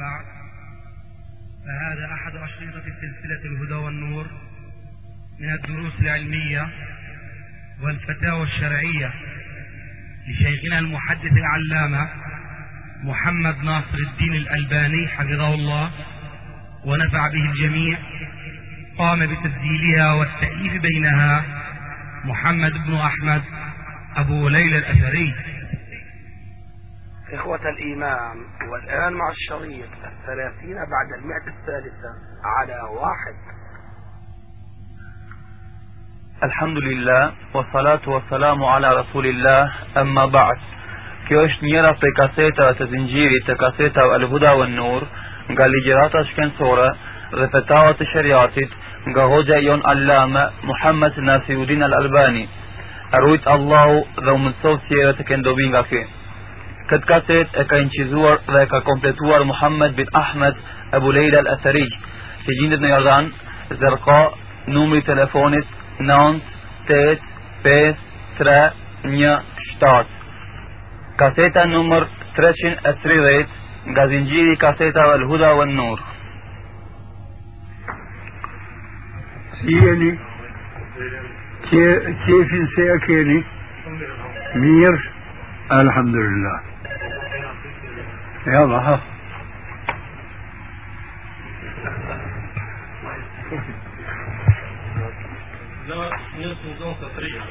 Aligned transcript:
بعد 0.00 0.24
فهذا 1.66 2.14
أحد 2.14 2.36
أشرطة 2.36 2.82
سلسلة 3.00 3.44
الهدى 3.44 3.74
والنور 3.74 4.26
من 5.40 5.52
الدروس 5.52 5.92
العلمية 6.00 6.68
والفتاوى 7.82 8.42
الشرعية 8.42 9.12
لشيخنا 10.28 10.78
المحدث 10.78 11.32
العلامة 11.32 12.08
محمد 13.02 13.64
ناصر 13.64 13.98
الدين 13.98 14.34
الألباني 14.34 15.08
حفظه 15.08 15.54
الله 15.54 15.90
ونفع 16.84 17.28
به 17.28 17.50
الجميع 17.50 17.98
قام 18.98 19.26
بتسجيلها 19.26 20.12
والتأليف 20.12 20.82
بينها 20.82 21.44
محمد 22.24 22.72
بن 22.72 22.94
أحمد 22.94 23.42
أبو 24.16 24.48
ليلى 24.48 24.78
الأثري. 24.78 25.34
إخوة 27.34 27.60
الإيمان 27.68 28.36
والآن 28.72 29.12
مع 29.12 29.30
الشريط 29.30 29.88
الثلاثين 30.04 30.74
بعد 30.74 31.08
المئة 31.18 31.46
الثالثة 31.58 32.10
على 32.44 32.80
واحد 33.00 33.34
الحمد 36.42 36.78
لله 36.78 37.32
والصلاة 37.54 38.08
والسلام 38.08 38.64
على 38.64 39.00
رسول 39.00 39.26
الله 39.26 39.72
أما 39.96 40.26
بعد 40.26 40.56
كيوش 41.28 41.62
نيرا 41.62 41.92
تكاسيتا 41.92 42.72
تزنجيري 42.72 43.40
تكاسيتا 43.46 44.16
الهدى 44.16 44.54
والنور 44.54 45.02
قال 45.58 45.70
لجراتا 45.72 46.22
شكن 46.22 46.50
سورة 46.58 46.96
رفتاوة 47.34 47.96
شرياتت 48.14 48.70
nga 49.08 49.22
hoxha 49.32 49.60
jon 49.64 49.80
Allama 49.84 50.52
Muhammad 50.62 51.16
Nasiruddin 51.16 51.82
Al 51.82 51.94
Albani. 51.94 52.44
Arrujt 53.16 53.46
Allahu 53.46 54.04
dhe 54.24 54.32
u 54.32 54.38
mësot 54.38 54.80
sjerët 54.88 55.20
e. 55.24 56.19
Këtë 56.90 57.06
kaset 57.06 57.58
e 57.62 57.64
ka 57.70 57.78
incizuar 57.84 58.40
dhe 58.46 58.62
e 58.64 58.70
ka 58.70 58.80
kompletuar 58.86 59.44
Muhammed 59.46 59.94
bin 59.98 60.08
Ahmed 60.22 60.56
Abu 60.98 61.12
Leila 61.14 61.44
Al-Athari, 61.44 61.86
që 62.44 62.56
gjindet 62.60 62.82
në 62.82 62.90
Jordan, 62.94 63.28
zërka 63.82 64.20
numri 64.74 65.02
telefonit 65.06 65.66
9 66.00 66.40
8 66.88 67.28
5 67.62 67.94
3 68.38 68.56
1 69.04 69.38
7 69.80 70.20
Kaseta 71.20 71.66
numër 71.68 72.06
330 72.36 73.46
nga 73.92 74.06
zinxhiri 74.08 74.52
i 74.52 74.56
kasetave 74.56 75.12
Al 75.18 75.24
Huda 75.28 75.52
wan 75.58 75.74
Nur. 75.76 75.98
Si 79.60 79.78
jeni? 79.84 80.10
Qefin 81.70 82.66
se 82.74 82.88
e 82.94 82.98
keni? 83.06 83.38
Mirë, 84.64 85.06
alhamdulillah. 85.82 86.69
Jalla, 88.46 88.78
ha. 88.80 88.94
Na 95.90 95.98
njësë 96.38 96.70
në 96.70 96.76
zonë 96.78 96.96
të 97.02 97.10
trija, 97.18 97.42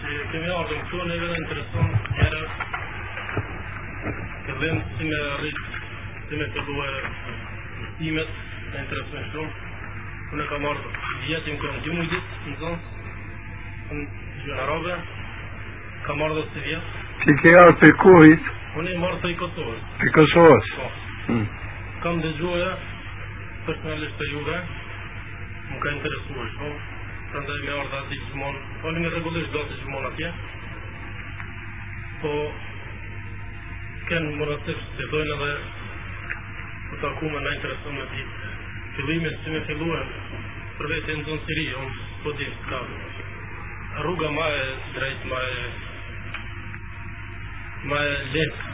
që 0.00 0.16
kemi 0.32 0.50
ardhëm 0.56 0.82
këtu 0.88 1.04
në 1.04 1.14
edhe 1.18 1.28
në 1.30 1.38
intereson 1.44 1.94
njëre 2.16 2.42
qëllim 4.48 4.82
si 4.96 5.12
me 5.12 5.22
rritë, 5.36 5.64
si 6.26 6.42
me 6.42 6.50
fillu 6.56 6.76
e 6.88 6.90
imet, 8.10 8.36
në 8.72 8.82
intereson 8.82 9.30
shumë. 9.30 9.72
Unë 10.34 10.50
kam 10.50 10.68
ardhë 10.72 10.94
vjetim 11.28 11.62
kërën 11.62 11.82
dy 11.86 11.96
mujdit 12.00 12.36
në 12.50 12.58
zonë, 12.64 12.82
në 13.94 14.04
gjënë 14.42 14.60
arabe, 14.66 15.00
kam 16.10 16.28
ardhë 16.30 16.46
të 16.50 16.68
vjetë. 16.68 17.08
Ti 17.22 17.40
ke 17.44 17.58
ardhë 17.62 17.82
për 17.86 17.98
kuhit? 18.02 18.54
Unë 18.76 18.92
e 18.92 18.98
marrë 19.00 19.20
të 19.22 19.32
i 19.32 19.36
Kosovës. 19.40 19.86
Për 20.02 20.12
Kosovës? 20.16 20.72
Po. 20.76 20.90
Mm. 21.32 21.46
Kam 22.04 22.20
dëgjoja 22.24 22.72
personalisht 23.66 24.18
të 24.20 24.28
juve, 24.32 24.58
më 25.70 25.80
ka 25.82 25.94
interesuar 25.96 26.50
shumë, 26.56 26.82
prandaj 27.32 27.58
me 27.64 27.78
ardha 27.80 28.02
ati 28.04 28.20
gjithmonë, 28.20 28.60
fali 28.82 29.02
me 29.02 29.14
regullisht 29.16 29.54
do 29.54 29.64
të 29.64 29.78
gjithmonë 29.80 30.10
atje, 30.12 30.34
po 32.22 32.34
kënë 34.10 34.36
më 34.36 34.50
rësif 34.52 34.84
të 34.98 35.08
dojnë 35.14 35.38
edhe 35.38 35.54
të 36.90 37.00
taku 37.02 37.32
me 37.32 37.42
në 37.42 37.56
interesu 37.56 37.96
me 37.96 38.06
ditë 38.12 38.54
fillimin 38.96 39.34
si 39.44 39.50
me 39.52 39.60
filluar 39.68 40.06
për 40.78 40.88
vetë 40.92 41.16
në 41.16 41.24
zonë 41.26 41.42
siri, 41.48 41.66
unë 41.80 42.06
po 42.22 42.32
di 42.38 42.46
ka 42.68 42.78
rruga 44.04 44.30
ma 44.32 44.46
e 44.52 44.62
drejt, 44.94 45.26
ma 45.32 45.40
e 45.50 45.66
ma 47.90 47.98
e 48.04 48.14
lehtë 48.36 48.65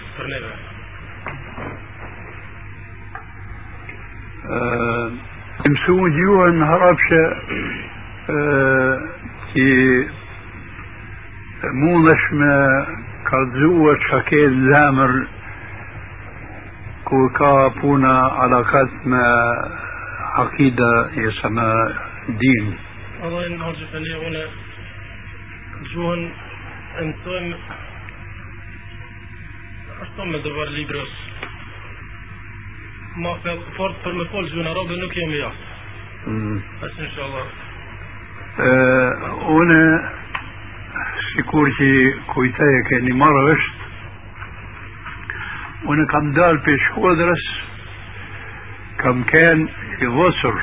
أه 4.51 5.11
مسون 5.69 6.11
جيوان 6.11 6.63
هربشة 6.63 7.37
أه 8.31 9.01
كي 9.55 10.09
مو 11.65 11.99
نشمة 11.99 12.87
كردوة 13.31 13.99
شكيل 14.11 14.73
زامر 14.73 15.27
كوكا 17.05 17.69
بونا 17.69 18.19
على 18.19 18.65
ما 19.05 19.53
عقيدة 20.35 21.11
يسمى 21.13 21.75
دين 22.29 22.79
الله 23.25 23.45
ينهار 23.47 23.73
جفاني 23.73 24.29
هنا 24.29 24.45
جوان 25.95 26.31
أنتم 26.99 27.55
une 30.03 30.09
ashtu 30.09 30.25
me 30.31 30.39
dëvar 30.43 30.69
librës 30.75 31.13
ma 33.23 33.33
fort 33.77 33.97
për 34.05 34.13
me 34.19 34.25
folë 34.33 34.49
gjuhën 34.51 34.67
arabe 34.71 34.97
nuk 34.97 35.15
jemi 35.17 35.39
ja 35.39 35.53
Mm. 36.23 36.59
Asë 36.87 37.01
inshallah. 37.03 37.47
Unë 39.51 39.79
sikur 41.33 41.71
që 41.79 41.89
kujtej 42.31 42.75
e 42.79 42.83
keni 42.89 43.17
marrë 43.19 43.43
është 43.55 43.89
unë 45.91 46.05
kam 46.13 46.31
dalë 46.37 46.63
për 46.69 46.79
shkodrës 46.85 47.49
kam 49.03 49.25
ken 49.33 49.67
i 49.99 50.13
vësur 50.19 50.63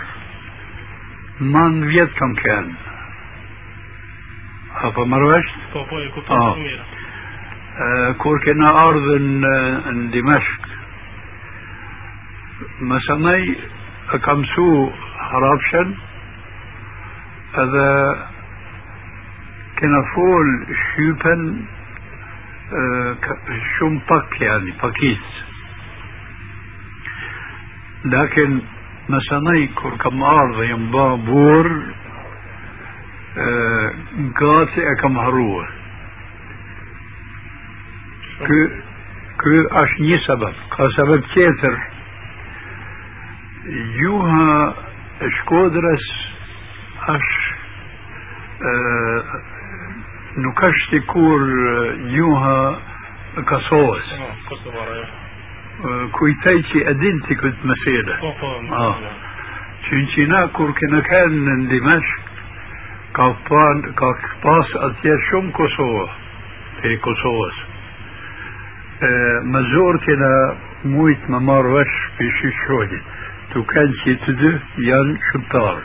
man 1.57 1.83
vjetë 1.91 2.15
kam 2.21 2.35
ken 2.39 2.71
apo 4.87 5.05
marrë 5.11 5.35
është? 5.41 5.59
Po 5.73 5.83
po 5.91 5.99
e 5.99 6.07
kuptoj 6.15 6.39
Ah. 6.39 6.53
shumë 6.55 6.69
mirë 6.69 6.98
آه، 7.79 8.11
كوركنا 8.11 8.69
أرض 8.69 9.07
دمشق. 10.11 10.61
مسامي 12.81 13.55
أكمسو 14.13 14.89
حرابشن 15.17 15.95
هذا 17.57 18.17
كنا 19.79 20.01
فول 20.15 20.67
شيبن 20.95 21.65
آه، 22.73 23.15
شم 23.79 23.99
باك 24.09 24.41
يعني 24.41 24.73
باكيت 24.83 25.19
لكن 28.05 28.61
مساني 29.09 29.67
كركم 29.67 30.23
أرض 30.23 30.63
ينبا 30.63 31.15
بور 31.15 31.83
آه، 33.37 33.93
قاتي 34.39 34.91
أكم 34.91 35.17
هروه 35.17 35.78
ky 38.47 38.59
ky 39.43 39.61
është 39.83 40.07
një 40.07 40.19
sebeb 40.25 40.65
ka 40.75 40.89
sebeb 40.97 41.29
tjetër 41.35 41.79
gjuha 43.99 44.49
e 45.27 45.31
shkodrës 45.39 46.09
është 47.15 47.47
e, 48.69 48.75
nuk 50.43 50.61
është 50.71 50.99
i 50.99 51.05
kur 51.13 51.47
gjuha 52.11 52.59
e 53.39 53.47
Kosovës 53.53 54.13
Po, 54.19 54.29
Kosovara 54.51 55.01
jo 55.01 55.09
E, 55.79 55.91
kujtej 56.11 56.57
që 56.69 56.79
e 56.91 56.93
din 56.99 57.19
ti 57.23 57.35
këtë 57.39 57.67
mesele 57.69 58.15
po 58.19 58.33
po 58.39 58.47
Ah. 58.75 58.97
që 59.85 59.99
në 59.99 60.07
qina 60.13 60.41
kur 60.57 60.73
kena 60.75 60.99
kanë 61.07 61.37
në 61.45 61.53
Dimashk 61.71 62.25
ka, 63.15 63.27
pan, 63.47 63.85
ka 64.01 64.09
pas 64.43 64.73
atje 64.89 65.15
shumë 65.29 65.53
Kosovë 65.55 66.07
të 66.81 66.97
Kosovës 67.05 67.61
مزور 69.43 69.97
كنا 69.97 70.55
مويت 70.85 71.29
ممار 71.29 71.67
وش 71.67 71.87
في 72.17 72.31
شوشوني 72.31 73.01
تو 73.53 73.63
كان 73.63 73.93
شي 74.03 74.15
تدو 74.15 74.57
يان 74.77 75.17
شبتار 75.33 75.81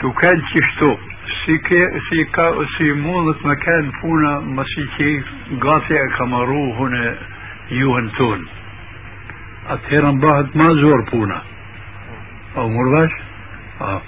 تو 0.00 0.12
كان 0.12 0.42
شي 0.52 0.60
شتو 0.62 0.96
سيكا 2.10 2.64
سي 2.78 2.92
مولت 2.92 3.46
مكان 3.46 3.90
فونا 3.90 4.40
مسيكي 4.40 5.22
غاتي 5.64 6.04
اكامارو 6.04 6.74
هنا 6.74 7.14
يوهن 7.70 8.10
تون 8.18 8.46
اتيران 9.68 10.18
باهت 10.18 10.56
ما 10.56 10.64
زور 10.64 11.04
فونا 11.10 11.42
أو 12.56 12.68
مرباش 12.68 13.10
آه 13.80 14.02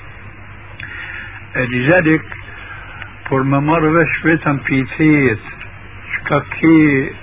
لذلك 1.57 2.25
فور 3.29 3.43
ممار 3.43 3.85
وش 3.85 4.23
بيتم 4.25 4.57
بيتيت 4.57 5.39
thejet 6.29 7.15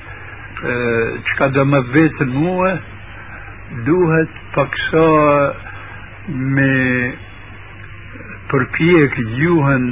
çka 1.30 1.48
që 1.56 1.64
më 1.72 1.80
vetën 1.94 2.32
mua, 2.34 2.72
duhet 3.86 4.34
paksa 4.56 5.10
me 6.56 6.74
përpjek 8.50 9.14
gjuhën 9.38 9.86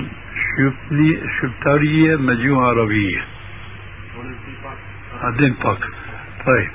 shqipni, 0.46 1.12
shqiptarije 1.36 2.18
me 2.26 2.34
gjuhën 2.42 2.68
arabije. 2.72 3.22
A 5.22 5.32
din 5.38 5.54
pak. 5.64 5.82
طيب 6.46 6.72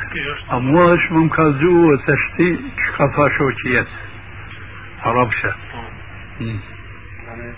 a 0.48 0.58
mua 0.58 0.84
është 0.94 1.10
më 1.14 1.20
më 1.24 1.30
ka 1.34 1.44
zuë 1.60 1.96
të 2.06 2.14
shti 2.22 2.48
që 2.78 2.88
ka 2.96 3.06
tha 3.14 3.26
shoqi 3.36 3.74
jetë 3.74 3.96
Arabsha 5.10 5.52
يعني 7.26 7.52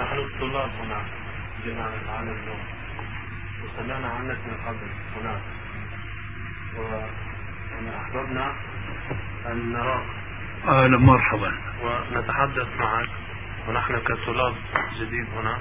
نحن 0.00 0.18
الطلاب 0.18 0.70
هنا 0.80 1.00
من 1.66 1.78
العالم 1.78 2.36
اليوم 2.42 2.79
وسمعنا 3.80 4.08
عنك 4.08 4.38
من 4.46 4.56
قبل 4.66 4.88
هناك. 5.16 5.42
ويعني 6.76 7.96
أحببنا 7.96 8.54
أن 9.46 9.72
نراك. 9.72 10.06
أهلا 10.64 10.98
مرحبا. 10.98 11.52
ونتحدث 11.82 12.68
معك. 12.78 13.08
ونحن 13.68 13.98
كطلاب 13.98 14.54
جديد 15.00 15.26
هنا. 15.36 15.58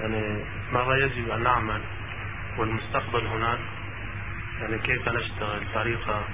يعني 0.00 0.44
ماذا 0.72 0.96
يجب 0.96 1.30
أن 1.30 1.42
نعمل؟ 1.42 1.80
والمستقبل 2.58 3.26
هناك. 3.26 3.58
يعني 4.60 4.78
كيف 4.78 5.08
نشتغل؟ 5.08 5.66
طريقة؟ 5.74 6.24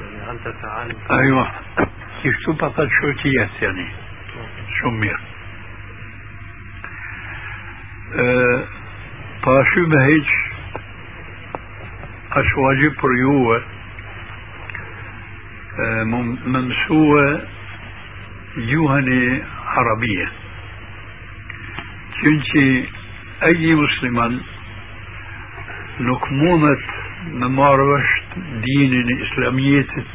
يعني 0.00 0.30
أنت 0.30 0.48
تعلم 0.62 0.96
أيوة. 1.10 1.52
كيف 2.22 2.36
شو 2.38 2.52
بطل 2.52 2.90
شوكيات 3.00 3.62
يعني 3.62 3.88
شمير 4.80 5.20
أه 8.14 8.64
باشو 9.46 9.86
بهيج 9.90 10.28
اش 12.40 12.50
واجب 12.56 12.92
për 13.00 13.14
juve 13.20 13.56
më 16.12 16.60
mësue 16.68 17.24
gjuhën 18.68 19.10
e 19.16 19.24
arabie 19.82 20.28
që 22.20 22.34
që 22.50 22.64
أي 23.50 23.74
مسلمان 23.82 24.38
marrë 27.58 27.90
vësht 27.92 28.40
dinin 28.68 29.14
islamjetit 29.18 30.08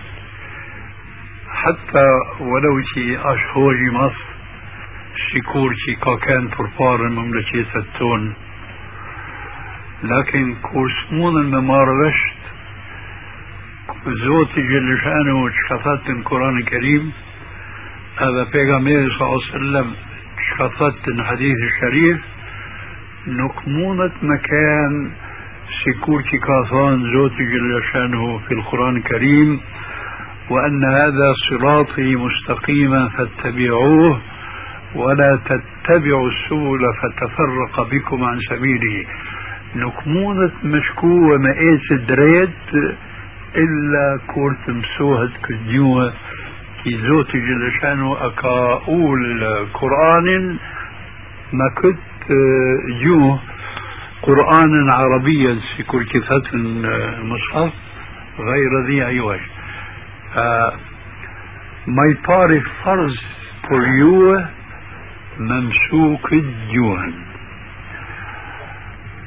حتى 1.61 2.07
ولو 2.39 2.75
شي 2.93 3.17
أشهر 3.17 3.91
مصر 3.91 4.25
شكور 5.29 5.73
شي 5.85 5.95
كان 6.27 6.47
فرفار 6.47 7.05
المملكة 7.05 7.71
التون 7.75 8.46
لكن 10.03 10.55
كورسمون 10.55 11.41
الممار 11.41 11.89
وشت 11.89 12.37
زوتي 14.07 14.61
جل 14.61 14.97
شأنه 15.03 15.49
شخصت 15.49 16.09
القرآن 16.09 16.57
الكريم. 16.57 17.11
هذا 18.17 18.43
بيغامير 18.53 19.09
صلى 19.09 19.27
الله 19.27 19.39
عليه 19.43 19.55
وسلم 19.55 19.93
شخصت 20.57 21.07
الحديث 21.07 21.57
الشريف 21.57 22.19
نكمونة 23.27 24.11
مكان 24.21 25.11
سيكور 25.83 26.21
كاثان 26.21 27.13
زوتي 27.13 27.45
جل 27.45 27.83
شأنه 27.93 28.37
في 28.37 28.53
القرآن 28.53 28.97
الكريم. 28.97 29.59
وأن 30.49 30.83
هذا 30.83 31.33
صراطي 31.49 32.15
مستقيما 32.15 33.09
فاتبعوه 33.09 34.21
ولا 34.95 35.39
تتبعوا 35.45 36.29
السبل 36.29 36.79
فتفرق 37.01 37.89
بكم 37.91 38.23
عن 38.23 38.39
سبيله. 38.49 39.05
نكمونة 39.75 40.51
مشكو 40.63 41.07
وما 41.07 41.53
ايس 41.53 42.01
دريت 42.07 42.93
إلا 43.55 44.19
كورت 44.27 44.69
مسوهد 44.69 45.31
كدنيوة 45.49 46.13
كي 46.83 46.97
زوتي 46.97 47.39
جل 47.39 47.71
أكاول 48.21 49.45
قرآن 49.73 50.57
ما 51.53 51.69
كنت 51.81 52.31
جوه 53.03 53.39
قرآنا 54.21 54.93
عربيا 54.93 55.59
في 55.77 55.83
كل 55.83 56.05
كفة 56.05 56.43
المصحف 56.53 57.73
غير 58.39 58.85
ذي 58.85 59.03
عوج 59.03 59.39
ما 61.87 62.03
يطاري 62.11 62.63
فرض 62.83 63.15
بوليوه 63.69 64.49
ممسوك 65.39 66.33
الجوهن 66.33 67.13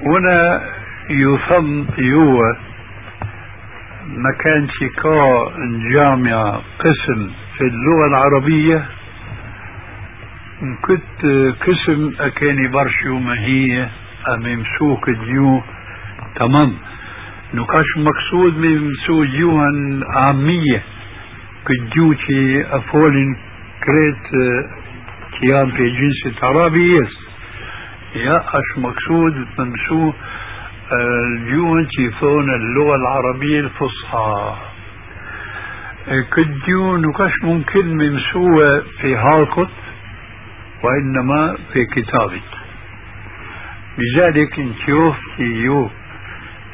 هنا 0.07 0.63
يثم 1.11 1.85
يوه 1.99 2.57
مكان 4.07 4.69
شكاء 4.69 5.53
جامعة 5.93 6.63
قسم 6.79 7.31
في 7.57 7.65
اللغة 7.65 8.07
العربية. 8.09 8.85
كنت 10.83 11.53
قسم 11.61 12.13
أكاني 12.21 12.69
برشو 12.69 13.19
ما 13.19 13.41
هي 13.41 13.89
ممسوك 14.29 15.11
ديو 15.11 15.63
تمام. 16.37 16.73
نكاش 17.55 17.87
مقصود 17.97 18.59
من 18.59 18.89
مسوك 18.91 19.27
ديوهن 19.27 20.05
عامية. 20.17 20.83
كديو 21.67 22.13
تي 22.13 22.67
أفولين 22.77 23.37
كريت 23.85 24.57
كيان 25.41 25.71
في 25.71 25.91
جنس 25.91 26.45
عربي 26.45 26.97
يس 26.97 27.20
يا 28.15 28.37
أش 28.37 28.79
مقصود 28.79 29.47
ممسوك 29.59 30.15
الديوهن 30.93 31.87
تي 31.89 32.11
فون 32.11 32.55
اللغة 32.55 32.97
العربية 32.97 33.61
الفصحى. 33.61 34.57
كديو 36.37 36.97
نكاش 36.97 37.33
ممكن 37.45 37.97
ممسوة 37.97 38.81
في 39.01 39.17
هالكت 39.17 39.71
وإنما 40.83 41.57
في 41.73 41.85
كتابك. 41.85 42.51
لذلك 43.99 44.59
نشوف 44.59 45.17
يو 45.39 45.91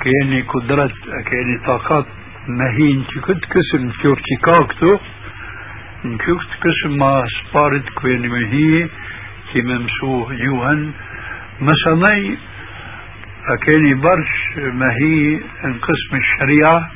كأني 0.00 0.42
قدرة 0.42 0.90
كأني 1.26 1.58
طاقات 1.66 2.06
مهين 2.48 3.04
كنت 3.24 3.44
كسم 3.44 3.86
نشوف 3.86 4.18
شيكاكتو 4.28 4.98
نشوف 6.04 6.42
قسم 6.64 6.98
ما 6.98 7.22
سبارت 7.26 7.88
كوين 7.88 8.28
مهي 8.28 8.88
كي 9.52 9.62
ممسوه 9.62 10.34
يوهن 10.34 10.92
مثلا 11.60 12.36
أكاني 13.48 13.94
برش 13.94 14.56
مهي 14.56 15.40
قسم 15.62 16.16
الشريعة. 16.16 16.90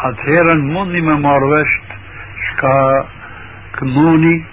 أتهيرا 0.00 0.54
مني 0.54 1.00
ما 1.00 1.14
ماروشت 1.14 1.86
شكا 2.48 3.08
كموني 3.80 4.44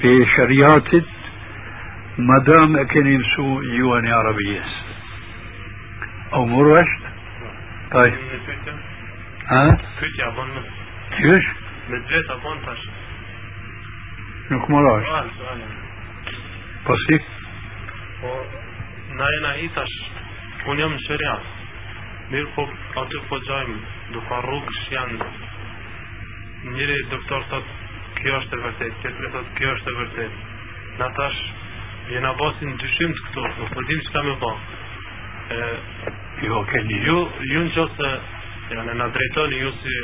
في 0.00 0.26
شريعتت 0.36 1.08
ما 2.18 2.38
دام 2.38 2.76
أكن 2.76 3.06
يمسو 3.06 3.62
يواني 3.62 4.12
عربيس 4.12 4.84
أو 6.32 6.46
مروشت؟ 6.46 7.00
طيب. 7.92 8.14
ها؟ 9.46 9.78
bën 10.36 10.48
më 10.54 10.60
كيش 11.16 11.44
me 11.88 11.98
drejt 12.08 12.30
a 12.30 12.36
bën 12.42 12.58
tash. 12.66 12.84
nuk 14.50 14.64
Po 18.26 18.46
na 19.18 19.26
jena 19.32 19.50
i 19.62 19.68
tash 19.74 19.96
unë 20.66 20.82
jam 20.82 20.94
në 20.94 21.02
shëria. 21.04 21.34
Mirë 22.32 22.48
po 22.56 22.64
aty 23.02 23.20
po 23.30 23.38
gjajmë 23.46 23.76
duka 24.14 24.38
rrugësh 24.46 24.80
janë 24.94 25.28
njëri 26.72 26.96
doktor 27.12 27.44
thot 27.52 27.68
kjo 28.16 28.32
është 28.40 28.58
e 28.58 28.62
vërtet, 28.64 28.96
tjetëri 29.04 29.30
thot 29.36 29.52
kjo 29.58 29.74
është 29.76 29.92
e 29.92 29.96
vërtet. 30.00 30.40
Na 30.98 31.10
tash 31.18 31.38
jena 32.10 32.32
basin 32.40 32.74
dyshim 32.82 33.14
të 33.14 33.24
këto, 33.28 33.46
nuk 33.60 33.74
po 33.76 33.86
dim 33.90 34.02
çka 34.08 34.24
me 34.26 34.34
bë. 34.42 34.52
E, 35.56 35.60
jo 36.48 36.62
keni 36.72 36.98
ju 37.06 37.18
ju 37.52 37.64
në 37.68 37.74
qoftë 37.76 38.10
se 38.66 38.74
janë 38.74 38.96
na 39.02 39.10
drejtoni 39.14 39.62
ju 39.62 39.74
si 39.84 40.00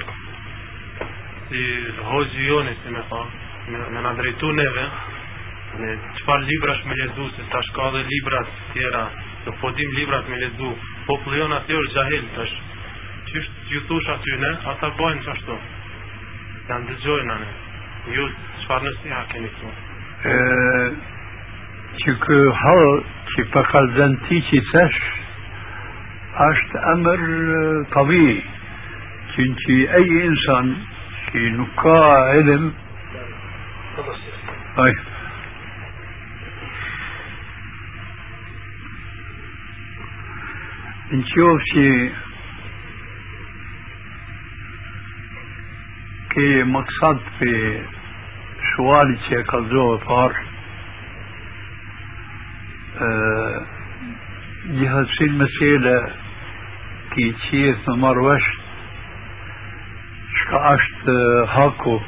si 1.48 1.64
hoxhi 2.12 2.46
joni 2.46 2.76
si 2.84 2.94
me 2.94 3.02
thonë 3.10 3.90
me 3.96 4.06
na 4.06 4.14
drejtu 4.22 4.52
neve 4.62 4.86
në 5.80 5.94
çfarë 6.18 6.48
librash 6.50 6.82
me 6.88 6.98
lezu, 7.00 7.28
se 7.36 7.46
tash 7.52 7.70
ka 7.76 7.88
dhe 7.94 8.02
libra 8.08 8.42
të 8.48 8.66
tjera, 8.72 9.04
nuk 9.46 9.56
po 9.60 9.70
libra 9.76 9.98
librat 9.98 10.28
me 10.28 10.40
lezu, 10.42 10.72
po 11.06 11.18
jon 11.36 11.56
aty 11.58 11.78
është 11.80 11.98
jahil 11.98 12.28
tash. 12.36 12.54
Çish 13.30 13.48
ju 13.70 13.80
thosh 13.88 14.10
aty 14.16 14.36
ne, 14.42 14.52
ata 14.74 14.92
bajnë 14.98 15.24
çashtu. 15.28 15.56
Janë 16.68 16.88
dëgjojnë 16.90 17.32
anë. 17.36 17.50
Ju 18.16 18.28
çfarë 18.64 18.84
nasiha 18.88 19.24
keni 19.32 19.50
thonë? 19.60 19.80
Ëh, 20.32 20.88
që 22.02 22.14
kë 22.24 22.38
hall 22.62 23.02
që 23.32 23.44
pa 23.52 23.62
kalzën 23.72 24.16
ti 24.28 24.40
që 24.48 24.62
tash 24.72 25.02
është 26.48 26.82
emër 26.92 27.22
tabi 27.92 28.26
Çünkü 29.36 29.72
ey 29.96 30.08
insan 30.26 30.76
ki 31.32 31.42
nuk 31.56 31.76
ka 31.82 32.34
ilim 32.40 32.72
Ay. 34.76 34.92
نشوف 41.12 41.60
شي 41.72 42.10
كي 46.30 46.62
مقصد 46.62 47.18
في 47.38 47.82
شوالي 48.76 49.18
شي 49.28 49.42
قزو 49.42 49.98
فار 49.98 50.36
أه 53.00 53.66
جهة 54.66 55.04
شي 55.18 55.24
المسيلة 55.24 56.10
كي 57.14 57.34
شي 57.50 57.72
ثمر 57.72 58.18
وش 58.18 58.42
شكاشت 60.40 61.08
هاكو 61.48 62.00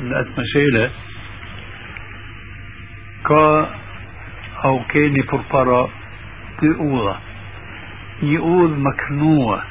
نات 0.00 0.26
مسيلة 0.38 0.90
كا 3.26 3.74
أو 4.64 4.84
كيني 4.84 5.22
فرقرا 5.22 5.90
تقوله 6.58 7.33
يقول 8.22 8.70
مكنوع 8.70 9.62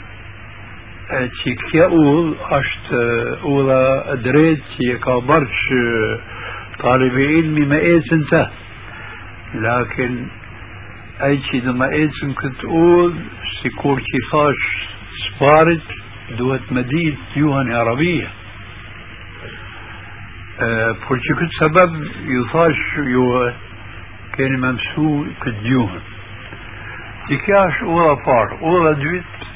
تي 1.43 1.55
كيقول 1.71 2.35
اشت 2.51 2.93
اولا 3.43 4.13
ادريت 4.13 4.59
تي 4.77 4.97
كابرش 4.97 5.59
طالب 6.79 7.13
علمي 7.13 7.65
ما 7.65 7.75
ايس 7.79 8.13
انت 8.13 8.47
لكن 9.55 10.27
اي 11.23 11.41
شي 11.51 11.59
دو 11.59 11.73
ما 11.73 11.89
ايس 11.91 12.11
كنت 12.41 12.65
أقول 12.65 13.13
سيكور 13.63 13.99
كي 13.99 14.19
فاش 14.31 14.87
سبارت 15.27 15.81
دوات 16.37 16.71
مدينة 16.71 17.17
يوهن 17.35 17.71
عربية 17.73 18.27
بولتي 21.09 21.33
كنت 21.39 21.51
سبب 21.59 22.03
يفاش 22.25 22.77
يوه 22.97 23.53
كان 24.37 24.59
ممسو 24.59 25.25
كديوهن 25.45 26.01
që 27.27 27.39
kja 27.45 27.59
është 27.71 27.89
udha 27.95 28.15
parë 28.27 28.57
udha 28.71 28.93
dytë 29.03 29.51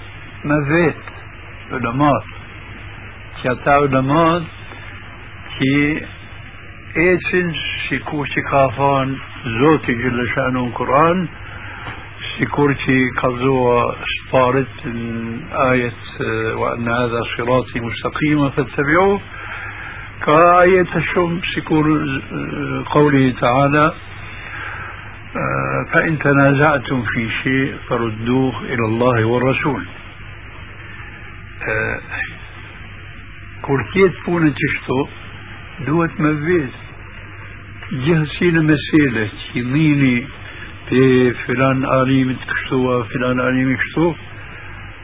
me 0.49 0.59
vetë 0.71 1.75
ulemat 1.79 2.29
që 3.39 3.49
ata 3.55 3.79
ulemat 3.87 4.53
që 5.57 5.73
ecin 7.07 7.51
si 7.87 7.99
kur 8.07 8.29
që 8.35 8.45
ka 8.51 8.63
thonë 8.77 9.25
Zoti 9.57 9.95
Gjellëshanu 9.99 10.63
në 10.69 10.75
Kur'an 10.79 11.27
si 12.31 12.47
kur 12.55 12.73
që 12.85 12.97
ka 13.19 13.33
zoa 13.43 13.81
sparit 14.15 14.85
në 14.85 15.41
ajet 15.69 16.07
وأن 16.57 16.87
هذا 16.87 17.21
صراطي 17.37 17.79
مستقيما 17.79 18.49
فاتبعوه 18.49 19.19
كآية 20.25 20.87
الشم 20.95 21.41
سكور 21.55 21.85
قوله 22.89 23.33
تعالى 23.41 23.93
آه، 25.35 25.85
فإن 25.93 26.19
تنازعتم 26.19 27.03
في 27.03 27.29
شيء 27.43 27.75
فردوه 27.89 28.61
إلى 28.61 28.85
الله 28.85 29.25
والرسول. 29.25 29.85
آه، 31.69 31.99
كورتيت 33.61 34.13
بونا 34.25 34.49
تشتو 34.49 35.07
دوت 35.85 36.21
مبيز 36.21 36.69
جهسين 37.91 38.55
مسيلة 38.71 39.29
يميني 39.55 40.27
في 40.89 41.33
فلان 41.33 41.85
آليم 41.85 42.37
تشتو 42.47 42.93
آه، 42.93 42.97
وفلان 42.97 43.39
آليم 43.39 43.75
تشتو. 43.75 44.13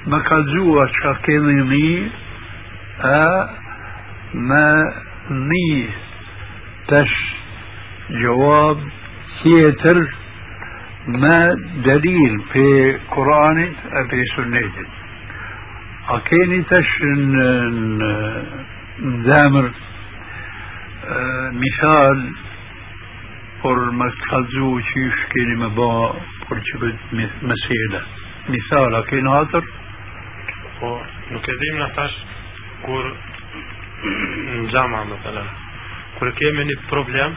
ما 0.07 0.19
كالزوا 0.19 0.85
شاكيميني 1.03 2.09
ما 4.33 4.93
نيس 5.29 5.95
تش 6.87 7.35
جواب 8.09 8.77
ثياتر 9.41 10.07
ما 11.07 11.53
دليل 11.85 12.41
في 12.53 12.97
قرآن 13.11 13.73
في 14.09 14.23
سنة 14.35 14.71
أكيني 16.09 16.63
تشن 16.63 17.33
دامر 18.99 19.71
مثال 21.63 22.33
پر 23.63 23.79
مکتزو 23.91 24.81
چیش 24.81 25.13
با 25.75 26.15
پر 26.49 26.59
چی 26.59 26.77
مثال 28.49 28.95
اکین 28.95 29.27
آتر 29.27 29.61
خو 30.79 30.97
نو 31.31 31.39
نتاش 31.85 32.11
کور 32.85 33.05
جامعه 34.71 35.03
مثلا 35.03 35.43
کور 36.19 36.31
که 36.31 36.51
منی 36.55 36.75
پروبلم 36.89 37.35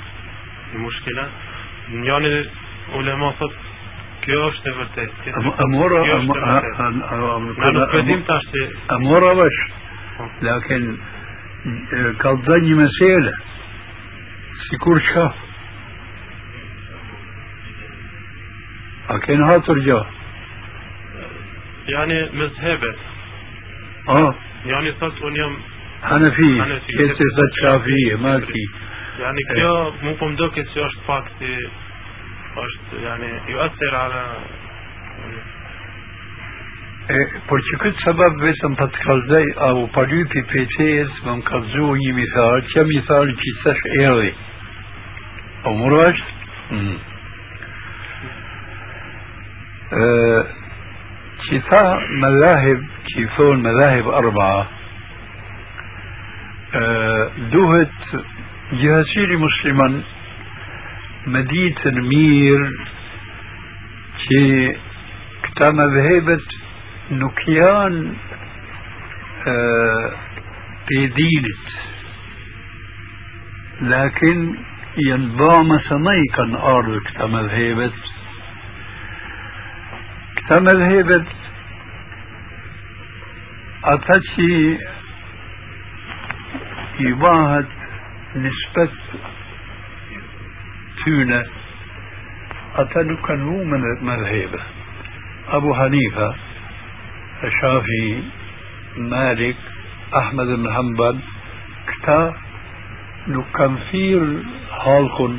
njani 1.90 2.44
ulema 2.98 3.32
thot 3.38 3.52
kjo 4.24 4.38
është 4.50 4.70
e 4.70 4.74
vërtet 4.78 5.10
amora 5.64 6.00
nuk 6.22 7.94
e 7.94 8.22
tash 8.28 8.46
se 8.52 8.62
amora 8.96 9.32
vesh 9.40 9.60
lakin 10.42 10.88
ka 12.22 12.34
dhe 12.46 12.60
një 12.66 12.76
mesele 12.82 13.34
si 14.66 14.76
kur 14.84 15.00
qa 15.12 15.26
a 19.14 19.18
ken 19.26 19.42
hatër 19.50 19.82
gjo 19.88 20.00
yani 21.86 22.18
mezhebet 22.32 22.98
آه 24.08 24.34
thot 25.00 25.14
unë 25.22 25.36
jam 25.36 25.56
حنفية 26.02 26.62
حنفية. 26.62 27.14
شافية 27.62 28.16
مالكي 28.16 28.66
يعني 29.18 29.42
kjo 29.54 29.72
mu 30.02 30.12
po 30.20 30.28
më 30.28 30.36
duket 30.36 30.68
se 30.72 30.80
është 30.80 31.02
pak 31.06 31.24
si 31.38 31.52
është 32.64 32.94
yani 33.06 33.30
يؤثر 33.48 33.92
على 33.94 34.24
por 37.48 37.60
që 37.62 37.76
këtë 37.82 38.02
sabab 38.02 38.40
vetëm 38.42 38.72
pa 38.78 38.86
të 38.90 39.02
kalzaj 39.06 39.44
au 39.68 39.84
pa 39.94 40.02
lypi 40.10 40.40
peqes 40.52 41.10
më 41.26 41.34
më 41.38 41.44
kalzu 41.50 41.90
një 42.02 42.14
mithal 42.18 42.62
që 42.72 42.84
mithal 42.92 43.28
që 43.42 43.52
sash 43.62 43.82
erdhi 44.00 44.32
o 45.70 45.74
mërë 45.80 46.00
është 46.06 46.30
mm. 46.78 46.96
që 51.46 51.60
tha 51.68 51.84
madhahib 52.24 52.88
që 53.12 53.28
thonë 53.36 53.64
madhahib 53.68 54.10
arba 54.20 54.50
duhet 57.54 57.98
gjithësiri 58.70 59.36
musliman 59.38 60.00
me 61.30 61.42
ditën 61.50 62.00
mirë 62.08 62.70
që 64.22 64.40
këta 65.44 65.68
madhehebet 65.78 66.56
nuk 67.20 67.42
janë 67.46 68.00
pe 70.88 71.00
dinit 71.20 71.70
lakin 73.92 74.42
janë 75.06 75.30
ba 75.38 75.52
mësëmaj 75.70 76.20
kanë 76.40 76.64
ardhë 76.74 77.04
këta 77.10 77.30
madhehebet 77.36 78.04
këta 88.36 88.42
që 88.42 88.42
i 88.42 88.42
nispet 88.42 88.90
tyne 91.04 91.40
ata 92.76 93.02
nuk 93.02 93.20
kanë 93.20 93.44
vu 93.44 93.64
me 93.64 93.78
madhebe 94.02 94.60
Abu 95.48 95.72
Hanifa 95.72 96.34
الشافعي 97.44 98.22
مالك 98.96 99.56
أحمد 100.16 100.46
بن 100.46 100.72
حنبل 100.72 101.18
كتا 101.86 102.34
نكنفير 103.28 104.42
هالكن 104.70 105.38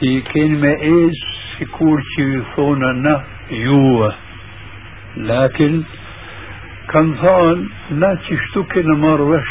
كي 0.00 0.20
كان 0.20 0.60
ما 0.60 0.80
إيش 0.80 1.18
سكور 1.60 2.02
كي 2.16 2.42
ثونا 2.56 3.24
يوه. 3.50 4.14
لكن 5.16 5.82
كان 6.92 7.14
ثان 7.14 7.68
لا 7.90 8.14
تشتكي 8.14 8.82
نمار 8.82 9.20
وش 9.20 9.48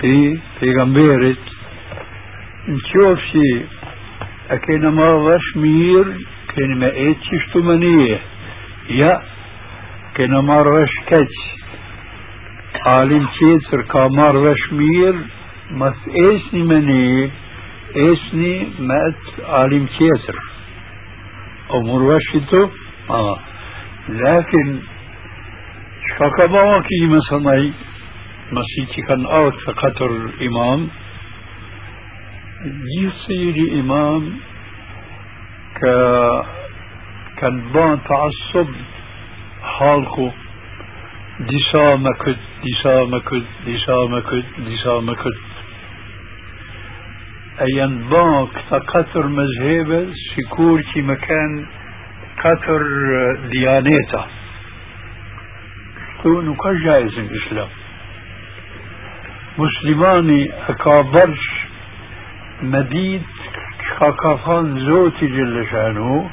في 0.00 0.38
في 0.60 0.72
غمبيرت 0.80 1.44
نشوف 2.68 3.18
شي 3.32 3.64
أكينا 4.50 4.90
ما 4.90 5.14
وش 5.14 5.56
مير 5.56 6.04
كان 6.56 6.78
ما 6.78 6.92
إيش 6.92 7.16
تشتمنيه 7.30 8.20
Ja, 8.84 9.12
kena 10.12 10.42
marrë 10.44 10.72
vesh 10.76 10.96
keq. 11.08 11.36
Alim 12.90 13.24
qetër 13.32 13.84
ka 13.88 14.02
marrë 14.12 14.42
vesh 14.44 14.64
mirë, 14.76 15.22
mas 15.80 15.96
esni 16.24 16.64
me 16.68 16.80
ne, 16.84 17.30
esni 18.10 18.52
me 18.84 18.98
atë 19.08 19.46
alim 19.62 19.86
qetër. 19.96 20.40
O 21.72 21.80
murë 21.86 22.10
vesh 22.10 22.28
i 22.36 22.42
tu? 22.50 22.60
A, 23.08 23.22
lakin, 24.20 24.76
shka 26.10 26.28
ka 26.36 26.48
ba 26.52 26.66
ki 26.84 27.00
me 27.08 27.24
sënaj, 27.30 27.64
kanë 29.08 29.30
aut 29.38 29.62
të 29.66 29.74
katër 29.82 30.12
imam, 30.48 30.90
gjithë 32.64 33.22
siri 33.24 33.66
imam 33.80 34.28
ka 35.78 35.94
كان 37.36 37.60
بان 37.72 37.98
تعصب 38.08 38.68
حالكو 39.62 40.30
ديسا 41.40 41.96
ما 41.96 42.12
كنت 42.12 42.38
ديسا 42.64 43.04
ما 43.04 43.18
كنت 43.18 43.46
ديسا 43.64 44.06
ما 44.10 44.20
كنت 44.20 44.60
ديسا 44.66 45.00
ما 45.00 45.14
كنت 45.14 45.42
مسلماني 59.58 60.52
أكابرش 60.68 61.66
مديد 62.62 63.22
كاكافان 64.00 64.78
زوتي 64.86 65.26
جل 65.26 65.66
شانه 65.70 66.30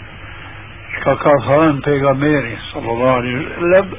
كاكافان 1.05 1.79
بيغاميري 1.79 2.57
صلى 2.73 2.91
الله 2.91 3.11
عليه 3.11 3.35
وسلم 3.35 3.91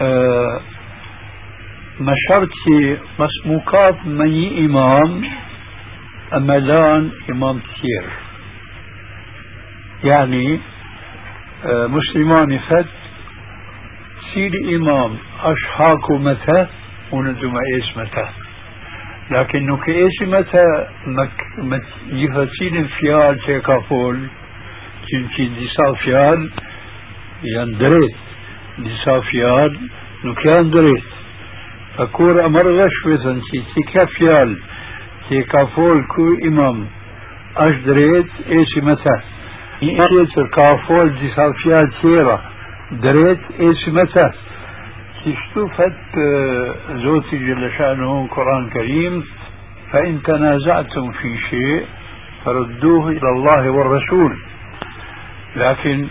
أه 0.00 0.60
مشرتي 2.00 2.98
مسموكات 3.18 4.06
مني 4.06 4.66
إمام 4.66 5.24
أملان 6.34 7.10
إمام 7.30 7.58
كثير 7.60 8.04
يعني 10.04 10.60
أه 11.64 11.86
مسلمان 11.86 12.58
فت 12.58 12.86
سيدي 14.34 14.76
إمام 14.76 15.16
أشحاكو 15.42 16.18
وندم 17.12 17.54
إيش 17.74 17.96
متى؟ 17.96 18.26
لكن 19.30 19.76
كإيش 19.76 20.22
متى؟ 20.22 20.86
مك 21.06 21.84
يفتين 22.06 22.86
فيال 22.86 23.38
تيكافول 23.46 24.18
چونکی 25.08 25.44
دیسا 25.58 25.92
فیال 26.02 26.40
یان 27.44 27.70
دريت. 27.78 28.14
دیسا 28.78 29.20
فیال 29.20 29.72
نوکیان 30.24 30.70
دريت. 30.70 31.04
فكور 31.96 32.46
أمر 32.46 32.66
غشوة 32.78 33.40
سي 33.50 33.62
تيكا 33.74 34.06
فيال 34.06 34.58
تيكا 35.28 35.64
فول 35.64 36.06
كو 36.06 36.24
إمام. 36.48 36.86
أش 37.56 37.74
دريت 37.86 38.30
متى؟ 38.76 39.16
إيش 39.82 40.34
كافول 40.54 41.14
ديسا 41.14 41.52
فيال 41.52 41.92
تيرا. 42.02 42.40
دريت 42.92 43.40
متى؟ 43.88 44.30
اشتفت 45.26 46.18
زوتي 46.90 47.38
جل 47.38 47.70
شأنه 47.78 48.26
قرآن 48.26 48.70
كريم 48.70 49.24
فإن 49.92 50.22
تنازعتم 50.22 51.12
في 51.12 51.38
شيء 51.50 51.86
فردوه 52.44 53.08
إلى 53.08 53.28
الله 53.36 53.70
والرسول. 53.70 54.36
لكن 55.56 56.06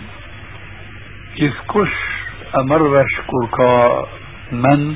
كش 1.68 1.94
أمرش 2.60 3.20
كوركا 3.26 4.06
من؟ 4.52 4.94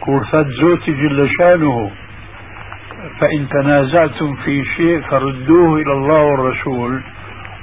كورفت 0.00 0.46
زوتي 0.60 0.92
جل 0.92 1.28
شأنه. 1.38 1.90
فإن 3.20 3.48
تنازعتم 3.48 4.34
في 4.34 4.64
شيء 4.76 5.00
فردوه 5.00 5.80
إلى 5.80 5.92
الله 5.92 6.22
والرسول. 6.22 7.02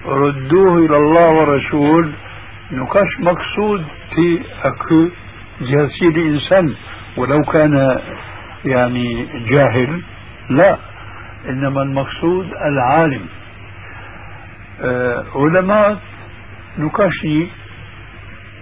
ردوه 0.05 0.77
إلى 0.77 0.97
الله 0.97 1.29
والرسول. 1.29 2.11
نكاش 2.71 3.19
مقصود 3.19 3.85
في 4.15 4.41
أكو 4.63 5.07
جهسي 5.61 6.07
الإنسان 6.07 6.73
ولو 7.17 7.41
كان 7.41 7.99
يعني 8.65 9.27
جاهل 9.49 10.01
لا 10.49 10.77
إنما 11.49 11.81
المقصود 11.81 12.47
العالم. 12.53 13.25
آه 14.81 15.25
علماء 15.35 15.97
نكاشي 16.77 17.47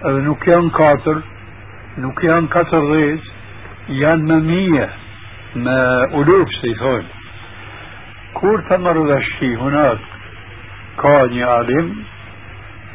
آه 0.04 0.18
نكيان 0.18 0.70
كاتر 0.70 1.22
نكيان 1.98 2.46
كاتر 2.46 2.84
غيز 2.92 3.20
يان 3.88 4.18
ممية 4.32 4.90
ما 5.56 6.04
ألوف 6.14 6.48
سيفون 6.62 7.04
كور 8.34 8.60
تمر 8.70 8.98
هناك 9.56 9.98
كان 11.02 11.42
عالم 11.42 11.96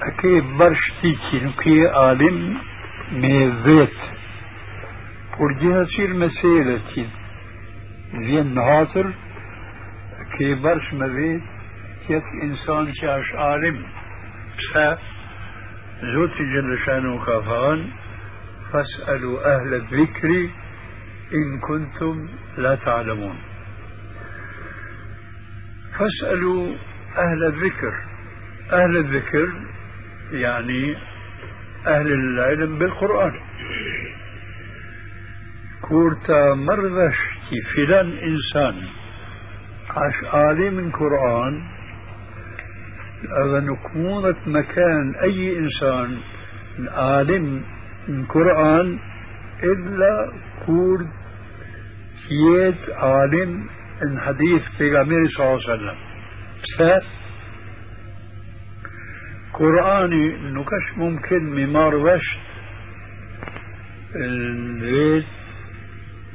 أكي 0.04 0.42
برشتي 0.42 1.18
نكي 1.34 1.88
عالم. 1.88 2.58
ميزيت 3.12 3.98
ورجيها 5.40 5.84
تصير 5.84 6.14
مسيلة 6.14 6.80
زين 8.14 8.54
نهاتر 8.54 9.12
كي 10.38 10.54
برش 10.54 10.94
كيف 12.08 12.24
إنسان 12.44 12.94
شاش 12.94 13.32
عالم. 13.34 13.86
بسا 14.58 14.98
زوتي 16.02 16.44
جل 16.54 16.78
شانه 16.86 17.26
كافان 17.26 17.90
فاسألوا 18.72 19.56
أهل 19.56 19.74
الذكر 19.74 20.50
إن 21.34 21.60
كنتم 21.60 22.28
لا 22.58 22.76
تعلمون. 22.76 23.38
فاسألوا 26.00 26.76
أهل 27.18 27.44
الذكر 27.44 27.94
أهل 28.72 28.98
الذكر 28.98 29.54
يعني 30.32 30.96
أهل 31.88 32.08
العلم 32.08 32.78
بالقرآن. 32.78 33.34
كورتا 35.82 36.54
مرذش 36.54 37.16
كي 37.50 37.62
فلان 37.76 38.12
إنسان 38.18 38.76
عاش 39.90 40.24
عالم 40.34 40.80
القرآن 40.80 41.64
هذا 43.38 43.60
نكمونة 43.60 44.36
مكان 44.48 45.16
أي 45.24 45.58
إنسان 45.58 46.18
عالم 46.92 47.64
القرآن 48.10 49.00
إلا 49.64 50.32
كورد 50.66 51.10
كيد 52.28 52.76
عالم 52.94 53.66
الحديث 54.04 54.62
في 54.78 54.90
صلى 55.28 55.46
الله 55.46 55.70
عليه 55.70 55.74
وسلم. 55.74 55.98
قرآني 59.60 60.26
نكش 60.38 60.98
ممكن 60.98 61.44
ممار 61.44 61.96
وشت 61.96 62.40
البيت 64.16 65.26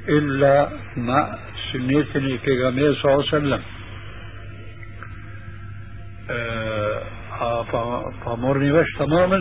إلا 0.09 0.69
مع 0.97 1.39
سنة 1.73 2.07
البيغامبر 2.17 2.95
صلى 2.95 3.13
الله 3.13 3.27
عليه 3.33 3.37
وسلم. 3.39 3.63
فمرني 8.25 8.73
وش 8.73 8.93
تماما. 8.99 9.39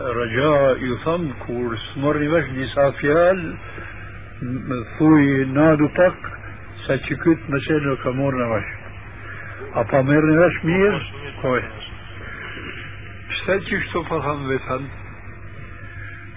رجاء 0.00 0.76
يفهم 0.84 1.32
كورس 1.46 1.84
مرني 1.96 2.28
وش 2.28 2.44
دي 2.44 2.66
سافيال 2.66 3.56
ثوي 4.98 5.44
نادو 5.44 5.86
تك 5.86 6.14
ساتشكوت 6.86 7.38
مسألة 7.48 7.96
كمورنا 8.04 8.46
وش. 8.54 8.64
أبا 9.74 10.02
مرني 10.02 10.38
وش 10.38 10.64
مير 10.64 11.12
كويس 13.46 13.60
استجيش 13.60 13.88
تفهم 13.88 14.48
بثن 14.48 14.84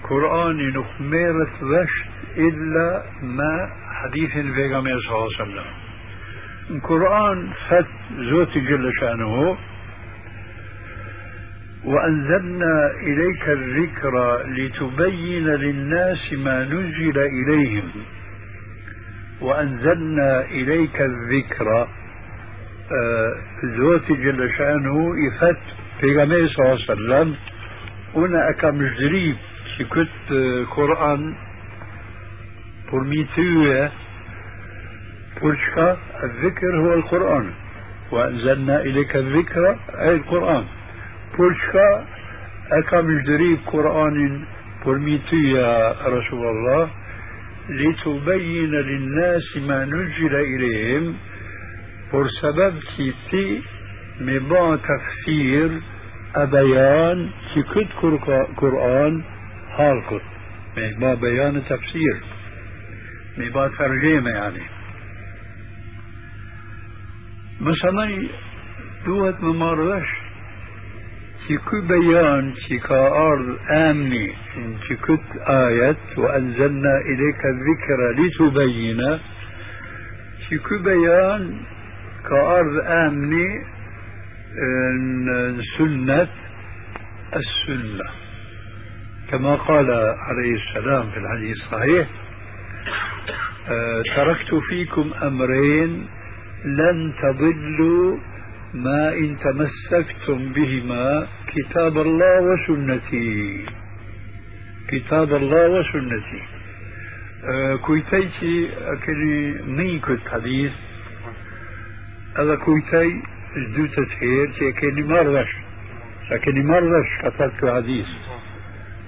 قرآن 0.08 0.68
نخميرة 0.68 1.52
وشت 1.62 2.08
إلا 2.36 3.02
ما 3.22 3.70
حديث 3.92 4.36
البيغمبر 4.36 5.00
صلى 5.00 5.16
الله 5.16 5.28
عليه 5.40 5.42
وسلم. 5.42 5.64
القرآن 6.70 7.50
فت 7.68 7.86
زوت 8.30 8.58
جل 8.58 8.90
شأنه. 9.00 9.56
وأنزلنا 11.84 12.90
إليك 12.90 13.48
الذكر 13.48 14.42
لتبين 14.46 15.46
للناس 15.46 16.32
ما 16.32 16.64
نزل 16.64 17.18
إليهم. 17.18 17.90
وأنزلنا 19.40 20.40
إليك 20.40 21.00
الذكر 21.00 21.88
آه 22.92 23.36
زوت 23.64 24.12
جل 24.12 24.50
شأنه 24.58 25.12
يفت 25.26 25.63
پیغمبر 26.00 26.46
صلی 26.46 26.64
الله 26.64 26.74
علیه 26.74 26.92
وسلم 26.92 27.36
اون 28.12 28.34
اکم 28.36 28.88
جدریب 28.88 29.36
که 29.78 29.84
کت 29.84 30.32
قرآن 30.76 31.34
برميتوه 32.92 33.90
برشكا 35.42 35.98
الذكر 36.24 36.76
هو 36.76 36.94
القرآن 36.94 37.50
وأنزلنا 38.12 38.80
إليك 38.80 39.16
الذكر 39.16 39.76
أي 40.00 40.14
القرآن. 40.14 40.64
برشكا 41.38 42.06
أكم 42.72 43.18
جدريب 43.18 43.58
قرآن 43.66 44.44
برميتو 44.86 45.36
يا 45.36 45.94
رسول 46.06 46.46
الله 46.46 46.90
لتبين 47.68 48.70
للناس 48.70 49.56
ما 49.56 49.84
نزل 49.84 50.34
إليهم 50.34 51.14
بر 52.12 52.28
سبب 52.42 52.74
مي 54.20 54.38
با 54.38 54.76
تفسير 54.76 55.80
أبيان 56.36 57.30
تكت 57.54 57.88
قرآن 58.56 59.22
هالكت 59.78 60.22
مي 60.76 60.92
با 61.00 61.14
بيان 61.14 61.62
تفسير 61.64 62.16
مي 63.38 63.48
با 63.50 63.68
ترجمة 63.68 64.30
يعني 64.30 64.62
مثلا 67.60 68.28
دوت 69.06 69.40
ممارش 69.40 70.08
تكو 71.48 71.80
بيان 71.80 72.54
تكا 72.70 73.08
أرض 73.08 73.58
آمني 73.70 74.32
تكت 74.88 75.48
آية 75.48 75.96
وأنزلنا 76.16 76.98
إليك 77.00 77.42
الذكر 77.44 78.00
لتبين 78.18 79.18
تكو 80.50 80.78
بيان 80.78 81.60
كأرض 82.28 82.76
آمنة 82.86 83.73
sunnet 85.78 86.28
السنة. 87.36 88.04
كما 89.30 89.54
قال 89.54 89.90
عليه 90.28 90.54
السلام 90.54 91.10
في 91.10 91.16
الحديث 91.16 91.56
الصحيح 91.56 92.08
آه 93.68 94.02
تركت 94.16 94.54
فيكم 94.68 95.10
أمرين 95.22 96.06
لن 96.64 97.14
تضلوا 97.22 98.18
ما 98.74 99.12
إن 99.12 99.36
تمسكتم 99.38 100.52
بهما 100.52 101.26
كتاب 101.46 101.98
الله 101.98 102.40
وسنتي. 102.40 103.64
كتاب 104.88 105.34
الله 105.34 105.68
وسنتي. 105.70 106.42
أه 107.44 107.76
كويتيتي 107.76 108.70
أكني 108.92 109.62
ميكو 109.62 110.12
الحديث 110.12 110.72
هذا 112.38 112.54
كويتي 112.54 113.22
جدوتة 113.56 114.06
خير 114.20 114.52
تي 114.58 114.68
أكني 114.68 115.02
مرش 115.02 115.48
أكني 116.32 116.62
مرش 116.62 117.08
كتبت 117.22 117.74
حديث 117.74 118.06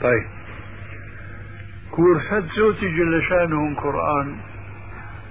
طيب 0.02 0.26
كور 1.90 2.20
حد 2.20 2.44
زوتي 2.56 2.88
جل 2.88 3.22
شانه 3.28 3.68
القرآن 3.68 4.36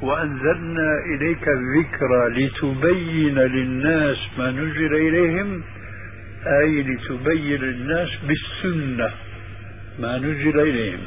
وأنزلنا 0.01 0.99
إليك 1.05 1.47
الذكر 1.47 2.27
لتبين 2.27 3.39
للناس 3.39 4.17
ما 4.37 4.51
نزل 4.51 4.95
إليهم 4.95 5.61
أي 6.47 6.83
لتبين 6.83 7.61
للناس 7.61 8.09
بالسنة 8.27 9.11
ما 9.99 10.17
نزل 10.17 10.59
إليهم 10.59 10.99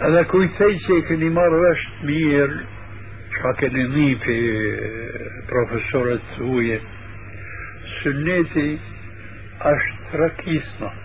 هذا 0.00 0.22
كويتي 0.22 0.78
سيكني 0.78 1.30
مرة 1.30 1.76
مير 2.02 2.64
شاكني 3.44 4.16
في 4.16 4.36
بروفيسورة 5.48 6.20
هوية 6.40 6.80
سنتي 8.04 8.78
أشتركيسنا 9.60 11.04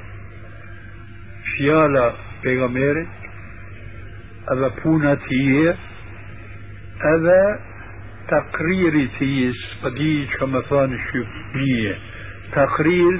fjala 1.60 2.06
pejgamberit 2.43 3.25
edhe 4.54 4.69
puna 4.80 5.12
të 5.19 5.25
tije 5.28 5.73
edhe 7.10 7.39
takriri 8.30 9.02
të 9.17 9.28
jes 9.32 9.63
pa 9.82 9.91
di 9.97 10.12
që 10.36 10.47
më 10.54 10.62
thonë 10.69 10.99
shqipnije 11.08 11.95
takrir 12.56 13.19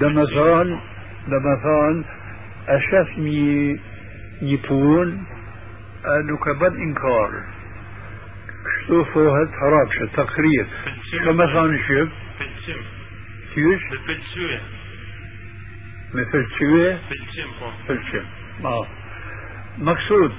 dhe 0.00 0.10
më 0.16 0.24
thonë 0.34 0.80
dhe 1.30 1.40
më 1.46 1.54
thonë 1.66 2.18
e 2.74 2.80
shef 2.88 3.14
një 3.28 3.54
një 4.48 4.58
pun 4.66 5.14
e 6.14 6.18
nuk 6.32 6.50
e 6.50 6.56
bën 6.64 6.82
inkar 6.88 7.38
që 11.24 11.36
më 11.40 11.46
thonë 11.54 11.82
shqip 11.84 12.10
Qysh? 13.52 13.84
Me 13.90 13.98
pëlqyje. 14.06 14.58
Me 16.14 16.24
pëlqyje? 16.32 16.88
Pëlqim, 17.10 17.50
po. 17.58 17.72
Pëlqim. 17.88 18.26
Ma. 18.64 18.78
مقصود 19.78 20.32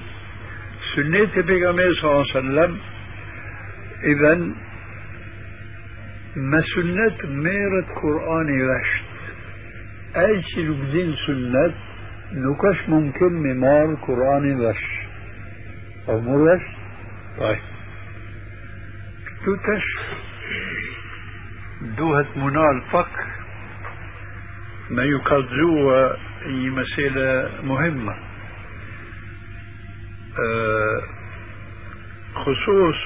سنة 0.96 1.42
بيغامبر 1.42 1.92
صلى 1.92 2.10
الله 2.10 2.24
عليه 2.28 2.38
وسلم 2.38 2.78
إذا 4.04 4.34
ما 6.36 6.62
سنة 6.74 7.30
ميرة 7.30 7.86
قرآن 8.02 8.48
رشد 8.70 9.10
أي 10.16 10.42
شيء 10.42 10.70
بدين 10.72 11.14
سنة 11.26 11.74
نكش 12.32 12.88
ممكن 12.88 13.32
ممار 13.32 13.94
قرآن 13.94 14.60
رش 14.60 14.84
أو 16.08 16.20
مرش 16.20 16.62
طيب 17.38 17.69
توتش 19.44 19.84
دوهت 21.80 22.36
منال 22.36 22.82
فقه 22.92 23.26
ما 24.90 25.02
يقضوا 25.04 26.12
هي 26.42 26.70
مسألة 26.70 27.50
مهمة. 27.62 28.12
أه 30.38 31.02
خصوص 32.34 32.96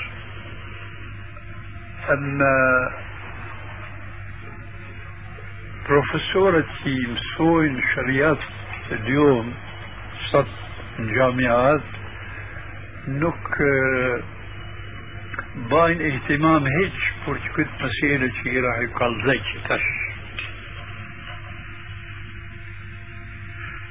أن 2.11 2.41
بروفيسورتي 5.89 7.07
مسوين 7.09 7.83
شريات 7.95 8.39
اليوم 8.93 9.55
صد 10.33 10.47
الجامعات 10.99 11.81
نك 13.09 13.59
باين 15.55 16.13
اهتمام 16.13 16.67
هيك 16.67 16.93
برج 17.27 17.41
كنت 17.57 17.69
مسيرة 17.81 18.31
شي 18.43 18.61
راح 18.61 18.79
يقال 18.79 19.23
زيك 19.27 19.63
تش 19.69 19.83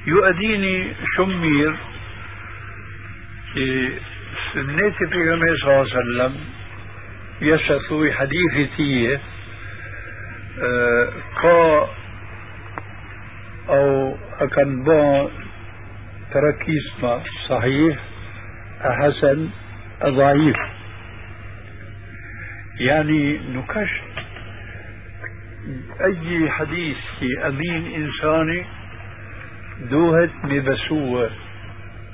يؤديني 0.07 0.93
شمير 1.17 1.75
في 3.53 3.89
سنة 4.53 4.89
في 4.89 5.05
صلى 5.07 5.71
الله 5.71 5.71
عليه 5.71 5.81
وسلم 5.81 6.39
يشثوي 7.41 8.13
حديثي 8.13 8.69
تيه 8.77 9.21
ka 11.41 11.87
أو 13.69 14.17
أكن 14.39 14.83
با 14.83 15.29
تركيز 16.33 16.93
ما 17.03 17.21
صحيح 17.49 17.97
حسن 18.81 19.49
ضعيف 20.05 20.57
يعني 22.79 23.37
نكش 23.37 23.89
أي 26.01 26.49
حديث 26.51 26.97
في 27.19 27.47
أمين 27.47 28.03
إنساني 28.03 28.65
دوهت 29.89 30.29
مبسوة. 30.43 31.29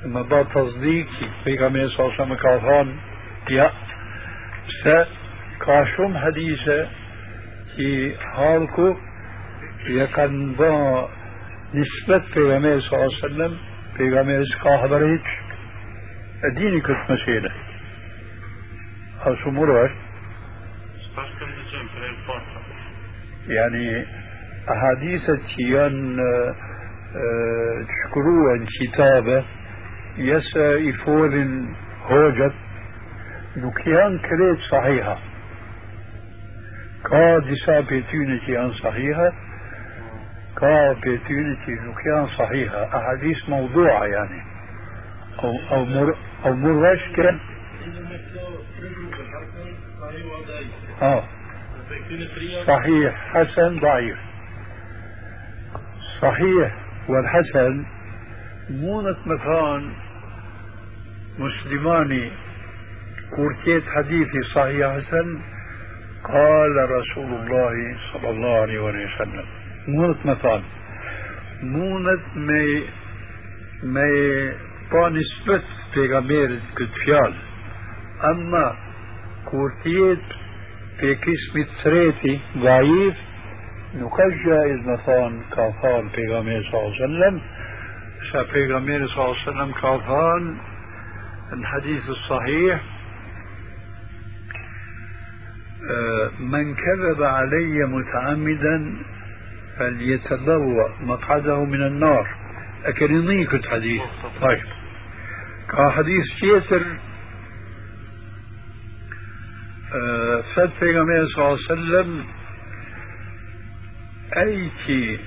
ما 0.04 0.42
تصديقي 0.42 1.26
بيغامي 1.44 1.88
صلى 1.88 2.06
الله 2.06 2.14
عليه 2.20 2.32
وسلم 2.34 2.96
يا 3.50 3.70
س 4.84 4.88
كاشم 5.66 6.18
حديثة 6.18 6.88
في 7.76 8.14
حالكو 8.20 8.96
يكن 9.86 10.52
با 10.52 11.08
نسبة 11.74 12.24
بيغامي 12.34 12.80
صلى 12.80 12.92
الله 12.92 13.14
عليه 13.14 13.24
وسلم 13.24 13.56
بيغامي 13.98 14.44
سكا 14.44 14.76
حبريك 14.76 15.26
الديني 16.44 16.80
كنت 16.80 17.10
مسيلة 17.10 17.50
أو 19.26 19.36
سمروش 19.44 19.90
يعني 23.48 24.06
أحاديث 24.70 25.30
تيان 25.56 26.16
تشكروا 27.88 28.66
كتابة 28.80 29.44
يسا 30.16 30.72
يفول 30.74 31.64
هوجت 32.06 32.54
نكيان 33.56 34.18
كريت 34.18 34.58
صحيحة. 34.70 35.18
كا 37.10 37.38
دسا 37.38 37.80
بيتونة 37.80 38.40
يان 38.48 38.72
صحيحة 38.72 39.32
كا 40.56 40.92
بيتونة 40.92 41.58
نكيان 41.68 42.26
صحيحة. 42.38 42.98
أحاديث 42.98 43.48
موضوعة 43.48 44.04
يعني. 44.04 44.42
أو 45.42 45.52
أو 45.70 45.84
مر 45.84 46.16
أو 46.44 46.54
مرش 46.54 47.12
كان 47.16 47.38
آه. 51.02 51.24
صحيح 52.66 53.14
حسن 53.34 53.80
ضعيف. 53.80 54.18
صحيح 56.20 56.74
والحسن 57.08 57.84
مونة 58.70 59.16
مكان 59.26 59.92
مسلماني. 61.38 62.30
كورتيت 63.36 63.84
حديثي 63.96 64.42
صحيح 64.54 64.96
حسن. 64.96 65.38
قال 66.24 66.90
رسول 66.90 67.30
الله 67.32 67.96
صلى 68.12 68.30
الله 68.30 68.60
عليه 68.60 68.80
وسلم. 68.80 69.44
مونة 69.88 70.16
مكان. 70.24 70.62
مونة 71.62 72.20
مي 72.34 72.84
مي 73.82 74.50
pa 74.90 75.06
nisbet 75.14 75.62
kur 79.50 79.70
tjetë 79.82 80.30
pe 80.30 80.39
في 81.00 81.14
قسم 81.14 81.58
التريتي 81.60 82.40
ضعيف 82.58 83.14
نكجى 83.94 84.72
إذن 84.72 84.96
ثان 85.06 85.40
كافان 85.56 86.08
بيغامير 86.16 86.62
صلى 86.62 86.80
الله 86.80 86.94
عليه 86.94 87.04
وسلم. 87.04 87.40
سبيغامير 88.32 89.08
صلى 89.08 89.24
الله 89.24 89.36
عليه 89.36 89.50
وسلم 89.50 89.72
كافان 89.72 90.56
الحديث 91.52 92.08
الصحيح 92.08 92.80
آه، 95.90 96.30
من 96.40 96.74
كذب 96.74 97.22
علي 97.22 97.86
متعمدا 97.86 98.96
فليتبوأ 99.78 100.88
مقعده 101.00 101.64
من 101.64 101.82
النار. 101.82 102.26
أكرنيك 102.84 103.54
الحديث 103.54 104.02
طيب 104.42 104.62
كحديث 105.72 106.24
جيسر 106.40 106.82
فد 109.90 110.70
پیغمبر 110.80 111.26
صلی 111.26 111.44
الله 111.44 111.58
علیه 111.58 111.72
وسلم 111.72 112.24
أي 114.36 114.70
شيء 114.86 115.18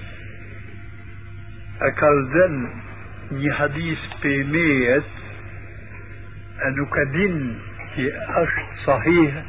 أكلدن 1.82 2.69
ني 3.32 3.54
حديث 3.54 3.99
بميت 4.23 5.04
أنه 6.65 6.86
كدين 6.86 7.60
في 7.95 8.12
أشت 8.15 8.86
صحيح 8.86 9.43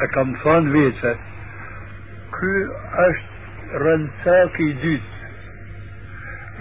أكم 0.00 0.36
ثان 0.44 0.68
ويتا 0.76 1.14
كو 2.30 2.46
أشت 2.92 3.24
رنساكي 3.74 4.72
دوت 4.72 5.00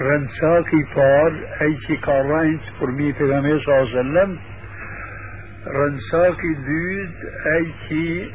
رنساكي 0.01 0.83
فار 0.95 1.31
أي 1.61 1.77
شيء 1.87 1.99
كارينت 1.99 2.61
فرمي 2.79 3.13
في 3.13 3.19
صلى 3.19 3.35
الله 3.35 3.89
عليه 3.89 3.99
وسلم 3.99 4.29
رنساكي 4.29 4.39
دوت 4.39 4.39
أي 4.39 4.39
شيء 4.39 4.49
أفول 4.49 4.50
رنساكي 5.67 6.53
دود 6.53 7.15
ايتي 7.45 8.31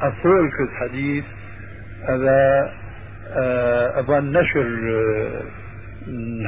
افول 0.00 0.50
كت 0.50 0.74
حديث 0.80 1.24
هذا 2.08 2.72
ابان 3.98 4.36
آه، 4.36 4.40
نشر 4.40 4.66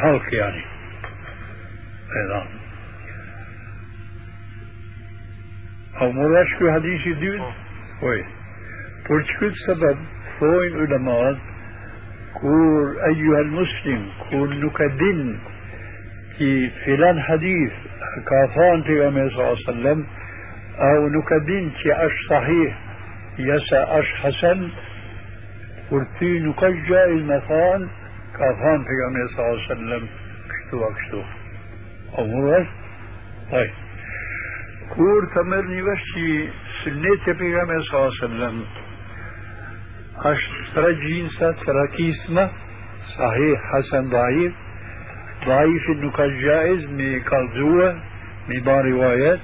هالك 0.05 0.33
يعني 0.33 0.63
أيضا 2.17 2.49
أو 6.01 6.13
مراشكو 6.13 6.73
حديث 6.73 7.09
دود 7.09 7.41
آه. 7.41 7.55
وي 8.03 8.25
بورتشكوت 9.09 9.53
سبب 9.67 9.99
فوين 10.41 10.77
علماء 10.77 11.39
كور 12.35 13.05
ايها 13.07 13.41
المسلم 13.41 14.09
كور 14.31 14.55
نكدين 14.55 15.39
au 20.79 21.09
nuk 21.15 21.31
e 21.31 21.39
din 21.47 21.69
që 21.81 21.97
është 22.07 22.27
sahih 22.29 22.73
jasa 23.47 23.81
është 23.99 24.21
hasan 24.23 24.63
kur 25.89 26.07
ty 26.19 26.31
nuk 26.45 26.63
është 26.69 26.87
gjaiz 26.89 27.25
me 27.29 27.39
thonë 27.49 27.89
ka 28.37 28.53
thonë 28.63 28.87
të 28.89 28.99
jam 29.01 29.19
e 29.23 29.27
sallam 29.35 30.07
kështu 30.53 30.85
a 30.87 30.91
kështu 31.01 31.21
o 32.19 32.25
mërë 32.31 32.63
طيب 33.53 33.71
كور 34.97 35.25
تمر 35.35 35.65
نيوشي 35.67 36.49
سنة 36.85 37.33
بيغمبر 37.39 37.83
صلى 37.83 37.99
الله 37.99 38.13
عليه 38.13 38.25
وسلم 38.25 38.65
اش 40.25 40.41
ترى 40.75 40.95
جينسا 40.95 41.55
صحيح 43.19 43.61
حسن 43.73 44.09
ضعيف 44.11 44.53
ضعيف 45.47 45.91
انه 45.91 46.11
كان 46.11 46.41
جائز 46.41 46.85
مي 46.91 47.21
كالزوة 47.21 48.03
مي 48.49 48.61
با 48.61 48.81
روايات 48.81 49.41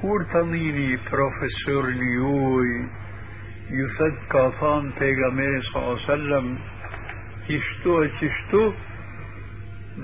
كور 0.00 0.22
تنيني 0.32 0.98
بروفيسور 1.12 1.90
نيوي 1.90 2.86
يفد 3.70 4.14
كافان 4.32 4.90
بيغمبر 5.00 5.62
صلى 5.72 5.82
الله 5.82 5.92
عليه 5.92 6.12
وسلم 6.12 6.58
تشتو 7.48 8.04
تشتو 8.04 8.72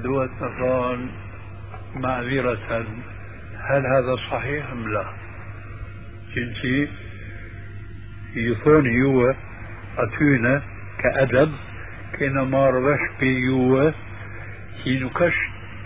دوت 0.02 0.30
نفان 0.42 1.08
معذرة 1.94 2.86
هل 3.70 3.86
هذا 3.86 4.16
صحيح 4.30 4.70
أم 4.70 4.88
لا؟ 4.88 5.04
جنسي 6.34 6.88
يثون 8.36 9.02
هو 9.02 9.34
أتونا 9.98 10.62
كأدب 10.98 11.52
كنا 12.18 12.44
ما 12.44 12.70
ربش 12.70 13.00
بيوه 13.20 13.94
كي 14.86 14.98
نكش 14.98 15.34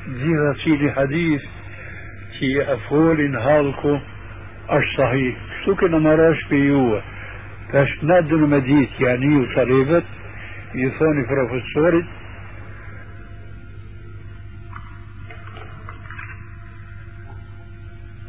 زيغة 0.08 0.52
سيدي 0.64 0.92
حديث 0.92 1.42
كي 2.38 2.72
أفول 2.72 3.36
هالكو 3.36 3.98
أش 4.68 4.84
صحيح. 4.98 5.36
شو 5.64 5.74
كنا 5.74 5.98
ما 5.98 6.14
ربش 6.14 6.44
بيوه. 6.50 7.02
تاش 7.72 8.04
نادر 8.04 8.36
مديت 8.36 9.00
يعني 9.00 9.36
وطريبت 9.36 10.04
يثوني 10.74 11.22
بروفيسوري 11.28 12.04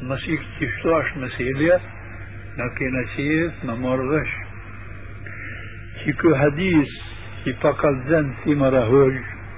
مسيح 0.02 0.42
تشتاش 0.60 1.18
مسيليا 1.18 1.80
لكن 2.58 3.06
سيد 3.16 3.52
ما 3.64 3.76
مرضش 3.76 4.30
كيكو 6.04 6.36
حديث 6.36 6.90
كي 7.44 7.54
فقط 7.54 7.96
زن 8.08 8.34
في 8.44 8.56
مرهوج 8.56 9.14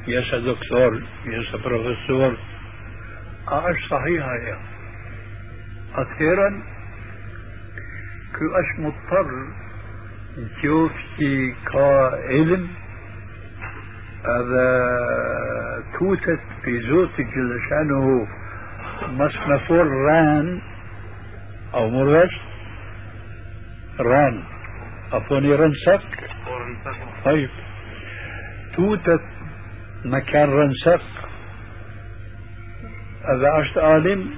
يسا 0.08 0.38
دكتور 0.38 1.02
يسا 1.26 1.58
بروفيسور 1.58 2.38
اش 3.48 3.88
صحيحة 3.90 4.36
يا 4.36 4.58
أخيرا 5.96 6.62
كو 8.36 8.46
اش 8.60 8.80
مضطر 8.80 9.48
نشوف 10.38 10.92
كي 11.18 11.56
كعلم 11.72 12.68
هذا 14.26 14.68
توتت 16.00 16.40
في 16.64 16.82
زوتك 16.82 17.26
جل 17.36 17.60
شأنه 17.70 18.28
مصنفور 19.08 19.88
ران 19.88 20.62
أو 21.74 21.90
مرغش 21.90 22.40
ران 24.00 24.44
اعطوني 25.14 25.56
رنسك 25.56 26.30
طيب 27.26 27.50
توتة 28.76 29.20
مكان 30.06 30.50
رنسك 30.50 31.02
اذا 33.30 33.50
عشت 33.50 33.78
عالم 33.78 34.32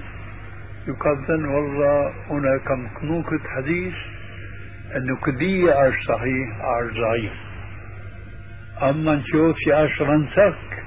يقدن 0.87 1.45
والله 1.45 2.13
هنا 2.29 2.57
كم 2.57 2.87
كنوكة 2.99 3.39
حديث 3.55 3.93
أنه 4.95 5.17
كدية 5.25 5.73
عاش 5.73 5.93
صحيح 6.07 6.49
عاش 6.61 6.93
ضعيف 6.93 7.33
أما 8.81 9.15
نشوف 9.15 9.55
عاش 9.73 10.01
رنسك 10.01 10.83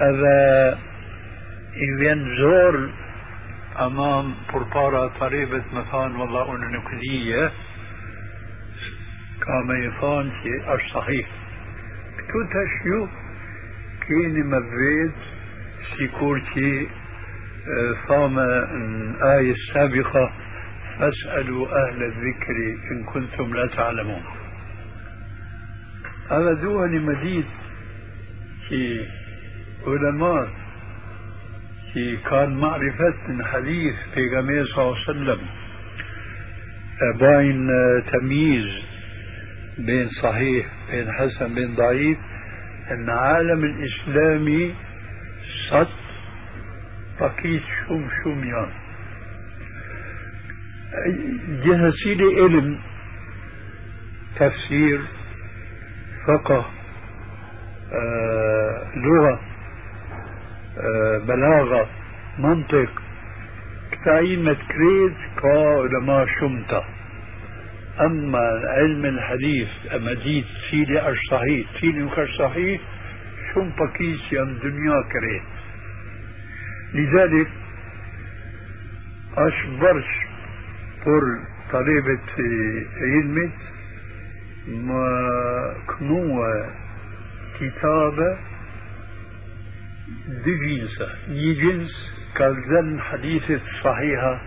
هذا 0.00 0.78
i 1.76 1.86
vjen 2.00 2.22
zor 2.38 2.76
amam 3.84 4.30
për 4.48 4.62
para 4.72 5.02
taribet 5.18 5.66
me 5.76 5.82
thanë 5.90 6.16
valla 6.20 6.44
unë 6.52 6.68
nuk 6.72 6.88
dhije 7.02 7.42
ka 9.44 9.56
me 9.68 9.76
i 9.84 9.90
thanë 14.08 14.14
që 14.14 14.14
është 14.14 14.14
sahih 14.14 14.14
këtu 14.14 14.14
tash 14.14 14.14
ju 14.14 14.22
keni 14.22 14.42
me 14.42 14.60
vetë 14.60 15.24
si 15.96 16.08
kur 16.18 16.40
që 16.54 16.70
ثام 18.08 18.38
آية 19.22 19.52
السابقة 19.52 20.32
فاسألوا 20.98 21.66
أهل 21.66 22.02
الذكر 22.02 22.56
إن 22.90 23.04
كنتم 23.04 23.54
لا 23.54 23.66
تعلمون 23.66 24.22
هذا 26.30 26.52
دواني 26.52 26.98
مديد 26.98 27.44
في 28.68 29.06
علماء 29.86 30.48
في 31.92 32.16
كان 32.16 32.54
معرفة 32.54 33.14
من 33.28 33.44
حديث 33.44 33.94
في 34.14 34.28
صلى 34.74 34.82
الله 34.82 34.96
عليه 35.08 35.10
وسلم 35.10 35.38
باين 37.20 37.68
تمييز 38.12 38.82
بين 39.78 40.08
صحيح 40.08 40.66
بين 40.90 41.12
حسن 41.12 41.54
بين 41.54 41.74
ضعيف 41.74 42.18
أن 42.90 43.10
عالم 43.10 43.64
الاسلامي 43.64 44.74
صد 45.70 45.88
بقيت 47.20 47.62
شوم 47.86 48.08
شوم 48.22 48.44
جهة 51.64 51.90
سيدي 52.04 52.24
علم 52.24 52.78
تفسير 54.36 55.00
فقه 56.26 56.66
آه 57.92 58.82
لغة 58.96 59.40
بلاغة 61.26 61.88
منطق. 62.38 62.90
كتاين 63.92 64.54
كريت 64.54 65.16
كا 65.42 65.58
علماء 65.82 66.26
شمتا. 66.40 66.84
أما 68.00 68.38
علم 68.64 69.04
الحديث 69.06 69.68
أما 69.94 70.12
ديت 70.14 70.44
سيدي 70.70 71.00
أش 71.00 71.16
صحيح 71.30 71.66
سيدي 71.80 72.02
مكش 72.02 72.28
صحيح 72.38 72.80
شم 73.54 73.70
بكيس 73.70 74.32
يم 74.32 74.58
دنيا 74.62 75.02
كريت 75.12 75.42
لذلك 76.94 77.48
أش 79.36 79.66
برش 79.80 80.26
بور 81.04 81.22
طلبة 81.72 82.20
علمت 83.00 83.52
ما 84.68 85.74
كنوا 85.86 86.66
كتابة 87.60 88.38
دي 90.44 90.54
جنسة 90.58 91.08
ني 91.28 91.54
جنس 91.54 91.90
كالزن 92.36 93.00
حديث 93.00 93.42
صحيحة 93.84 94.40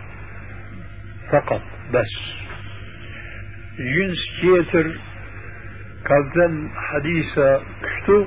فقط 1.31 1.61
بس. 1.93 2.38
جنس 3.79 4.17
تيتر 4.41 4.97
كابتن 6.05 6.69
حديثة 6.75 7.61
كشتو 7.83 8.25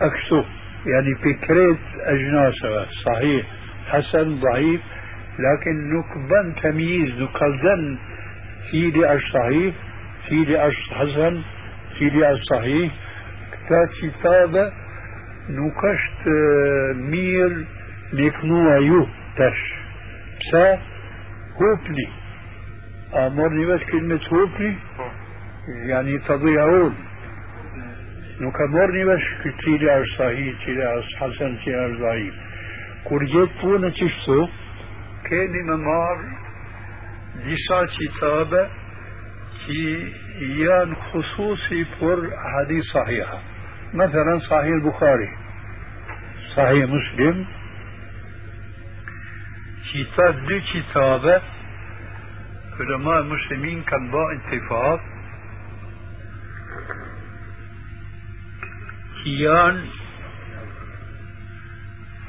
أكشتو. 0.00 0.44
يعني 0.86 1.14
فكرة 1.14 1.78
أجناسها 2.00 2.86
صحيح. 3.04 3.46
حسن 3.88 4.40
ضعيف. 4.40 4.80
لكن 5.38 5.74
نكبن 5.94 6.54
تمييز. 6.62 7.22
نكالدن 7.22 7.98
سيدي 8.70 9.14
أش 9.14 9.32
صحيح 9.32 9.74
سيدي 10.28 10.68
أش 10.68 10.76
حسن 10.92 11.42
سيدي 11.98 12.32
أش 12.32 12.38
صحيح. 12.50 12.92
كتا 13.52 13.88
كتابة 14.02 14.72
نكشت 15.48 16.28
مير 16.96 17.64
نكنوا 18.12 18.76
يو 18.76 19.06
تش. 19.36 19.82
Nuk 20.52 21.80
ka 21.84 22.21
morë 23.36 23.54
një 23.58 23.66
vesh 23.68 23.86
cili 29.62 29.88
është 29.94 30.16
sahih, 30.16 30.54
cili 30.64 30.84
është 30.88 31.18
hasen, 31.20 31.58
cili 31.64 31.78
është 31.86 32.00
dhaif. 32.02 32.34
Kur 33.06 33.20
jetë 33.34 33.58
punë 33.60 33.92
që 33.98 34.10
shtu, 34.16 34.40
keni 35.28 35.62
me 35.68 35.76
marë 35.86 36.26
disa 37.46 37.80
qitabe 37.94 38.66
që 39.62 39.80
janë 40.64 41.00
khususi 41.06 41.80
për 42.00 42.28
hadith 42.56 42.92
sahiha. 42.92 43.40
مثلا 43.94 44.38
صحيح 44.38 44.74
البخاري 44.74 45.28
صحيح 46.56 46.88
مسلم 46.88 47.46
كتاب 49.92 50.46
دو 50.46 50.60
كتابة 50.72 51.42
علماء 52.80 53.20
المسلمين 53.20 53.82
كان 53.82 54.10
با 54.10 54.32
اتفاق 54.32 55.00
كيان 59.24 59.86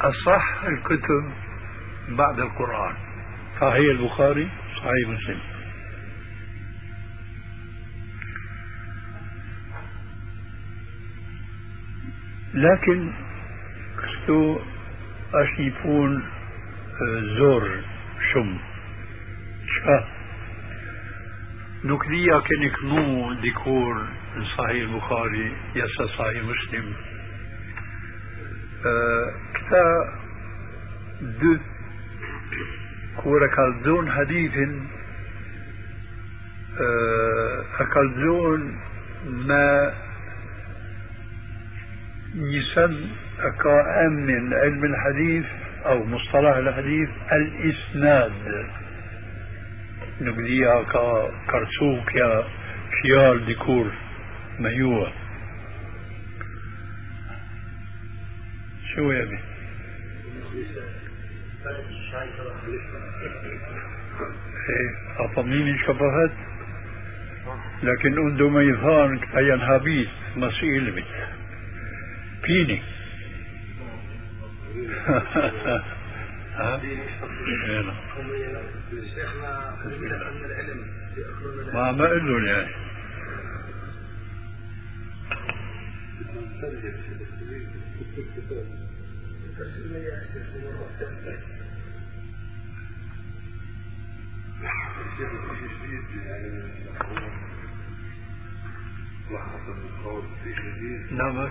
أصح 0.02 0.64
الكتب 0.64 1.32
بعد 2.10 2.40
القرآن 2.40 2.96
صحيح 3.62 4.00
البخاري 4.00 4.50
صحيح 4.78 5.08
مسلم 5.08 5.40
لكن 12.54 13.14
كستو 13.98 14.60
أشيفون 15.34 16.24
زور 17.38 17.70
شم 18.34 18.58
شا 21.84 21.88
نكليا 21.88 22.40
كان 22.40 22.64
يكنو 22.64 23.34
ديكور 23.34 24.08
صحيح 24.58 24.90
البخاري 24.90 25.52
يسا 25.76 26.06
صحيح 26.18 26.44
مسلم 26.44 26.94
كتا 29.54 30.14
دو 31.22 31.58
كورا 33.18 33.48
كالزون 33.48 34.12
حديث 34.12 34.52
أكالزون 37.80 38.80
ما 39.26 39.94
يسن 42.36 43.08
أكا 43.40 44.08
من 44.10 44.54
علم 44.54 44.86
الحديث 44.86 45.46
أو 45.86 46.06
مصطلح 46.06 46.56
الحديث 46.56 47.10
الإسناد 47.32 48.32
نقديها 50.22 50.84
كرسوك 51.50 52.16
يا 52.16 52.44
خيال 53.02 53.46
ديكور 53.46 53.92
ميوة 54.60 55.12
شو 58.96 59.12
يا 59.12 59.26
بي؟ 59.26 59.40
إيه 64.70 65.26
اطمنيني 65.26 65.78
شبهت؟ 65.78 66.32
لكن 67.84 68.20
عنده 68.20 68.50
ميثان 68.50 69.20
ايان 69.38 69.62
هابيت 69.62 70.10
مسئل 70.36 70.92
بي 70.92 71.04
فيني؟ 72.44 72.82
ها؟ 76.54 76.82
ما 81.74 81.92
ما 81.92 82.06
قل 82.08 82.28
له 82.28 82.48
يعني. 82.48 82.70
لا 101.12 101.32
ما 101.32 101.50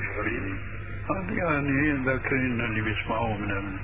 هذا 1.11 1.33
يعني 1.33 2.05
ذاكرين 2.05 2.61
اللي 2.61 2.81
بيسمعوه 2.81 3.37
من 3.37 3.79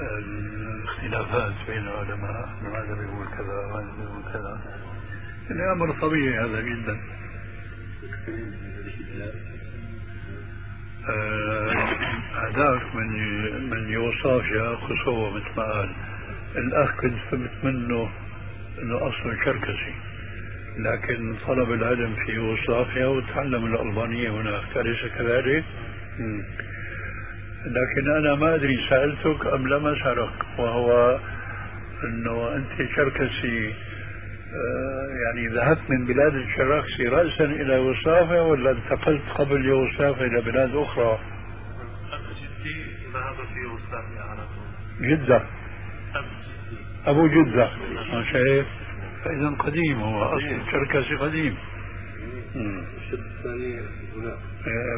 الاختلافات 0.00 1.54
بين 1.68 1.88
العلماء 1.88 2.48
هذا 2.62 2.94
بيقول 2.94 3.26
كذا 3.26 3.54
وهذا 3.54 3.92
بيقول 3.98 4.22
كذا. 4.32 4.60
يعني 5.50 5.72
أمر 5.72 5.92
طبيعي 6.00 6.38
هذا 6.38 6.60
جدا. 6.60 7.00
هذاك 12.34 12.94
من 12.94 13.70
من 13.70 13.88
يوصافيا 13.88 14.76
خصوة 14.76 15.30
مثل 15.30 15.46
ما 15.56 15.62
قال 15.62 15.92
الأخ 16.56 17.00
كنت 17.00 17.18
فهمت 17.30 17.64
منه 17.64 18.10
إنه 18.82 18.96
اصله 18.96 19.44
شركسي 19.44 19.94
لكن 20.78 21.36
طلب 21.46 21.72
العلم 21.72 22.14
في 22.14 22.32
يوغوسلافيا 22.32 23.06
وتعلم 23.06 23.66
الألبانية 23.66 24.30
هناك. 24.30 24.76
أليس 24.76 25.12
كذلك؟ 25.18 25.64
لكن 27.64 28.10
أنا 28.10 28.34
ما 28.34 28.54
أدري 28.54 28.86
سألتك 28.90 29.46
أم 29.46 29.68
لم 29.68 29.86
أسألك 29.86 30.58
وهو 30.58 31.18
أنه 32.04 32.56
أنت 32.56 32.90
شركسي 32.96 33.74
يعني 35.24 35.48
ذهبت 35.48 35.90
من 35.90 36.06
بلاد 36.06 36.34
الشراكسي 36.34 37.08
رأسا 37.08 37.44
إلى 37.44 37.74
يوغوسلافيا 37.74 38.40
ولا 38.40 38.70
انتقلت 38.70 39.22
قبل 39.34 39.64
يوغوسلافيا 39.64 40.26
إلى 40.26 40.40
بلاد 40.40 40.76
أخرى؟ 40.76 41.18
جدي 42.36 42.84
ذهب 43.14 43.34
في 43.54 43.60
يوغوسلافيا 43.60 44.22
على 44.22 44.40
طول. 44.40 45.08
جدة. 45.08 45.42
أبو 47.06 47.26
جدة. 47.28 47.70
شايف؟ 48.32 48.66
فإذا 49.24 49.48
قديم 49.58 50.00
هو 50.00 50.22
أصل 50.22 50.60
الشركسي 50.66 51.14
قديم. 51.14 51.56
الثاني 53.12 53.80
هناك 54.16 54.38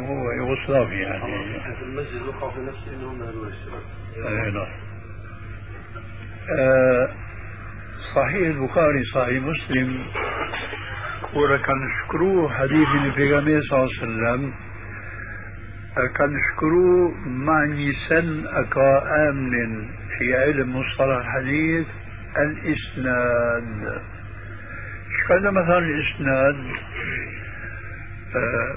هو 0.08 0.30
يوغوسلافي 0.32 0.94
يعني 0.94 1.76
في 1.76 1.82
المسجد 1.82 2.22
وقع 2.22 2.50
في 2.50 2.60
نفسه 2.60 2.94
انهم 2.94 3.22
هذول 3.22 3.48
الشباب 3.48 3.82
نعم 4.54 4.66
صحيح 8.14 8.48
البخاري 8.48 9.04
صحيح 9.14 9.42
مسلم. 9.42 10.06
ورا 11.34 11.56
كان 11.56 11.88
شكروه 12.04 12.52
حديث 12.52 12.88
النبي 12.88 13.60
صلى 13.62 13.78
الله 13.78 13.90
عليه 14.02 14.02
وسلم. 14.02 14.52
كان 16.16 16.36
شكروه 16.52 17.14
معني 17.26 17.92
سن 18.08 18.46
أكا 18.46 19.02
آمن 19.30 19.88
في 20.18 20.36
علم 20.36 20.76
مصطلح 20.76 21.16
الحديث 21.16 21.86
الإسناد. 22.38 24.02
شكال 25.28 25.54
مثلا 25.54 25.78
الإسناد 25.78 26.56
آه، 28.36 28.76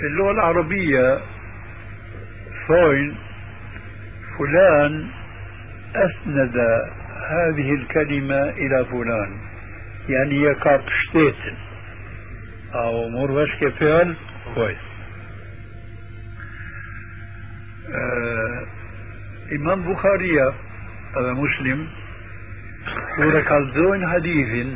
في 0.00 0.06
اللغة 0.06 0.30
العربية 0.30 1.20
فوين 2.66 3.16
فلان 4.38 5.10
أسند 5.94 6.56
هذه 7.30 7.74
الكلمة 7.74 8.42
إلى 8.50 8.84
فلان. 8.84 9.36
يعني 10.08 10.42
يكاب 10.42 10.80
شتيتن 10.88 11.56
أو 12.74 13.08
مربش 13.08 13.50
كفعل 13.60 14.16
كويس 14.54 14.78
آه 17.94 18.66
إمام 19.52 19.92
بخاري 19.92 20.52
هذا 21.16 21.32
مسلم 21.32 21.86
ورا 23.18 23.40
كالدون 23.40 24.08
حديث 24.08 24.66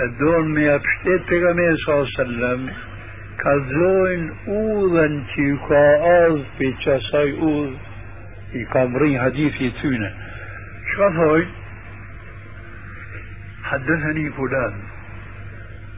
الدون 0.00 0.54
ما 0.54 0.60
يبشتت 0.60 1.30
بغمير 1.30 1.76
صلى 1.76 1.94
الله 1.94 2.08
عليه 2.08 2.20
وسلم 2.20 2.60
كالدون 3.44 4.20
أوذن 4.48 5.24
تيكا 5.34 5.84
أوذ 5.96 7.74
i 8.54 8.64
ka 8.72 8.86
mri 8.88 9.16
hadithi 9.16 9.72
tyne. 9.80 10.10
Çka 10.88 11.08
thoj? 11.18 11.44
حدثني 13.68 14.30
فلان 14.30 14.74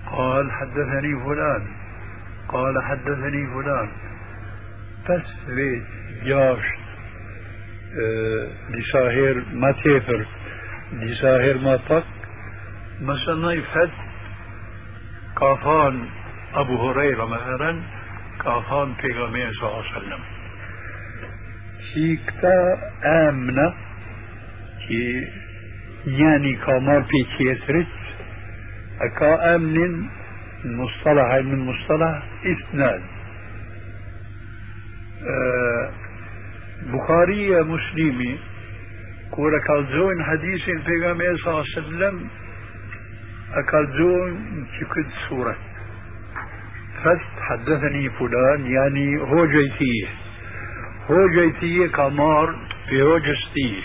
قال 0.07 0.53
حدثني 0.53 1.13
فلان 1.25 1.63
قال 2.49 2.75
حدثني 2.83 3.47
فلان 3.55 3.89
بس 5.09 5.29
بيت 5.57 5.83
لساهر 8.71 9.45
ما 9.53 9.73
تيفر 9.73 10.27
لساهر 10.93 11.59
ما 11.59 11.77
طق. 11.77 12.05
مثلا 13.01 13.53
يفت 13.53 13.91
كافان 15.41 16.07
أبو 16.55 16.91
هريرة 16.91 17.25
مثلا 17.25 17.81
كافان 18.45 18.95
پیغمبر 18.95 19.53
صلى 19.61 19.69
الله 19.69 19.85
عليه 19.85 19.99
وسلم. 19.99 20.21
شيكتا 21.95 22.79
آمنة 23.05 23.75
كي 24.89 25.29
يعني 26.07 26.57
كامار 26.57 27.03
في 27.03 27.39
تيترت 27.39 27.87
أكا 29.01 29.55
آمن 29.57 30.07
المصطلح 30.65 31.35
من 31.35 31.59
مصطلح 31.59 32.23
إسناد 32.45 33.03
أه 35.23 35.91
بخاري 36.87 37.63
مسلمي 37.63 38.39
كورا 39.31 39.59
كالزون 39.59 40.25
حديث 40.25 40.69
البيغمبر 40.69 41.37
صلى 41.37 41.51
الله 41.53 41.65
عليه 41.77 41.87
وسلم 41.87 42.29
أكالزون 43.55 44.67
كد 44.95 45.07
سورة 45.29 45.57
فست 47.05 47.41
حدثني 47.41 48.11
فلان 48.11 48.67
يعني 48.67 49.21
هو 49.21 49.47
جيتيه 49.47 50.09
هو 51.11 51.29
جيتيه 51.29 51.87
كمار 51.87 52.55
في 52.89 53.03
هو 53.03 53.19
جستيه 53.19 53.81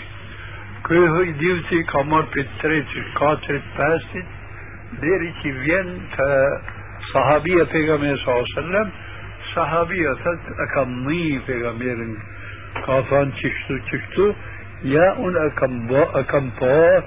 كي 0.88 0.98
هو 0.98 1.22
ديوتي 1.24 1.82
كمار 1.82 2.22
في 2.22 2.40
التريت 2.40 2.86
كاترت 3.20 3.62
باستت 3.78 4.26
ديري 5.00 5.32
كي 5.42 5.52
فين 5.52 6.00
صحابية 7.14 7.64
پیغمبر 7.64 8.16
صلى 8.16 8.34
الله 8.34 8.44
عليه 8.56 8.58
وسلم 8.58 8.90
صحابية 9.54 10.12
فت 10.12 10.40
أكمني 10.58 11.40
پیغمبر 12.76 12.86
كافان 12.86 13.32
تشتو 13.32 13.78
تشتو 13.78 14.34
يا 14.84 15.18
أن 15.18 15.36
أكم 15.36 15.86
با 15.86 16.20
أكم 16.20 16.50
با 16.60 17.02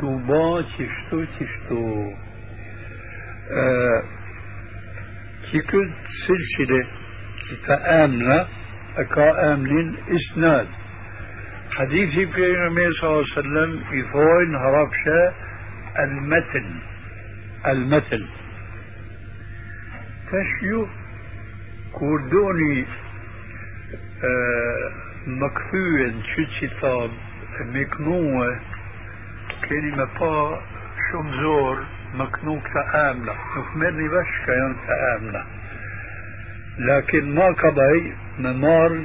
توبا 0.00 0.62
تشتو 0.62 1.24
تشتو 1.24 2.12
آه 3.50 4.02
كل 5.70 5.90
سلسلة 6.26 6.86
كتآمنة 7.50 8.46
أكا 8.96 9.54
آمن 9.54 9.94
إسناد 10.08 10.66
حديث 11.70 12.28
في 12.28 12.46
النبي 12.46 12.90
صلى 13.00 13.10
الله 13.10 13.24
عليه 13.24 13.38
وسلم 13.38 13.80
يفوين 13.92 14.54
هربشة 14.54 15.32
المتن 15.98 16.66
المتن 17.66 18.26
تشيو 20.30 20.88
كوردوني 24.24 24.30
آه 24.30 24.90
مكفوين 25.26 26.22
شو 26.36 26.42
كتاب 26.60 27.10
مكنوة 27.60 28.60
كلمة 29.68 30.08
با 30.20 30.60
شمزور 31.12 31.84
مكنوك 32.14 32.62
تآمنة 32.74 33.32
نكمرني 33.56 34.08
بش 34.08 34.28
كيان 34.46 34.76
تآمنة 34.86 35.44
لكن 36.78 37.34
ما 37.34 37.46
قضي 37.46 38.12
ممار 38.38 39.02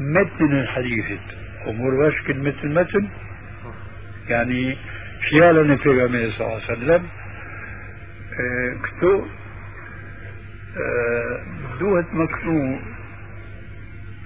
متن 0.00 0.52
الحديث 0.52 1.20
أمور 1.66 1.96
باش 1.96 2.22
كلمة 2.26 2.54
المتن 2.64 3.08
يعني 4.28 4.76
فيالا 5.28 5.76
في 5.76 5.88
صلى 6.30 6.46
الله 6.46 6.60
عليه 6.68 6.72
وسلم 6.72 7.06
كتو 8.82 9.24
آه 10.76 11.40
دوت 11.80 12.06
مكنو 12.12 12.78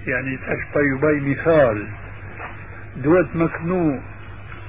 يعني 0.06 0.36
تشبه 0.36 0.80
يبي 0.80 1.30
مثال. 1.30 1.88
دوت 2.96 3.36
مكنو 3.36 4.00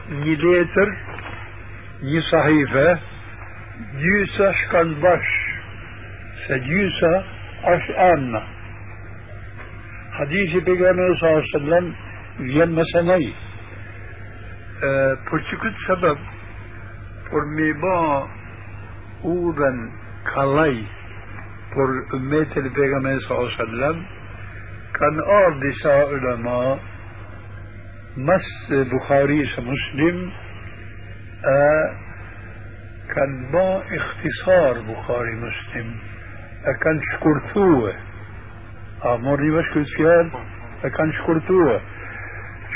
ني 0.10 0.36
لتر 0.36 0.90
ني 2.04 2.22
صحيفة 2.22 3.00
جيسا 4.00 4.52
شكن 4.52 4.94
باش 4.94 5.28
سجيسا 6.48 7.24
أش 7.64 7.92
آمنة 7.92 8.42
حديث 10.12 10.64
بيغامبر 10.64 11.16
صلى 11.16 11.30
الله 11.30 11.44
عليه 11.44 11.56
وسلم 11.56 11.96
së 12.92 13.02
nej. 13.08 13.26
Por 15.30 15.40
që 15.48 15.56
këtë 15.62 15.84
sebeb, 15.88 16.20
por 17.30 17.46
me 17.56 17.70
ba 17.82 18.28
udhen 19.24 19.78
kalaj 20.34 20.76
Peygamber 21.76 23.20
sallallahu 23.22 23.64
aleyhi 23.64 24.00
ve 24.00 24.15
sellem 25.00 25.18
kan 25.18 25.20
ardh 25.28 25.62
disa 25.62 26.06
ulema 26.06 26.80
mas 28.16 28.46
Bukhari 28.92 29.46
se 29.56 29.62
Muslim 29.62 30.32
kan 33.14 33.52
ba 33.52 33.84
ikhtisar 33.98 34.76
Bukhari 34.88 35.36
Muslim 35.36 36.00
kan 36.80 37.02
shkurtue 37.12 37.94
a 39.04 39.18
morni 39.18 39.52
vesh 39.52 39.70
këtë 39.74 39.92
fjalë 39.96 40.32
e 40.84 40.90
kanë 40.90 41.14
shkurtue 41.20 41.78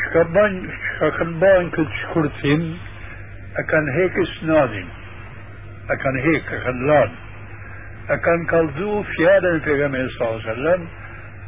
shka 0.02 0.24
ban 0.34 0.54
shka 0.78 1.10
kanë 1.18 1.40
ban 1.40 1.72
këtë 1.76 1.94
shkurtim 2.02 2.64
e 3.60 3.62
kanë 3.72 3.90
hek 3.98 4.14
isnadin 4.26 4.90
e 5.90 5.96
kanë 6.04 6.20
hek 6.28 6.46
e 6.52 6.60
kanë 6.66 6.84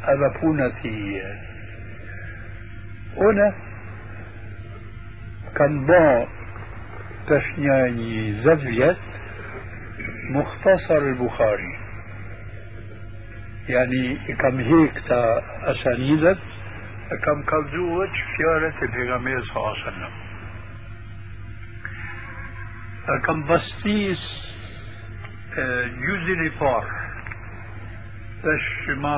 أبابونا 0.04 0.70
في 0.82 1.22
هنا 3.16 3.54
كان 5.56 5.86
با 5.86 6.26
تشنياني 7.28 8.42
زفيت 8.42 8.96
مختصر 10.30 10.98
البخاري. 10.98 11.78
يعني 13.68 14.16
كم 14.38 14.60
هيك 14.60 14.92
تا 15.08 15.42
أسانيدت 15.70 16.38
كم 17.24 17.42
كالزوج 17.42 18.08
شيارة 18.36 18.74
البيغامية 18.82 19.40
صلى 19.40 19.56
الله 19.56 19.70
عليه 19.70 19.82
وسلم. 19.82 20.10
كم 23.26 23.42
بستيس 23.42 24.42
آه، 25.58 25.86
جزء 25.86 26.50
فار 26.60 26.86
باش 28.44 28.96
ما 28.98 29.16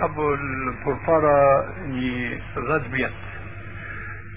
قبل 0.00 0.38
بربارا 0.86 1.68
ني 1.86 2.40
غد 2.56 2.90
بيت 2.90 3.12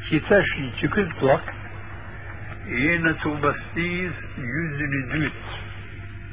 كي 0.09 0.19
تاشي 0.19 0.72
كي 0.82 0.88
كنت 0.88 1.24
لك 1.24 1.53
ينا 2.65 3.11
توبستيز 3.11 4.11
يزني 4.38 5.01
دلت 5.13 5.34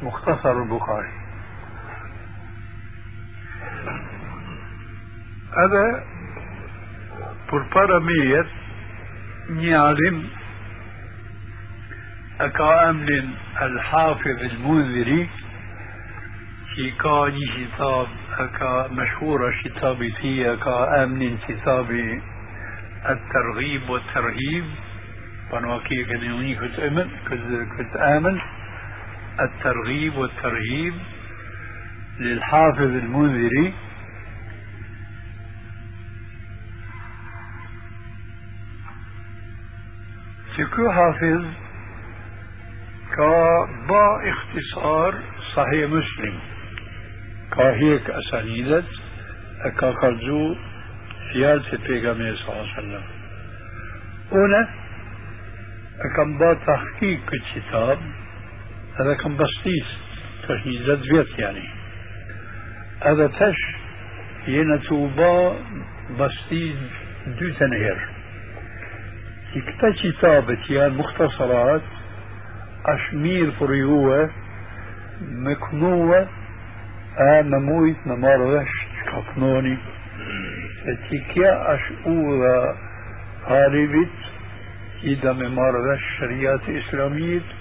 مختصر 0.02 0.62
البخاري 0.62 1.12
هذا 5.58 6.04
بربارا 7.52 7.98
ميت 7.98 8.46
ني 9.50 9.74
عالم 9.74 10.28
أكا 12.40 12.90
أمن 12.90 13.30
الحافظ 13.62 14.38
المنذري 14.42 15.28
في 16.78 16.92
كتاب 17.56 18.06
أكا 18.38 18.88
مشهورة 18.92 19.52
كتابي 19.64 20.10
في 20.10 20.52
أكا 20.52 21.04
أمن 21.04 21.38
كتابي 21.48 22.22
الترغيب 23.08 23.90
والترهيب. 23.90 24.64
فنواكي 25.50 26.04
كان 26.04 26.22
يوني 26.22 26.54
كنت 26.54 26.78
أمن 26.78 27.10
كنت 27.78 27.96
آمن. 27.96 28.40
الترغيب 29.40 30.16
والترهيب 30.16 30.94
للحافظ 32.20 32.80
المنذري. 32.80 33.74
سكو 40.56 40.92
حافظ 40.92 41.44
كبا 43.16 44.30
اختصار 44.30 45.14
صحيح 45.54 45.90
مسلم. 45.90 46.57
كهيك 47.58 48.10
أسانيدت 48.10 48.84
أكا 49.60 49.90
قرزو 49.90 50.56
فيالة 51.32 51.72
البيغامير 51.72 52.36
صلى 52.36 52.48
الله 52.48 52.72
عليه 52.74 52.78
وسلم. 52.78 53.02
هنا 54.32 54.68
أكم 56.00 56.38
با 56.38 56.54
تحقيق 56.54 57.20
الكتاب 57.32 57.98
هذا 59.00 59.14
بسيط 59.14 59.86
تش 60.48 60.68
زاد 60.86 61.02
فيت 61.02 61.38
يعني 61.38 61.68
هذا 63.00 63.26
تش 63.26 63.60
ينتوبا 64.46 65.56
بسيط 66.18 66.76
دو 67.26 67.50
تنهر. 67.58 67.98
كتا 69.54 69.90
كتابة 70.02 70.58
يا 70.70 70.88
مختصرات 70.88 71.82
juve 72.88 74.30
me 75.44 75.54
kënue 75.54 76.28
a 77.16 77.42
me 77.42 77.58
mujt 77.68 78.06
me 78.06 78.16
marrë 78.24 78.50
vesh 78.54 78.76
që 78.96 79.06
ka 79.10 79.22
kënoni 79.30 79.76
se 80.82 80.96
që 81.06 81.22
kja 81.32 81.54
është 81.74 81.96
udha 82.14 82.58
haribit 83.48 84.28
që 85.00 85.16
da 85.24 85.34
me 85.40 85.48
marrë 85.56 85.82
vesh 85.88 86.12
shëriat 86.18 86.70
islamit 86.82 87.56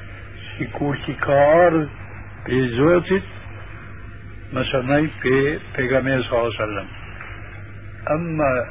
si 0.51 0.69
kur 0.77 0.99
që 1.07 1.17
ka 1.23 1.41
ardhë 1.63 1.87
për 2.47 2.69
zotit 2.77 3.33
مثلا 4.53 5.09
في 5.21 5.59
پیغمبر 5.75 6.21
صلى 6.21 6.39
الله 6.39 6.53
عليه 6.59 6.63
وسلم 6.63 6.87
أما 8.11 8.65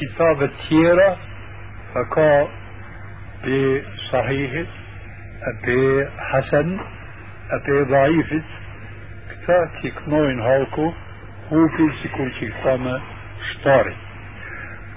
كتاب 0.00 0.42
التيرة 0.42 1.16
فكا 1.94 2.48
بصحيح 7.52 7.60
بحسن 7.60 7.84
بضعيف 7.84 8.30
këta 9.42 9.58
që 9.80 9.90
kënojnë 9.98 10.42
halku 10.46 10.84
hupi 11.50 11.86
si 11.98 12.08
kur 12.14 12.28
që 12.38 12.48
këta 12.54 12.74
me 12.78 12.94
shtari. 13.48 13.94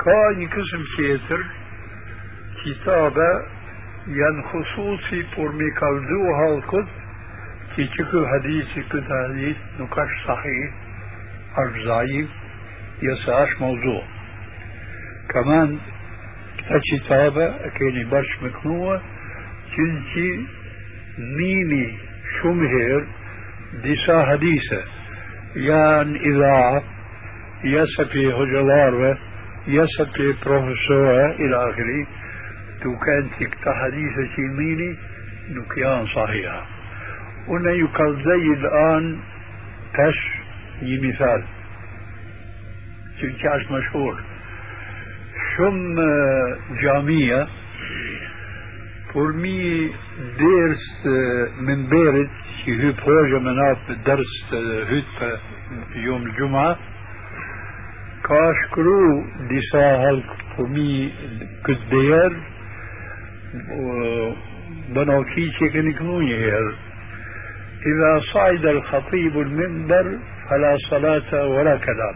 Ka 0.01 0.17
një 0.37 0.47
kësëm 0.53 0.83
tjetër, 0.91 1.41
kitabe 2.61 3.29
janë 4.19 4.45
khususi 4.51 5.23
për 5.33 5.57
mi 5.59 5.71
kaldu 5.79 6.21
halkut 6.41 6.93
që 7.73 7.87
që 7.95 8.07
kë 8.11 8.23
hadisi 8.31 8.85
këtë 8.93 9.19
hadis 9.23 9.65
nuk 9.79 9.97
është 10.05 10.21
sahih, 10.27 10.79
është 11.65 11.85
zaif, 11.89 12.39
jëse 13.07 13.37
është 13.41 13.61
mawzu. 13.65 13.99
Kaman 15.33 15.77
këta 16.61 16.83
qitabe 16.89 17.51
e 17.67 17.75
keni 17.79 18.09
bashkë 18.13 18.43
me 18.45 18.57
kënua, 18.61 18.99
që 19.73 19.91
në 19.91 20.01
që 20.13 20.27
nimi 21.35 21.85
شو 22.45 22.51
مهير 22.53 23.07
ديسا 23.83 24.13
هديسة 24.13 24.83
يان 25.55 26.15
يعني 26.15 26.19
إذاعة 26.19 26.83
يسبي 27.63 28.33
هجلار 28.33 29.17
يسبي 29.67 30.35
بروفيسور 30.45 31.31
إلى 31.31 31.69
آخره 31.69 32.07
تو 32.81 32.95
كانت 33.05 33.33
تكتا 33.39 33.71
حديثة 33.73 34.35
شيميني 34.35 34.95
نكيان 35.49 36.05
صحيحة. 36.05 36.65
هنا 37.47 37.71
يقال 37.71 38.23
زي 38.23 38.47
الآن 38.53 39.19
تش 39.93 40.19
يمثال. 40.81 41.43
تنكاش 43.21 43.71
مشهور. 43.71 44.19
شم 45.57 45.99
آه، 45.99 46.57
جامية 46.81 47.47
فرمي 49.15 49.91
درس 50.39 51.05
من 51.59 51.89
بيرد 51.89 52.29
شي 52.65 52.87
هو 52.87 52.93
بروجة 53.05 53.39
مناف 53.39 53.77
درس 54.05 54.53
هيت 54.89 55.39
يوم 55.95 56.21
الجمعة 56.27 56.77
كاشكرو 58.23 59.23
ديسا 59.49 59.77
هالك 59.77 60.25
فرمي 60.57 61.11
كدير 61.65 62.37
بناوكي 64.89 65.51
شكني 65.51 65.93
كنوني 65.93 66.35
هير 66.35 66.75
إذا 67.85 68.21
صعد 68.33 68.65
الخطيب 68.65 69.39
المنبر 69.39 70.19
فلا 70.49 70.77
صلاة 70.89 71.47
ولا 71.47 71.77
كلام 71.77 72.15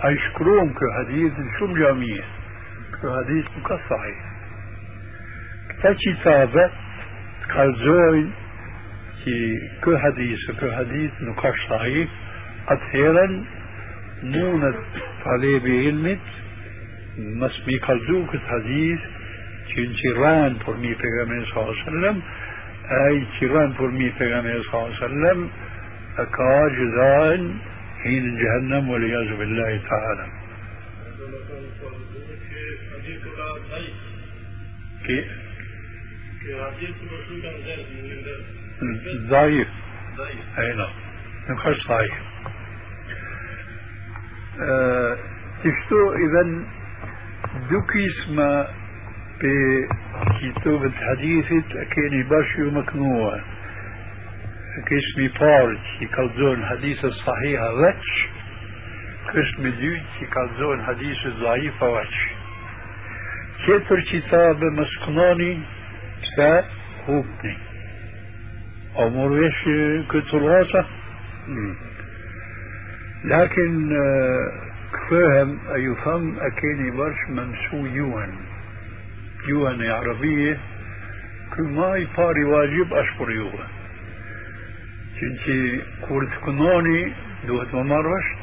أشكرون 0.00 0.74
كحديث 0.74 1.32
شو 1.58 1.74
جامية 1.74 2.22
كحديث 3.02 3.44
مكصحي 5.84 5.94
كتابة 5.94 6.70
قال 7.54 7.76
كي 9.24 9.58
كحديث 9.84 10.50
كحديث 10.50 11.10
نقاش 11.20 11.58
صحيح. 11.70 12.08
أثيرا 12.68 13.44
مونة 14.22 14.74
طالب 15.24 15.66
علمت. 15.66 16.18
مسمي 17.18 17.78
قلزو 17.78 18.26
كحديث 18.26 19.00
كنشيران 19.76 20.54
فرمي 20.66 20.94
في 20.94 21.44
صلى 21.44 21.62
الله 21.62 21.74
عليه 21.76 21.82
وسلم. 21.82 22.22
أي 22.90 23.26
كيران 23.40 23.72
فرمي 23.72 24.10
پیغمبر 24.18 24.62
صلى 24.62 24.74
الله 24.74 24.96
عليه 24.96 25.04
وسلم. 25.06 25.50
أكا 26.18 26.68
جزاء 26.68 27.54
حين 28.02 28.24
جهنم 28.38 28.90
والعياذ 28.90 29.36
بالله 29.36 29.80
تعالى. 29.90 30.26
كي؟ 35.06 35.24
ضعيف 39.28 39.68
اي 40.58 40.74
نعم 40.74 40.92
نخش 41.50 41.86
صحيح 41.86 42.20
أه 44.60 45.16
تفتو 45.64 46.12
اذا 46.12 46.64
دوكي 47.70 48.06
اسم 48.08 48.64
بكتابة 49.42 50.92
حديثة 50.92 51.84
كان 51.84 52.22
باشي 52.22 52.62
مكنوع 52.62 53.40
كاسمي 54.86 55.28
بارج 55.40 55.78
يكالزون 56.00 56.66
حديث 56.66 57.04
الصحيحة 57.04 57.72
واتش 57.72 58.28
قسم 59.28 59.68
ديوت 59.68 60.00
يكالزون 60.22 60.84
حديث 60.84 61.26
الضعيفة 61.26 61.88
واتش 61.88 62.28
كتر 63.66 64.00
كتاب 64.00 64.64
مسكناني 64.64 65.60
حتى 66.30 66.64
خوبني 67.06 67.56
أمور 68.98 69.32
ويش 69.32 69.54
كتر 70.08 70.38
غاصة 70.38 70.86
لكن 73.24 73.90
فهم 75.10 75.58
أيفهم 75.74 76.38
أكيني 76.40 76.90
برش 76.90 77.16
ممسو 77.28 77.86
يوان 77.86 78.34
يوان 79.48 79.82
عربية 79.90 80.58
كما 81.56 81.96
يباري 81.96 82.44
واجب 82.44 82.94
أشكر 82.94 83.30
يوان 83.30 83.68
چونکی 85.20 85.82
کورت 86.08 86.34
کنانی 86.44 87.12
دوهت 87.46 87.74
ممار 87.74 88.06
وشت 88.06 88.36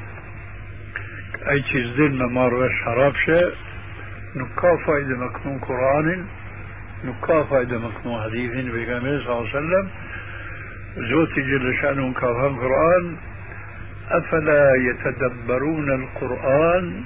ای 1.49 1.61
چیز 1.61 1.97
دل 1.97 2.11
ممار 2.11 2.53
وشت 2.53 2.81
حراب 2.85 3.13
شه 3.25 3.51
نکا 4.35 4.77
فایده 4.85 5.15
مکنون 5.15 5.57
قرآنی 5.57 6.23
نكافا 7.05 7.61
إذا 7.61 7.77
مكمو 7.77 8.21
حديثين 8.21 8.71
في 8.71 8.85
صلى 8.85 8.97
الله 8.97 9.49
عليه 9.49 9.49
وسلم. 9.49 9.89
زوت 10.97 11.39
جل 11.39 11.75
شأنه 11.81 12.07
مكافا 12.07 12.47
القرآن. 12.47 13.15
أفلا 14.11 14.75
يتدبرون 14.75 16.03
القرآن 16.03 17.03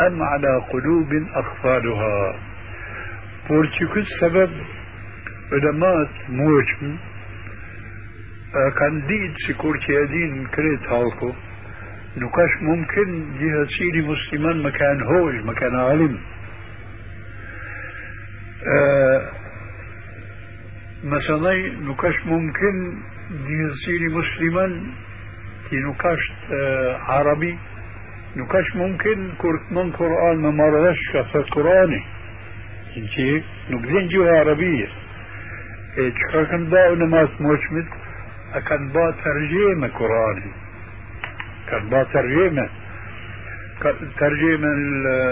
أم 0.00 0.22
على 0.22 0.62
قلوب 0.72 1.26
أخفالها؟ 1.34 2.38
بورتيكو 3.48 4.00
السبب 4.00 4.50
علمات 5.52 6.08
موجم 6.28 6.96
آه، 8.54 8.68
كان 8.68 9.06
ديد 9.06 9.34
سيكورتي 9.46 10.02
أدين 10.02 10.46
كريت 10.46 10.82
هالكو. 10.88 11.32
نكاش 12.16 12.50
ممكن 12.62 13.24
جهة 13.40 13.66
سيري 13.78 14.02
مسلمان 14.02 14.62
مكان 14.62 15.02
هوج 15.02 15.34
مكان 15.34 15.76
عالم. 15.76 16.18
آه، 18.66 19.28
مثلا 21.04 21.52
نكاش 21.80 22.26
ممكن 22.26 22.94
جنسيري 23.30 24.08
مسلما 24.08 24.82
كي 25.70 25.76
نكاش 25.76 26.32
آه، 26.52 26.96
عربي 26.96 27.58
نكاش 28.36 28.76
ممكن 28.76 29.30
كرت 29.38 29.72
من 29.72 29.92
قرآن 29.92 30.36
ما 30.36 30.50
مرغش 30.50 30.98
كفر 31.12 31.40
قرآني 31.40 32.02
انتي 32.96 33.42
نكدين 33.70 34.08
جوا 34.08 34.38
عربية 34.38 34.88
إيه 35.98 36.12
كان 36.32 36.70
با 36.70 36.94
نماس 36.94 37.28
موشمت 37.40 37.86
اكان 38.54 38.88
با 38.88 39.14
ترجمة 39.24 39.88
قرآني 39.88 40.52
كان 41.68 41.88
با 41.88 42.02
ترجمة. 42.02 42.68
ترجمة 44.18 44.68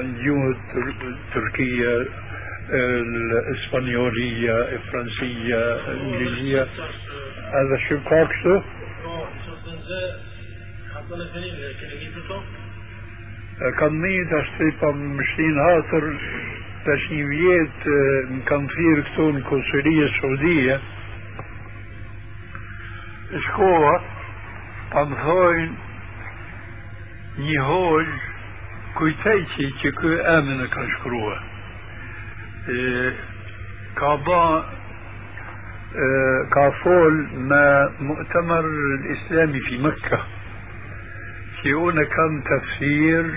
الجوه 0.01 0.57
التركية 1.03 2.07
الإسبانيولية 2.73 4.63
الفرنسية 4.63 5.75
الإنجليزية 5.93 6.63
هذا 7.53 7.77
شو 7.89 7.99
كاكسو 8.11 8.61
كان 13.79 13.93
ميت 13.93 14.33
أشتري 14.33 14.93
مشتين 14.93 15.59
هاتر 15.59 16.19
shkova 23.39 23.93
pa 24.91 25.05
më 25.07 25.19
thojnë 25.23 25.69
një 27.47 27.67
hoj 27.69 28.09
kujtaj 28.99 29.39
që 29.53 29.69
që 29.83 29.93
kë 30.01 30.17
emën 30.35 30.65
e 30.65 30.69
ka 30.75 30.87
shkrua 30.97 31.37
e, 32.69 33.13
كابا 33.97 34.65
كافول 36.55 37.29
ما 37.35 37.93
مؤتمر 38.01 38.65
الإسلامي 39.01 39.61
في 39.61 39.79
مكة. 39.79 40.27
شيئون 41.63 42.05
كم 42.05 42.41
تفسير 42.41 43.35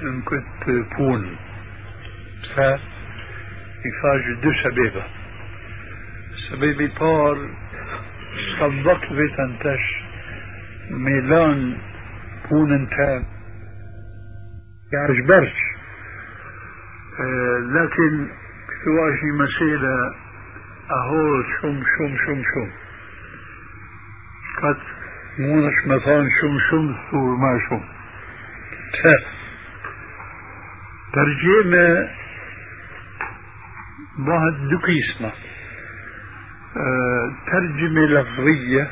هي 0.03 0.09
نكت 0.11 0.95
بون 0.99 1.36
ف 2.55 2.59
يثاج 3.86 4.42
دو 4.42 4.53
سبيبه 4.64 5.05
سبب 6.51 6.90
طار 6.99 7.49
صدق 8.61 9.12
بتنتش 9.12 9.80
ميلان 10.90 11.78
بون 12.51 12.88
تام 12.88 13.24
يعجبرش 14.92 15.55
آه 17.20 17.59
لكن 17.59 18.28
كتواجي 18.68 19.30
مسيلة 19.40 20.14
أهول 20.90 21.45
شم 21.61 21.82
شم 21.82 22.16
شم 22.26 22.42
شم 22.42 22.70
قد 24.62 24.76
مونش 25.38 25.74
مثلا 25.86 26.28
شم 26.40 26.59
شم 26.70 26.95
ثور 27.11 27.36
ما 27.36 27.61
شم 27.68 27.82
ترجمة 31.14 32.08
بعد 34.18 34.68
دقيسمه 34.68 35.32
ترجمة 37.46 38.00
لفظية 38.00 38.90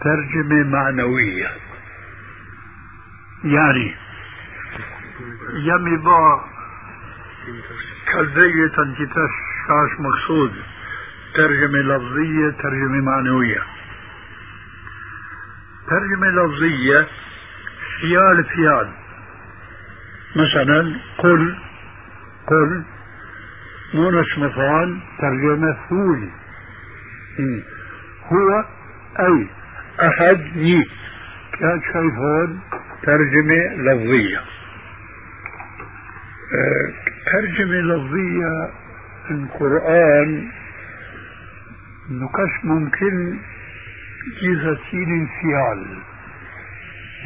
ترجمة 0.00 0.64
معنوية. 0.64 1.50
يعني 3.44 3.94
يمي 5.54 5.96
با 5.96 6.44
كالذية 8.12 8.68
تنجتش 8.76 9.34
كاش 9.68 10.00
مقصود 10.00 10.52
ترجمة 11.34 11.78
لفظية 11.78 12.50
ترجمة 12.50 13.00
معنوية. 13.00 13.62
ترجمة 15.88 16.26
لفظية 16.26 17.08
فيال 18.00 18.44
فيال. 18.44 19.05
مثلا 20.36 20.96
قل 21.18 21.56
قل 22.46 22.84
مونس 23.94 24.38
مثلا 24.38 25.00
ترجمة 25.18 25.76
ثولي 25.88 26.30
هو 28.32 28.64
أي 29.20 29.48
أحد 30.00 30.40
ني 30.56 30.84
كان 31.60 31.80
شايفون 31.92 32.60
ترجمة 33.02 33.74
لفظية. 33.76 34.38
أه 36.54 36.92
ترجمة 37.32 37.74
لفظية 37.74 38.70
القرآن 39.30 40.48
نكش 42.10 42.64
ممكن 42.64 43.38
جيزتين 44.40 45.28
فيال 45.40 45.98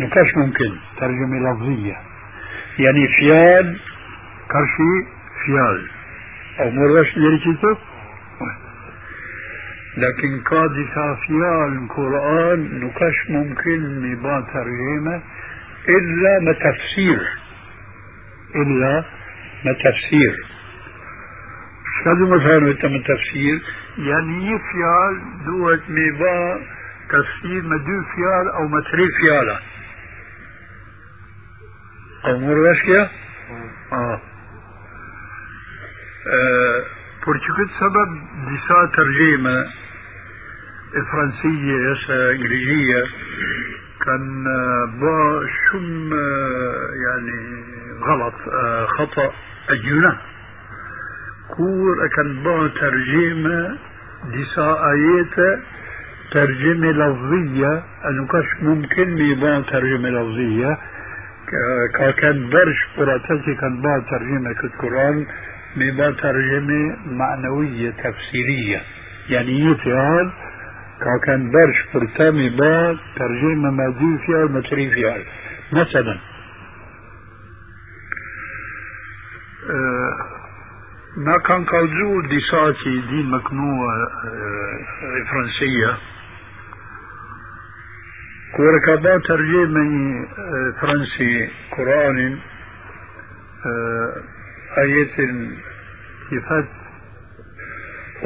نكش 0.01 0.37
ممكن 0.37 0.77
ترجمة 0.99 1.53
لفظية. 1.53 2.10
يعني 2.79 3.09
فيال 3.09 3.79
كرشي 4.51 5.07
فيال 5.45 5.89
أو 6.61 6.71
مرش 6.71 7.17
لرجته 7.17 7.79
لكن 9.97 10.41
قاضي 10.41 10.87
فيال 11.27 11.83
القرآن 11.83 12.81
نكش 12.85 13.31
ممكن 13.31 14.03
نبا 14.03 14.41
ترجمة 14.53 15.23
إلا 15.89 16.41
ما 16.41 16.53
تفسير 16.53 17.21
إلا 18.57 19.05
ما 19.65 19.73
تفسير 19.73 20.47
شنو 22.05 22.29
مثلا 22.29 22.59
من 22.59 23.03
تفسير 23.03 23.61
يعني 23.99 24.47
يفيال 24.47 25.23
دوت 25.47 25.83
ميبا 25.89 26.61
تفسير 27.09 27.63
ما 27.63 27.77
دو 27.77 28.03
فيال 28.15 28.51
أو 28.55 28.69
ما 28.69 28.81
تري 28.81 29.09
فيالا 29.21 29.61
أو 32.25 32.37
آه 33.93 34.21
por 37.25 37.37
që 37.37 37.53
këtë 37.57 37.75
sebeb 37.77 38.13
disa 38.49 38.77
tërgjime 38.97 39.57
e 40.97 41.03
Fransije 41.11 41.79
ose 41.93 42.19
Inglezie 42.37 43.01
kanë 44.05 44.57
bë 45.01 45.17
shumë 45.57 46.23
yani 47.05 47.39
غلط 48.01 48.35
خطأ 48.97 49.33
الجنة 49.71 50.17
كور 51.49 52.09
كان 52.17 52.43
بو 52.43 52.67
ترجمة 52.67 53.79
ديسا 54.33 54.69
آيات 54.93 55.37
ترجمة 56.31 56.91
لفظية 56.91 57.85
أنه 58.09 58.27
كاش 58.27 58.47
ممكن 58.63 59.15
ميبان 59.15 59.67
ترجمة 59.67 60.09
لفظية 60.09 60.79
كان 62.17 62.51
برش 62.51 62.79
قراتتي 62.97 63.55
كان 63.61 63.83
با 63.83 64.05
ترجمة 64.11 64.61
القرآن 64.65 65.27
ميبان 65.77 66.17
ترجمة 66.17 66.97
معنوية 67.07 67.91
تفسيرية 67.91 68.83
يعني 69.29 69.61
يفعل 69.61 70.31
كان 71.27 71.51
برش 71.51 71.79
قرتا 71.95 72.31
ميبان 72.31 72.97
ترجمة 73.17 73.71
مادي 73.71 74.19
فيها 74.27 74.45
متري 74.45 74.91
فيها 74.91 75.19
مثلا 75.73 76.19
ما 81.17 81.39
كان 81.39 81.65
كالزو 81.65 82.21
ديساتي 82.21 83.01
دين 83.11 83.31
مكنوة 83.31 84.09
فرنسية 85.31 85.97
كوركابا 88.57 89.19
ترجمة 89.19 89.85
فرنسي 90.81 91.49
قرآن 91.77 92.39
آية 94.79 95.17
كفت 96.31 96.69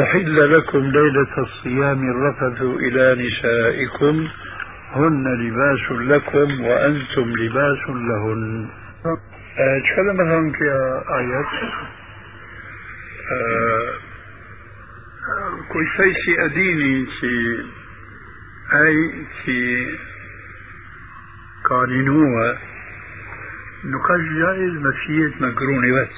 أحل 0.01 0.57
لكم 0.59 0.79
ليلة 0.79 1.39
الصيام 1.39 2.11
الرفث 2.11 2.63
إلى 2.63 3.27
نسائكم 3.27 4.29
هن 4.93 5.25
لباس 5.35 5.91
لكم 5.91 6.61
وأنتم 6.65 7.33
لباس 7.37 7.89
لهن. 7.89 8.69
تكلم 9.85 10.53
في 10.53 10.65
آيات 11.19 11.47
كل 15.73 15.87
شيء 15.97 16.45
أديني 16.45 17.07
أي 18.75 19.11
في 19.45 19.87
قانونوه 21.65 22.59
نقاش 23.85 24.21
جائز 24.21 24.73
مفيت 24.73 25.43
مقروني 25.43 25.93
بس 25.93 26.17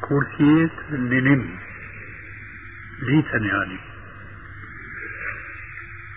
كورتيت 0.00 0.72
لنم 0.90 1.56
ليتن 3.02 3.44
يعني 3.44 3.78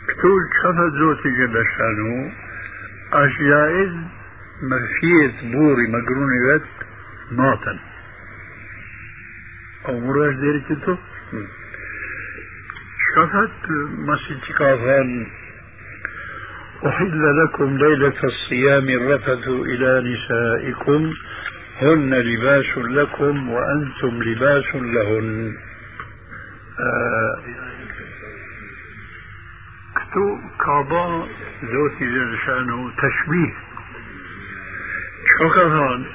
كتول 0.07 0.41
شفت 0.63 0.93
زوتي 0.99 1.29
جل 1.29 1.63
شانو 1.77 2.31
اش 3.13 3.37
جائز 3.41 3.93
مفيت 4.63 5.51
بوري 5.51 5.87
مقروني 5.87 6.39
بس 6.47 6.67
ماطن 7.31 7.79
أو 9.87 9.99
مراش 9.99 10.35
ديري 10.35 10.59
كتو 10.59 10.95
شفت 13.15 13.69
مسجد 13.97 14.39
كافان 14.59 15.27
أحل 16.85 17.43
لكم 17.43 17.77
ليلة 17.77 18.13
الصيام 18.23 18.89
الرفث 18.89 19.47
إلى 19.47 20.13
نسائكم 20.13 21.13
هن 21.81 22.13
لباس 22.13 22.77
لكم 22.77 23.49
وأنتم 23.49 24.23
لباس 24.23 24.75
لهن. 24.75 25.57
آه 26.79 27.35
كتو 29.95 30.37
كابا 30.65 31.27
ذوتي 31.63 32.05
جل 32.05 32.37
تشبيه. 32.97 33.53
شو 35.37 35.49
كان 35.49 36.05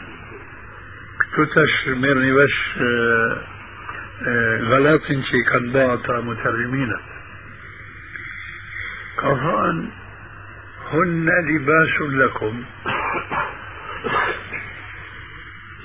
كتو 1.20 1.44
تش 1.44 1.88
ميرني 1.88 2.32
بس 2.32 2.80
آه 2.80 3.38
آه 4.26 4.60
غلط 4.60 5.02
انشي 5.10 5.42
كان 5.50 5.72
باعتا 5.72 6.20
هن 10.92 11.28
لباس 11.48 12.00
لكم. 12.00 12.64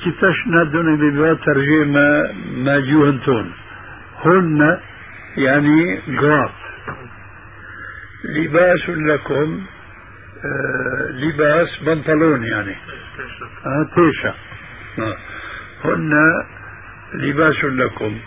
كتاش 0.06 0.48
ندون 0.48 0.98
ببا 0.98 1.34
ترجمة 1.34 2.34
ما 2.58 2.80
جوهنتون. 2.80 3.54
هن 4.26 4.80
يعني 5.38 6.00
قراط 6.18 6.52
لباس 8.24 8.90
لكم 8.90 9.62
آه 10.46 11.12
لباس 11.12 11.84
بنطلون 11.84 12.44
يعني. 12.44 12.76
آه 13.66 13.90
تيشا. 13.96 14.34
آه. 15.00 15.18
هن 15.86 16.14
لباس 17.14 17.64
لكم. 17.64 18.18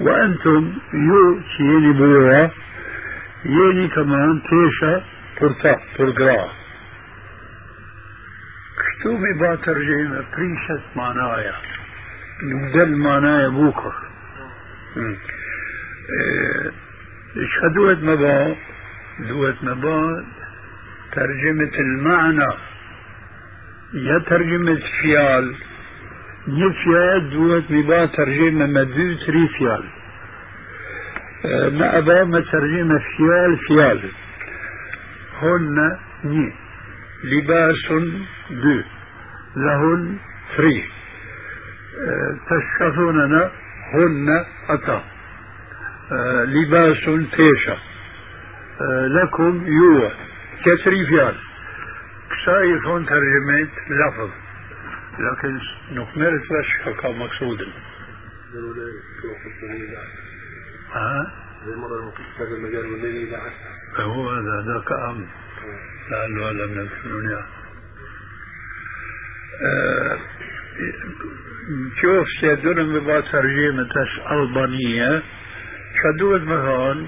وأنتم 0.00 0.72
يو 0.94 1.40
تيني 1.56 1.92
بورا 1.92 2.50
يني 3.44 3.88
كمان 3.88 4.42
تيشا. 4.42 5.11
برقرا 5.42 6.50
كتومي 8.78 9.32
با 9.40 9.54
ترجمة 9.54 10.24
بريشت 10.32 10.84
معنايا 10.96 11.54
نبدل 12.42 12.96
معنايا 12.96 13.48
بوكر 13.48 13.94
إيش 17.36 17.74
دوت 17.74 17.98
مبا 17.98 18.56
دوت 19.28 19.56
مبا 19.62 20.24
ترجمة 21.12 21.74
المعنى 21.78 22.52
يا 23.94 24.18
ترجمة 24.18 24.80
فيال 25.00 25.54
نفيال 26.48 27.30
دوت 27.30 27.70
مبا 27.70 28.06
ترجمة 28.06 28.66
مدو 28.66 29.14
تري 29.26 29.48
فيال 29.48 29.84
ما 31.78 31.98
أبا 31.98 32.24
ما 32.24 32.40
ترجمة 32.40 32.98
فيال 32.98 33.58
فيال 33.68 34.21
هن 35.42 35.98
ني. 36.24 36.52
لباس 37.24 37.92
دو 38.50 38.82
لهن 39.56 40.18
ثري 40.56 40.84
تشكثوننا 42.50 43.50
هن 43.94 44.28
أتا 44.68 45.04
لباس 46.44 47.04
تيشا 47.36 47.76
لكم 49.06 49.66
يو. 49.66 50.10
كتري 50.64 51.06
فيال 51.06 51.36
كسايف 52.30 52.86
هون 52.86 53.06
ترجمة 53.06 53.68
لفظ. 53.90 54.30
لكن 55.18 55.60
نكملت 55.92 56.42
بس 56.42 57.00
كان 57.00 57.18
مقصودا 57.18 57.66
ها؟ 60.92 61.32
زي 61.66 61.74
هذا 61.74 63.52
هو 63.96 64.30
هذا 64.30 64.64
ذاك 64.66 64.92
أمر 65.10 65.26
لعله 66.10 66.50
هذا 66.50 66.66
من 66.66 66.88
الدنيا. 67.04 67.42
شوف 72.00 72.26
سيدنا 72.40 72.82
ببا 72.82 73.20
ترجمة 73.20 73.88
ألبانية. 74.32 75.22
شدوت 76.02 76.40
مثلا 76.40 77.06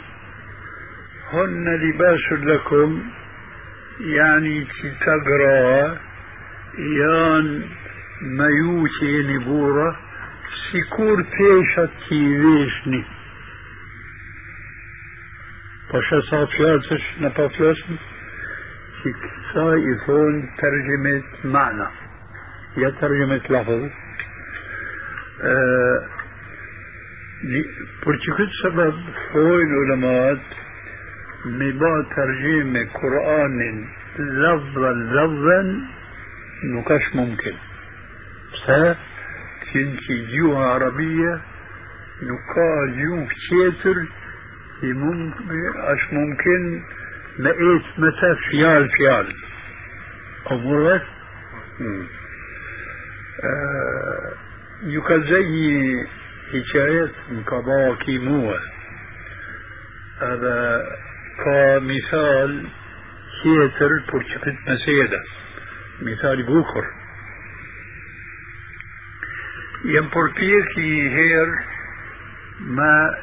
هن 1.32 1.66
لباس 1.74 2.32
لكم 2.32 3.02
يعني 4.00 4.66
تقرا 5.00 5.98
يان 6.78 7.62
ميوتي 8.22 9.22
نبورة 9.22 9.96
سيكور 10.72 11.22
تيشا 11.22 11.88
تيويشني 12.08 13.04
باشا 15.92 16.20
صار 16.30 16.46
فياتش 16.46 17.02
نبا 17.20 17.48
فلاسن 17.48 17.96
سا 19.54 19.74
يثون 19.74 20.50
ترجمة 20.58 21.22
معنى 21.44 21.88
يا 22.76 22.90
ترجمة 22.90 23.40
لفظ 23.50 23.90
أه 25.42 26.14
për 27.44 28.16
që 28.24 28.34
këtë 28.38 28.54
sebeb 28.56 29.00
fojnë 29.30 29.78
ulemat 29.82 30.52
me 31.58 31.66
ba 31.80 31.90
tërgjime 32.14 32.84
Kur'anin 32.94 33.82
lafdhen 34.44 35.02
lafdhen 35.16 35.68
nuk 36.72 36.92
është 36.96 37.18
mumkin 37.20 37.58
pse 38.54 38.78
kënë 39.66 40.00
që 40.06 40.16
gjuha 40.30 40.70
arabia 40.78 41.34
nuk 42.30 42.48
ka 42.54 42.68
gjuhë 42.96 43.40
tjetër 43.42 44.00
që 44.80 44.88
është 45.92 46.10
mumkin 46.18 46.64
me 47.44 47.50
etë 47.68 48.02
me 48.02 48.10
të 48.20 48.34
fjalë 48.48 48.88
fjalë 48.96 49.32
o 50.50 50.52
mërët 50.66 51.06
ju 54.92 55.00
ka 55.08 55.16
zëjë 55.30 56.04
حكاية 56.54 57.10
كباكي 57.46 58.18
موه 58.18 58.60
هذا 60.20 60.86
كمثال 61.44 62.66
كيتر 63.42 63.90
برشقت 64.12 64.54
مسيدة. 64.68 65.22
مثال 66.02 66.42
بوخر 66.42 66.84
يمبورتيك 69.84 70.78
هير 70.78 71.48
ما 72.60 73.14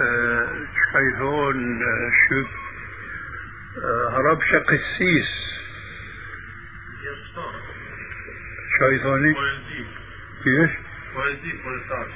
ني 0.00 0.66
شايفون 0.92 1.80
شو 2.28 2.44
هرب 4.10 4.40
قسيس. 4.40 5.40
شايفوني 8.80 9.34
كيف؟ 10.44 10.70
ويزيد 11.16 11.60
ويزداد 11.66 12.08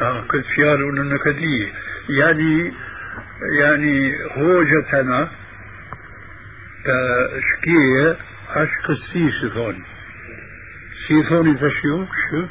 آه 0.00 0.20
كنت 0.20 0.46
فيال 0.46 0.82
أنه 0.82 1.14
نكدية 1.14 1.72
يعني 2.08 2.74
يعني 3.58 4.14
هوجتنا 4.36 5.30
شكية 7.40 8.16
عشق 8.48 8.90
السيسفون 8.90 9.84
سيفوني 11.08 11.54
تشيو؟ 11.54 12.06
شو 12.30 12.46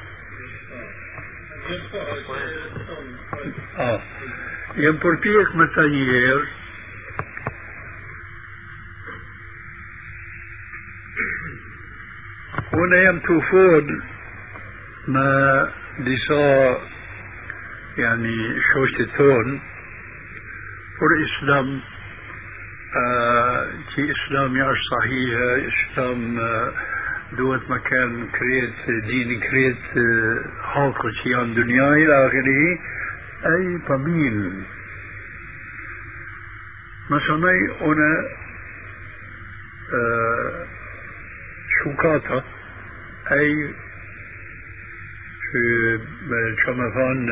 آه 3.77 4.01
يمبورتيك 4.75 5.55
متانيير 5.55 6.47
هنا 12.73 13.01
يمتوفون 13.09 14.01
ما 15.07 15.71
disa 15.99 16.77
يعني 17.97 18.61
شوشتون 18.73 19.61
فور 20.99 21.09
إسلام 21.25 21.81
كي 23.95 24.11
إسلام 24.11 24.55
يعش 24.57 24.77
صحيح 24.91 25.37
إسلام 25.69 26.39
دوت 27.37 27.69
مكان 27.69 28.27
كريت 28.27 29.05
دين 29.05 29.39
كريت 29.39 29.83
حاكو 30.63 31.09
شي 31.23 31.35
عن 31.35 31.53
دنيا 31.53 31.93
إلى 31.93 32.27
آخره 32.27 32.79
أي 33.45 33.77
بمين 33.89 34.63
مثلا 37.09 37.51
أنا 37.81 38.29
شوكاتا. 41.83 42.43
أي 43.31 43.73
في 45.51 45.99
كما 46.65 46.89
كان 46.89 47.27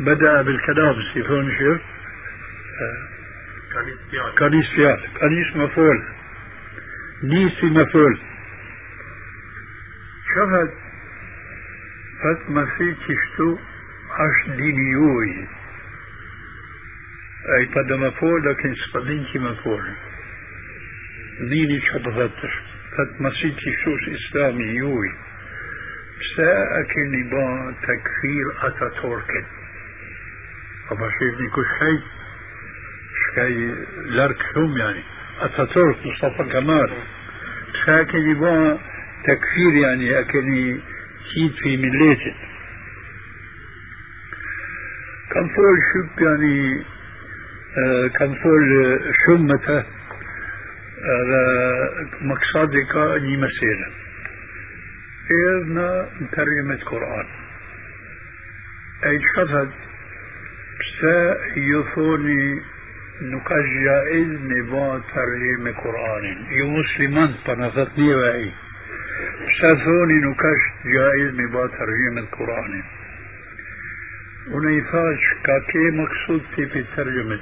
بدأ 0.00 0.42
بالكلام 0.42 0.94
سيفون 1.14 1.50
شيف 1.50 1.80
كنيس 4.38 4.66
فيال 4.74 5.00
كنيس 5.20 5.56
مفعول 5.56 6.02
نيسي 7.22 7.66
مفعول 7.66 8.18
شفت؟ 10.34 10.72
فت 12.22 12.50
ما 12.50 12.64
في 12.64 12.94
تشتو 12.94 13.58
عش 14.18 14.56
دينيوي 14.56 15.48
أي 17.58 17.64
قد 17.64 17.92
ما 17.92 18.10
فول 18.10 18.50
لكن 18.50 18.74
سبدينكي 18.74 19.38
ما 19.38 19.54
فول 19.54 19.92
ديني 21.40 21.80
شبغتش 21.80 22.54
فت 22.92 23.20
مسيتي 23.20 23.76
شوش 23.84 24.08
إسلامي 24.08 24.64
يوي 24.64 25.12
ساكن 26.36 27.30
با 27.30 27.74
تكفير 27.82 28.46
أتاتورك 28.62 29.46
أبا 30.90 31.10
شيفني 31.10 31.48
كل 31.50 31.64
شيء 31.78 32.00
شكاي 33.32 33.74
لارك 34.06 34.36
شوم 34.54 34.76
يعني 34.76 35.02
أتاتورك 35.40 35.96
مصطفى 36.06 36.44
كمال 36.52 36.90
ساكن 37.86 38.34
با 38.34 38.78
تكفير 39.24 39.74
يعني 39.74 40.20
أكني 40.20 40.80
شيد 41.34 41.52
في 41.62 41.76
مليته 41.76 42.34
كان 42.34 42.36
فول 42.36 42.46
شوب 42.46 42.57
يعني 46.20 46.84
آه 47.78 48.06
كان 48.06 48.34
فول 48.34 49.00
شمته 49.26 49.84
هذا 51.04 51.44
مقصدي 52.20 52.84
كأني 52.84 53.36
مسيرة 53.36 53.90
إذنا 55.30 56.08
ترجمة 56.32 56.74
القرآن 56.74 57.26
أي 59.06 59.20
شفت 59.20 59.68
بسا 60.80 61.36
يثوني 61.56 62.60
نكاش 63.22 63.66
جائز 63.84 64.28
نبا 64.28 65.02
ترجمة 65.14 65.72
قرآن 65.72 66.46
يو 66.50 66.70
مسلمان 66.70 67.34
بنفتني 67.48 68.14
وعي 68.14 68.52
بسا 69.48 69.74
ثوني 69.84 70.14
نكاش 70.14 70.60
جائز 70.84 71.34
نبا 71.34 71.66
ترجمة 71.66 72.20
القرآن 72.20 72.82
ونيفاش 74.50 75.20
كاكي 75.44 75.90
مقصود 75.90 76.42
في 76.54 76.84
ترجمة 76.96 77.40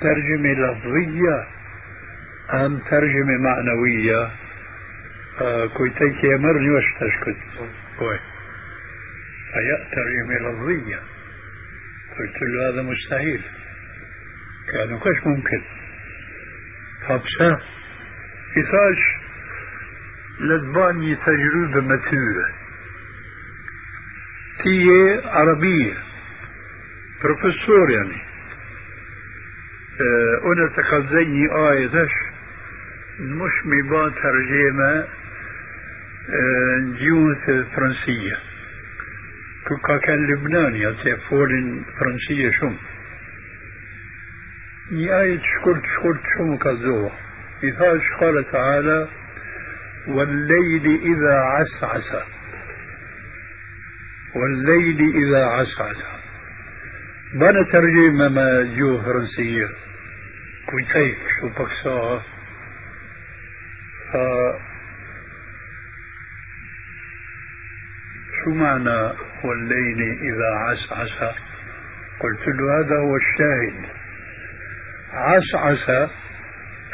ترجمة 0.00 0.52
لفظية 0.52 1.46
أم 2.54 2.78
ترجمة 2.90 3.36
معنوية 3.38 4.30
آه 5.40 5.66
كويتيك 5.66 6.24
يمرني 6.24 6.70
وش 6.70 6.84
تشكت 7.00 7.36
كوي 7.98 8.18
فيا 9.52 9.88
ترجمة 9.92 10.50
لفظية 10.50 11.00
قلت 12.18 12.42
له 12.42 12.70
هذا 12.72 12.82
مستحيل 12.82 13.40
كانوا 14.72 14.98
كش 14.98 15.26
ممكن 15.26 15.62
فبسا 17.08 17.60
إثاش 18.58 18.98
لدباني 20.40 21.16
تجربة 21.16 21.80
متوبة 21.80 22.46
تيه 24.62 25.28
عربية 25.28 25.94
بروفيسور 27.22 27.90
يعني 27.90 28.16
أنا 30.52 30.68
تخزيني 30.76 31.46
آية 31.70 32.08
مش 33.20 33.52
مبا 33.64 34.08
ترجمة 34.08 35.04
جيوث 36.98 37.66
فرنسية 37.76 38.36
كوكا 39.68 39.98
كان 39.98 40.26
لبناني 40.26 40.86
فولن 41.30 41.84
فرنسية 42.00 42.50
شم 42.50 42.76
آية 44.92 45.38
شكرت 45.38 45.82
شكرت 45.96 46.20
شم 46.38 46.56
كالزوة 46.56 47.12
إذا 47.62 48.00
قال 48.20 48.50
تعالى 48.52 49.08
والليل 50.08 51.00
إذا 51.02 51.34
عسعس 51.34 52.22
والليل 54.34 55.00
إذا 55.24 55.44
عسعس 55.46 56.17
بنا 57.34 57.62
ترجمة 57.72 58.28
ما 58.28 58.62
جو 58.76 59.02
فرنسية 59.02 59.68
كويتيك 60.70 61.18
شو 61.40 61.48
بكساها 61.48 62.22
ف 64.12 64.16
شو 68.44 68.50
معنى 68.50 69.12
والليل 69.44 70.00
إذا 70.00 70.50
عسعس 70.54 71.34
قلت 72.20 72.48
له 72.48 72.80
هذا 72.80 72.96
هو 72.96 73.16
الشاهد. 73.16 73.84
عسعس 75.12 76.10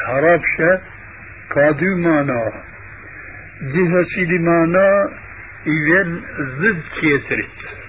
هربشة 0.07 0.81
كادو 1.55 1.97
معنى 1.97 2.51
ديها 3.61 4.03
سيدي 4.15 4.39
معنى 4.39 4.87
إذن 5.67 6.21
ضد 6.59 6.81
كيترت 6.99 7.84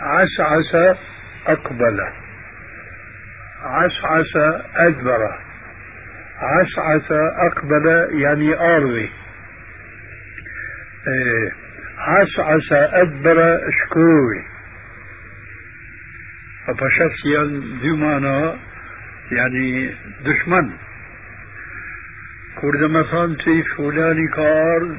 عسعس 0.00 0.96
أقبل. 1.46 2.00
عسعس 3.62 4.36
أدبر. 4.76 5.38
عسعس 6.38 7.12
أقبل 7.52 8.08
يعني 8.20 8.54
أرضي. 8.54 9.10
إيه. 11.08 11.52
عسعس 11.98 12.72
أدبر 12.72 13.60
شكوي 13.70 14.44
فشخصيا 16.78 17.62
دمانا 17.82 18.56
يعني 19.32 19.94
دشمن. 20.24 20.72
كورد 22.60 22.84
مثلا 22.90 23.36
في 23.44 23.62
فلاني 23.62 24.28
كار 24.28 24.96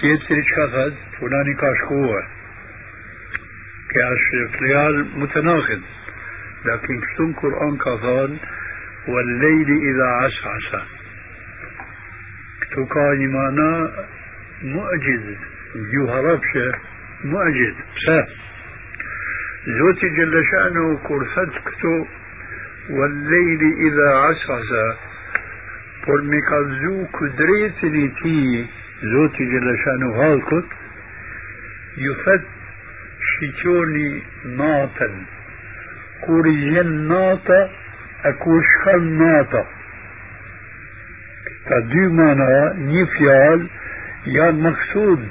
سيتر 0.00 0.42
شخص 0.56 0.94
فلاني 1.20 1.54
كاشكوه 1.54 2.22
كاش 3.96 4.50
فليال 4.58 5.06
متناقض 5.18 5.82
لكن 6.64 7.00
كتن 7.00 7.32
قرآن 7.32 7.76
كفان 7.76 8.36
والليل 9.08 9.68
إذا 9.70 10.06
عسعس 10.06 10.82
تقاني 12.76 13.26
معنا 13.26 13.90
معجز 14.62 15.36
جو 15.92 16.06
هربشة 16.08 16.72
معجز 17.24 17.74
سا 18.06 18.26
زوتي 19.78 20.08
جل 20.08 20.44
شأنه 20.50 20.98
كرثتكتو 21.08 22.06
والليل 22.90 23.60
إذا 23.86 24.08
عسعس 24.16 24.96
por 26.06 26.22
me 26.22 26.38
e 26.38 28.12
ti, 28.22 28.70
Zoti 29.02 29.44
Gjeleshanu 29.44 30.12
halkut, 30.18 30.68
ju 31.96 32.12
thët 32.24 32.44
nata, 37.08 37.60
e 38.24 38.32
kur 38.42 38.62
shkan 38.70 39.02
nata. 39.18 39.62
Ta 41.68 41.80
dy 41.92 42.04
mana, 42.18 42.48
një 42.90 43.04
fjal, 43.16 43.66
janë 44.36 44.62
maksud, 44.68 45.26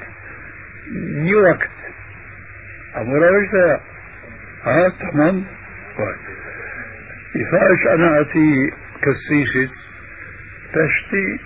një 1.26 1.40
vakt. 1.48 1.78
A 2.96 3.04
mëra 3.08 3.32
është 3.40 3.64
dhe? 3.64 3.80
Ha, 4.66 4.78
tamam? 5.02 5.42
I 7.36 7.44
thash 7.52 7.90
ana 7.94 8.12
ati 8.22 8.46
kësishit, 9.04 9.82
تشتي 10.76 11.40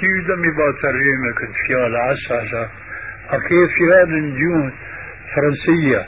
تيودا 0.00 0.34
مي 0.36 0.50
باترجمة 0.50 1.32
كنت 1.38 1.56
فيها 1.66 1.98
عساسة 1.98 2.68
أكيد 3.30 3.68
فيها 3.76 4.04
نجوم 4.04 4.72
فرنسية 5.32 6.06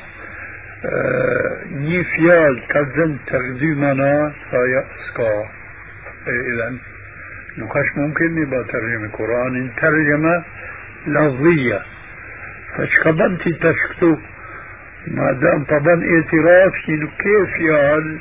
ني 1.71 2.05
فيال 2.05 2.55
كذن 2.69 3.19
تقديمنا 3.27 4.33
فيا 4.51 4.83
سكا. 5.07 5.35
إذا 6.27 6.67
نقاش 7.59 7.89
ممكن 7.97 8.29
نبقى 8.35 8.65
ترجمة 8.65 9.09
قرآن 9.13 9.71
ترجمة 9.81 10.45
لفظية. 11.07 11.81
فشكبنتي 12.77 13.53
تشكتو 13.53 14.13
ما 15.07 15.33
دام 15.33 15.65
طبعا 15.65 15.97
اعتراف 16.13 16.75
كيف 17.23 17.51
فيال 17.57 18.19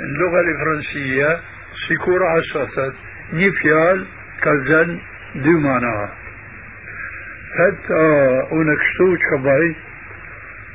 اللغة 0.00 0.40
الفرنسية؟ 0.40 1.40
سيكور 1.88 2.20
عساسات 2.26 2.94
një 3.34 3.48
fjalë 3.58 4.04
ka 4.42 4.52
zënë 4.68 4.94
dy 5.42 5.54
mana. 5.64 5.94
Thët, 7.56 7.88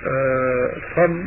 thëmë, 0.02 1.22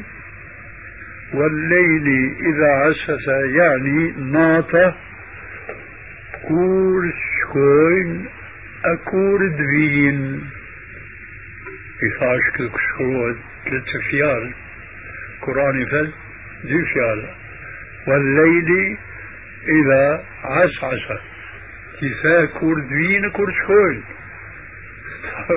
والليل 1.34 2.36
إذا 2.40 2.66
عسس 2.66 3.28
يعني 3.54 4.12
ناطة 4.12 4.96
كور 6.48 7.12
شكوين 7.40 8.28
أكور 8.84 9.48
دوين 9.48 10.50
يفاش 12.02 12.42
كل 12.56 12.70
شكوين 12.88 13.36
ثلاث 13.64 13.84
فيال 14.10 14.54
قرآني 15.42 15.86
فل 15.86 16.12
دي 16.64 16.84
فيال 16.84 17.28
والليل 18.06 18.98
إذا 19.68 20.24
عسعس 20.44 21.20
كيفا 22.00 22.44
كردوين 22.44 23.30
كرشكوين 23.30 24.04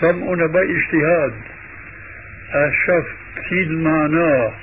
ثم 0.00 0.22
أنا 0.22 0.46
بقى 0.46 0.62
اجتهاد 0.62 1.34
أشف 2.52 3.06
تيد 3.48 3.70
معناه 3.70 4.54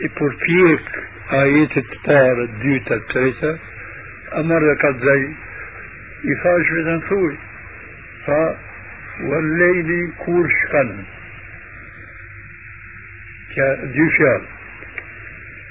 يبورتيك 0.00 0.88
آيات 1.32 1.76
التار 1.76 2.42
الديوتا 2.42 2.94
التريتا 2.94 3.58
أمر 4.36 4.74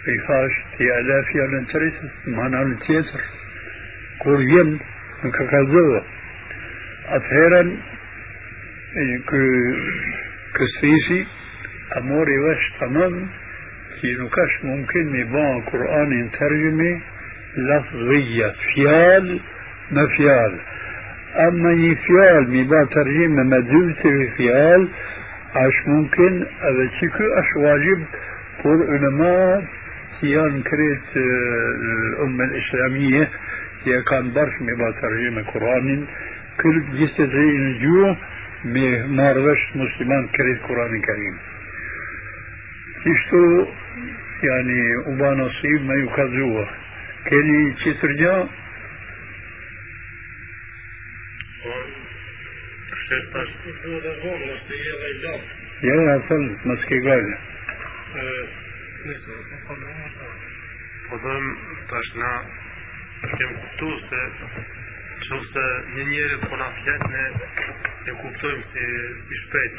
قد 0.07 0.11
زي 0.11 0.15
يفاش 0.15 0.51
بدن 0.55 0.65
ثوي 0.65 0.71
ف 0.71 0.77
والليل 0.77 0.77
كورشكن 0.77 0.77
كديوشال 0.77 0.77
يفاش 0.77 0.77
تي 0.77 0.99
ألاف 0.99 1.35
يالن 1.35 1.67
تريتا 1.67 2.09
معنى 2.27 2.61
التيتر 2.61 3.21
كورين 4.19 4.79
ككذوة 5.23 6.05
أثيرا 7.07 7.77
كسيسي 10.55 11.27
أموري 11.97 12.39
وش 12.39 12.71
تمام. 12.79 13.27
كي 14.01 14.13
نكاش 14.13 14.63
ممكن 14.63 15.15
يبان 15.15 15.61
قرآن 15.61 16.29
ترجمة 16.39 17.01
لفظية 17.57 18.53
فيال 18.73 19.39
ما 19.91 20.07
فيال. 20.17 20.59
أما 21.35 21.71
يفيال 21.71 22.49
ميبا 22.49 22.85
ترجمة 22.85 23.43
مدولة 23.43 24.29
فيال 24.37 24.89
عش 25.55 25.87
ممكن 25.87 26.45
هذا 26.61 26.87
تشكو 26.87 27.23
أش 27.23 27.55
واجب 27.57 28.03
قول 28.63 28.83
علماء 28.89 29.63
كيان 30.21 30.63
كريت 30.63 31.09
الأمة 31.15 32.43
الإسلامية 32.43 33.29
هي 33.85 34.01
كان 34.01 34.33
برش 34.33 34.61
ميبا 34.61 34.91
ترجمة 34.91 35.41
قرآن 35.41 36.07
كل 36.61 36.83
جسد 36.99 37.35
نجوه 37.35 38.17
مارغش 39.07 39.75
مسلمان 39.75 40.27
كريت 40.27 40.61
قرآن 40.61 41.01
كريم 41.01 41.37
Kështu 43.05 43.67
yani 44.41 44.81
u 45.09 45.11
ba 45.19 45.29
nasib 45.37 45.81
me 45.87 45.95
ju 46.01 46.07
kallzua. 46.15 46.65
Keni 47.27 47.59
qitër 47.81 48.11
gja? 48.17 48.35
Ja, 55.81 55.95
Po 61.09 61.17
dhëm 61.21 61.43
tash 61.89 62.11
na 62.17 62.31
kem 63.37 63.51
kuptu 63.61 63.89
se 64.09 64.21
qëse 65.25 65.65
një 65.93 66.05
njëri 66.09 66.37
po 66.45 66.57
na 66.57 66.69
flet 66.79 67.03
ne 67.13 67.25
e 68.05 68.15
kuptojmë 68.21 68.63
si, 68.71 68.85
si 69.27 69.41
shpejt. 69.43 69.75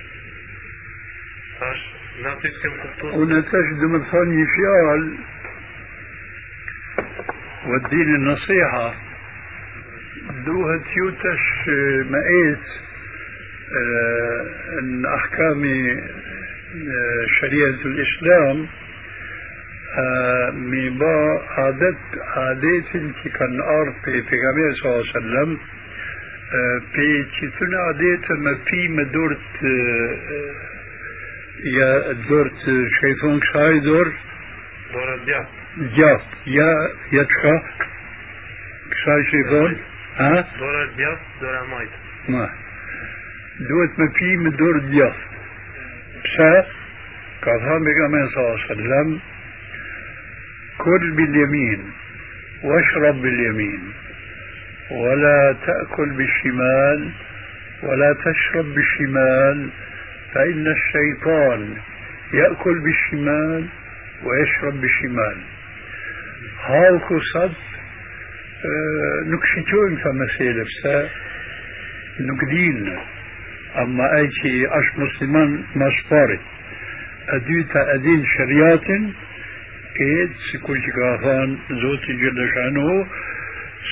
Tash 1.59 1.83
na 2.22 2.37
ty 2.43 2.53
kem 2.61 2.77
kuptu 2.85 3.11
Unë 3.24 3.41
tash 3.51 3.72
dhe 3.83 3.91
më 3.97 4.01
thonë 4.12 4.37
një 4.37 4.47
fjalë 4.55 5.11
والدين 7.66 8.14
النصيحة 8.14 8.95
دوها 10.47 10.77
تيوتش 10.79 11.68
مقيت 12.11 12.66
ان 14.79 15.07
احكام 15.07 15.62
شريعة 17.41 17.81
الاسلام 17.85 18.68
ميبا 20.53 21.40
عادت 21.57 21.99
عادات 22.36 22.94
انتي 22.94 23.28
كان 23.28 23.61
ارض 23.61 23.94
في 24.05 24.22
پیغمبر 24.22 24.72
صلى 24.74 24.90
الله 24.90 25.05
عليه 25.05 25.18
وسلم 25.18 25.59
في 26.94 27.26
تيتون 27.40 27.74
عادات 27.74 28.30
ما 28.30 28.55
في 28.55 28.88
مدورت 28.88 29.62
يا 31.64 32.12
دورت 32.28 32.62
شيطان 33.01 33.40
شاي 33.53 33.78
دور 33.80 34.12
ja 35.86 36.12
të 37.12 37.36
ka, 37.42 37.55
kësaj 38.92 39.22
që 39.30 39.40
i 39.40 39.44
thonë, 39.51 39.78
ha? 40.18 40.30
Dora 40.59 40.84
djath, 40.97 41.24
dora 41.40 41.62
majt. 41.70 41.97
Ma, 42.32 42.47
duhet 43.68 43.99
me 44.01 44.07
pi 44.18 44.36
me 44.44 44.53
dorë 44.61 44.82
djathtë. 44.92 45.40
Pse? 46.26 46.53
Ka 47.44 47.57
thënë 47.64 47.84
me 47.84 47.97
ka 47.99 48.09
me 48.14 48.22
sa 48.34 48.47
sallam, 48.66 49.12
كل 50.79 51.12
باليمين 51.16 51.93
واشرب 52.64 53.22
باليمين 53.22 53.81
ولا 54.91 55.57
تأكل 55.66 56.11
بالشمال 56.11 57.11
ولا 57.83 58.12
تشرب 58.12 58.64
بالشمال 58.74 59.70
فإن 60.35 60.66
الشيطان 60.66 61.77
يأكل 62.35 62.81
بالشمال 62.81 63.66
ويشرب 64.24 64.81
بالشمال. 64.81 65.37
هاوكو 66.64 67.20
صد 67.20 67.53
نكشتون 69.27 69.97
فمسيلة 69.97 70.64
بسا؟ 70.64 71.09
نكدين 72.20 72.99
أما 73.79 74.16
أيتي 74.16 74.66
أش 74.68 74.85
مسلمان 74.99 75.64
مسفاري 75.77 76.41
أديتا 77.29 77.95
أدين 77.95 78.24
شريات 78.39 78.87
إيد 80.01 80.32
سيكون 80.53 80.82
شكاثان 80.82 81.59
زوتي 81.70 82.12
جل 82.12 82.51
شأنه 82.55 83.07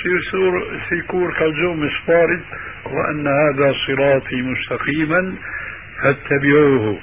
سيسور 0.03 0.81
سيكور 0.89 1.33
كالزو 1.33 1.75
مسفارد 1.75 2.43
وأن 2.85 3.27
هذا 3.27 3.73
صراطي 3.87 4.43
مستقيما 4.43 5.35
فاتبعوه 6.03 6.99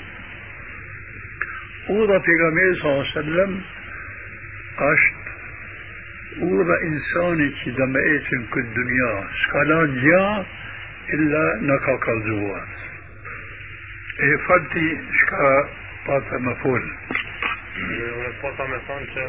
ورا 1.90 2.20
پیغمبر 2.20 2.74
صلی 2.82 2.90
الله 2.90 3.02
علیه 3.02 3.20
وسلم 3.20 3.62
është 4.90 5.22
ورا 6.42 6.76
إنساني 6.90 7.50
كي 7.50 7.72
دمئتن 7.72 8.46
كل 8.54 8.60
الدنيا 8.60 9.28
سكالان 9.44 9.96
جا 10.04 10.46
إلا 11.14 11.44
نكا 11.62 11.96
كالزوا 12.06 12.60
إيه 14.20 14.38
فلتي 14.38 14.88
شكا 15.20 15.70
باتا 16.08 16.38
مفول 16.38 16.84
Unë 17.72 18.32
po 18.42 18.52
ta 18.58 18.68
me 18.68 18.80
thonë 18.88 19.10
që 19.14 19.28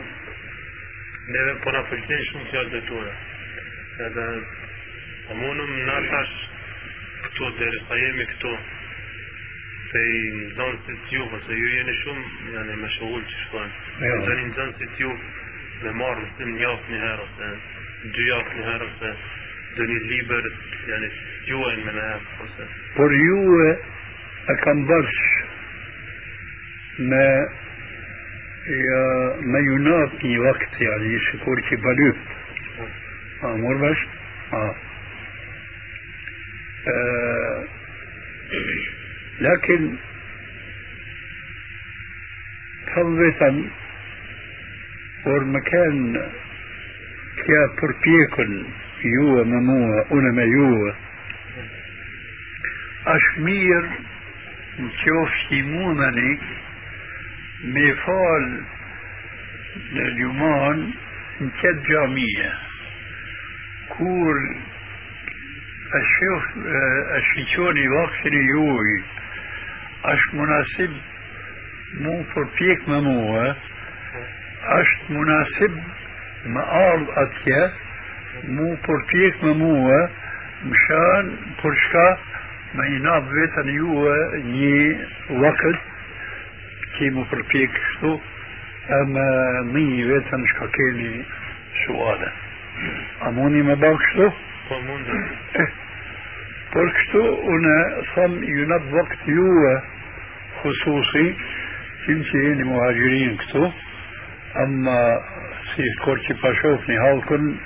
neve 1.35 1.55
po 1.65 1.75
na 1.75 1.83
pëlqen 1.91 2.25
shumë 2.31 2.49
fjalët 2.51 2.79
e 2.79 2.83
tua. 2.89 3.13
Edhe 4.07 4.27
po 5.27 5.37
mundum 5.39 5.75
na 5.87 5.99
tash 6.11 6.35
këtu 7.27 7.53
deri 7.61 7.85
sa 7.89 8.01
jemi 8.01 8.27
këtu 8.33 8.57
se 9.93 10.03
i 10.09 10.19
nxënësit 10.41 11.13
ju, 11.13 11.29
ose 11.37 11.61
ju 11.61 11.71
jeni 11.77 11.95
shumë 12.03 12.53
janë 12.57 12.77
me 12.83 12.91
shohull 12.97 13.25
që 13.31 13.41
shkojnë. 13.47 13.73
Do 14.27 14.37
një 14.41 14.51
nxënësit 14.51 15.01
ju 15.05 15.15
me 15.83 15.93
marrë 15.99 16.23
mësim 16.25 16.51
një 16.55 16.63
javë 16.63 16.91
një 16.91 16.99
herë 17.03 17.25
ose 17.27 17.49
dy 18.17 18.27
javë 18.29 18.53
një 18.57 18.67
herë 18.69 18.87
ose 18.89 19.11
do 19.77 19.87
një 19.91 19.99
liber 20.11 20.49
janë 20.91 21.09
gjuajnë 21.49 21.87
me 21.87 21.95
në 21.97 22.05
herë 22.09 22.27
ose 22.47 22.69
Por 22.97 23.15
juve 23.19 23.71
e 24.53 24.57
kam 24.63 24.85
bërsh 24.91 25.21
me 27.11 27.27
me 29.53 29.61
junat 29.67 30.13
një 30.23 30.39
vakt 30.45 30.81
yani 30.81 31.19
sikur 31.31 31.59
që 31.69 31.77
balyp 31.83 32.19
a 33.43 33.57
mor 33.59 33.77
bash 33.83 34.03
a 34.53 34.63
آه، 36.83 37.65
لكن 39.41 39.97
فضة 42.97 43.65
والمكان 45.27 46.31
كيا 47.37 47.67
بربيكن 47.83 48.65
يوا 49.05 49.45
مموا 49.45 50.05
أنا 50.13 50.33
ما 50.33 50.43
يوا. 50.43 50.93
أشمير 53.07 53.91
نشوف 54.79 55.53
مونني 55.53 56.39
ميفال 57.65 58.63
اليومان 59.93 60.91
نكد 61.41 61.83
جامية. 61.83 62.53
كور 63.89 64.35
الشيخ 65.95 66.67
آه، 66.67 67.17
الشيشوني 67.17 67.89
وقتني 67.89 68.47
يوي. 68.51 69.03
أش 70.05 70.35
مناسب 70.35 70.97
مو 72.01 72.25
فرفيك 72.25 72.89
مموه. 72.89 73.57
أش 74.63 74.87
مناسب 75.11 75.83
مقال 76.47 77.07
أتيا. 77.11 77.73
مو 78.45 78.77
فرفيك 78.77 79.45
مموه. 79.45 80.11
مشان 80.65 81.37
برشكا 81.65 82.19
ما 82.75 82.87
يناب 82.87 83.29
تيمو 87.03 87.25
فرفيك 87.25 87.71
شتو 87.93 88.21
اما 88.91 89.27
مي 89.63 90.05
ويتا 90.05 90.37
مش 90.37 90.53
كاكيني 90.53 91.25
سؤالا 91.87 92.33
اموني 93.27 93.63
ما 93.63 93.75
باو 93.75 93.99
شتو 93.99 94.31
اموني 94.77 95.05
بل 96.75 96.93
شتو 97.03 97.23
أنا 97.51 98.03
صم 98.15 98.45
ينب 98.45 98.93
وقت 98.93 99.19
يوه 99.29 99.83
خصوصي 100.61 101.37
تمشي 102.07 102.39
يعني 102.45 102.65
مهاجرين 102.65 103.37
كتو 103.37 103.71
اما 104.57 105.21
سي 105.77 106.05
كورتي 106.05 106.33
باشوفني 106.43 106.97
هالكن 106.99 107.57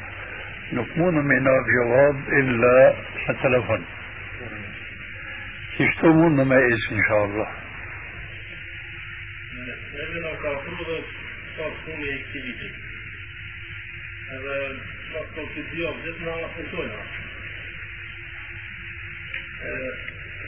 نكمون 0.72 1.14
من 1.14 1.44
جواب 1.76 2.16
الا 2.28 2.94
التلفون 3.30 3.84
كيف 5.78 6.00
تمون 6.02 6.48
ما 6.48 6.56
ان 6.92 7.02
شاء 7.08 7.24
الله 7.24 7.65
Neve 9.96 10.18
nga 10.20 10.32
ka 10.42 10.50
afru 10.56 10.84
dhe 10.88 10.98
ka 11.56 11.66
puni 11.84 12.08
i 12.12 12.22
këti 12.22 12.40
viti. 12.46 12.68
Edhe 14.36 14.56
pas 15.12 15.28
të 15.34 15.44
të 15.52 15.62
dy 15.70 15.84
gjithë 16.04 16.24
nga 16.24 16.48
puntojna. 16.56 17.00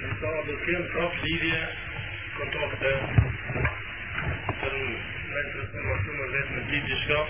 Në 0.02 0.10
ka 0.22 0.32
do 0.48 0.56
të 0.56 0.56
kemë 0.64 0.90
prap 0.94 1.20
lidhje, 1.24 1.62
kontakte, 2.38 2.92
për 4.62 4.76
në 4.78 5.44
interesën 5.44 5.88
ma 5.88 5.96
shumë 6.02 6.28
vetë 6.34 6.56
me 6.56 6.66
ditë 6.72 6.90
gjithka. 6.90 7.22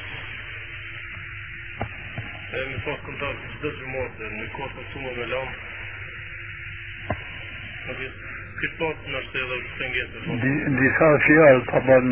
E 2.49 2.67
me 2.73 2.83
pas 2.89 3.07
kontakt 3.07 3.47
çdo 3.55 3.93
motë, 3.95 4.33
në 4.39 4.51
kohë 4.57 4.75
të 4.79 4.89
shumë 4.95 5.15
me 5.21 5.31
lamë. 5.37 5.55
Këtë 7.89 8.38
Di- 10.43 10.65
disa 10.81 11.09
fjalë 11.27 11.65
taban 11.71 12.07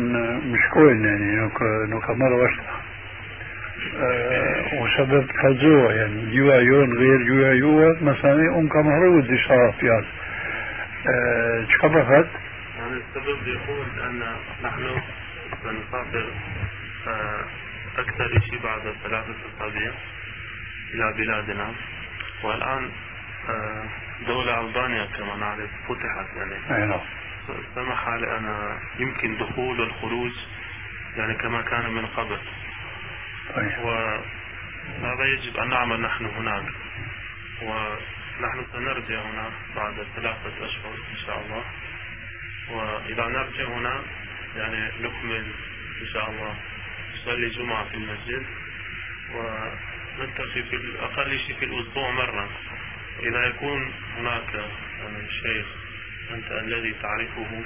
më 0.51 0.57
shkojnë 0.67 1.07
yani 1.11 1.29
nuk 1.41 1.57
nuk 1.93 2.03
ka 2.07 2.13
marrë 2.23 2.37
vesh 2.43 2.59
وسبب 4.81 5.25
كالزوع 5.41 5.93
يعني 5.93 6.35
جوا 6.35 6.55
يون 6.55 6.97
غير 6.97 7.19
جوا 7.27 7.51
يوا 7.53 7.95
مثلا 8.01 8.57
ام 8.57 8.67
كمهرو 8.67 9.19
دي 9.19 9.37
فيال 9.79 10.05
شكبفت 11.69 12.27
يعني 12.77 12.97
السبب 13.01 13.47
يقول 13.47 13.85
أن 14.07 14.19
نحن 14.63 15.01
سنسافر 15.63 16.25
أكثر 17.97 18.39
شيء 18.49 18.59
بعد 18.63 18.81
ثلاثة 19.03 19.35
أسابيع 19.49 19.91
إلى 20.93 21.13
بلادنا 21.17 21.71
والآن 22.43 22.89
دولة 24.27 24.61
ألبانيا 24.61 25.05
كما 25.05 25.35
نعرف 25.35 25.69
فتحت 25.87 26.27
يعني. 26.35 26.55
أي 26.75 26.87
نعم. 26.87 26.99
سمح 27.75 28.07
لنا 28.07 28.79
يمكن 28.99 29.37
دخول 29.37 29.79
والخروج 29.79 30.31
يعني 31.17 31.33
كما 31.33 31.61
كان 31.61 31.89
من 31.93 32.05
قبل. 32.05 32.39
طيب 33.55 33.79
وهذا 33.79 35.25
يجب 35.25 35.57
أن 35.57 35.69
نعمل 35.69 36.01
نحن 36.01 36.25
هناك. 36.25 36.65
ونحن 37.61 38.65
سنرجع 38.73 39.21
هنا 39.21 39.51
بعد 39.75 40.07
ثلاثة 40.15 40.65
أشهر 40.65 40.93
إن 41.11 41.17
شاء 41.25 41.41
الله. 41.41 41.63
وإذا 42.69 43.27
نرجع 43.27 43.63
هنا 43.63 44.01
يعني 44.55 44.91
نكمل 45.01 45.45
إن 46.01 46.07
شاء 46.13 46.29
الله. 46.29 46.55
نصلي 47.15 47.49
جمعة 47.49 47.83
في 47.85 47.95
المسجد. 47.95 48.45
ونلتقي 49.33 50.63
في 50.63 50.95
أقل 50.99 51.39
شيء 51.39 51.55
في 51.59 51.65
الأسبوع 51.65 52.11
مرة. 52.11 52.49
إذا 53.23 53.45
يكون 53.45 53.91
هناك 54.17 54.53
يعني 54.53 55.29
شيخ 55.43 55.65
أنت 56.33 56.51
الذي 56.51 56.95
تعرفه. 57.01 57.63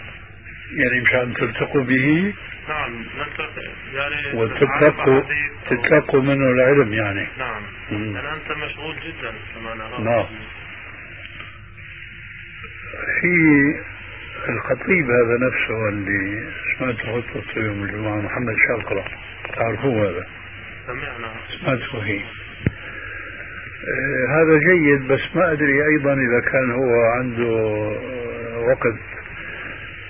يعني 0.71 1.01
مشان 1.01 1.33
تلتقوا 1.33 1.83
به؟ 1.83 2.33
نعم 2.69 3.05
نلتقي 3.17 3.69
يعني 3.93 4.37
وتتلقوا 4.37 5.21
تتلقوا 5.69 6.21
منه 6.21 6.51
العلم 6.51 6.93
يعني. 6.93 7.27
نعم. 7.37 7.61
مم. 7.91 8.15
يعني 8.15 8.33
أنت 8.33 8.51
مشغول 8.51 8.95
جدا 8.95 9.33
كما 9.55 9.73
نرى. 9.73 10.03
نعم. 10.03 10.25
في 13.21 13.31
الخطيب 14.49 15.05
هذا 15.05 15.37
نفسه 15.47 15.89
اللي 15.89 16.51
سمعت 16.77 16.97
خطبته 16.97 17.59
يوم 17.59 17.83
الجمعة 17.83 18.21
محمد 18.21 18.55
شاقرة. 18.67 19.05
تعرفوه 19.55 20.09
هذا؟ 20.09 20.27
سمعنا. 20.87 21.33
سمعته 21.59 22.01
فيه 22.01 22.21
آه، 22.21 22.50
هذا 24.29 24.57
جيد 24.57 25.07
بس 25.07 25.36
ما 25.36 25.51
أدري 25.51 25.86
أيضا 25.86 26.13
إذا 26.13 26.39
كان 26.51 26.71
هو 26.71 27.01
عنده 27.01 27.45
آه، 27.45 28.59
وقت 28.59 28.99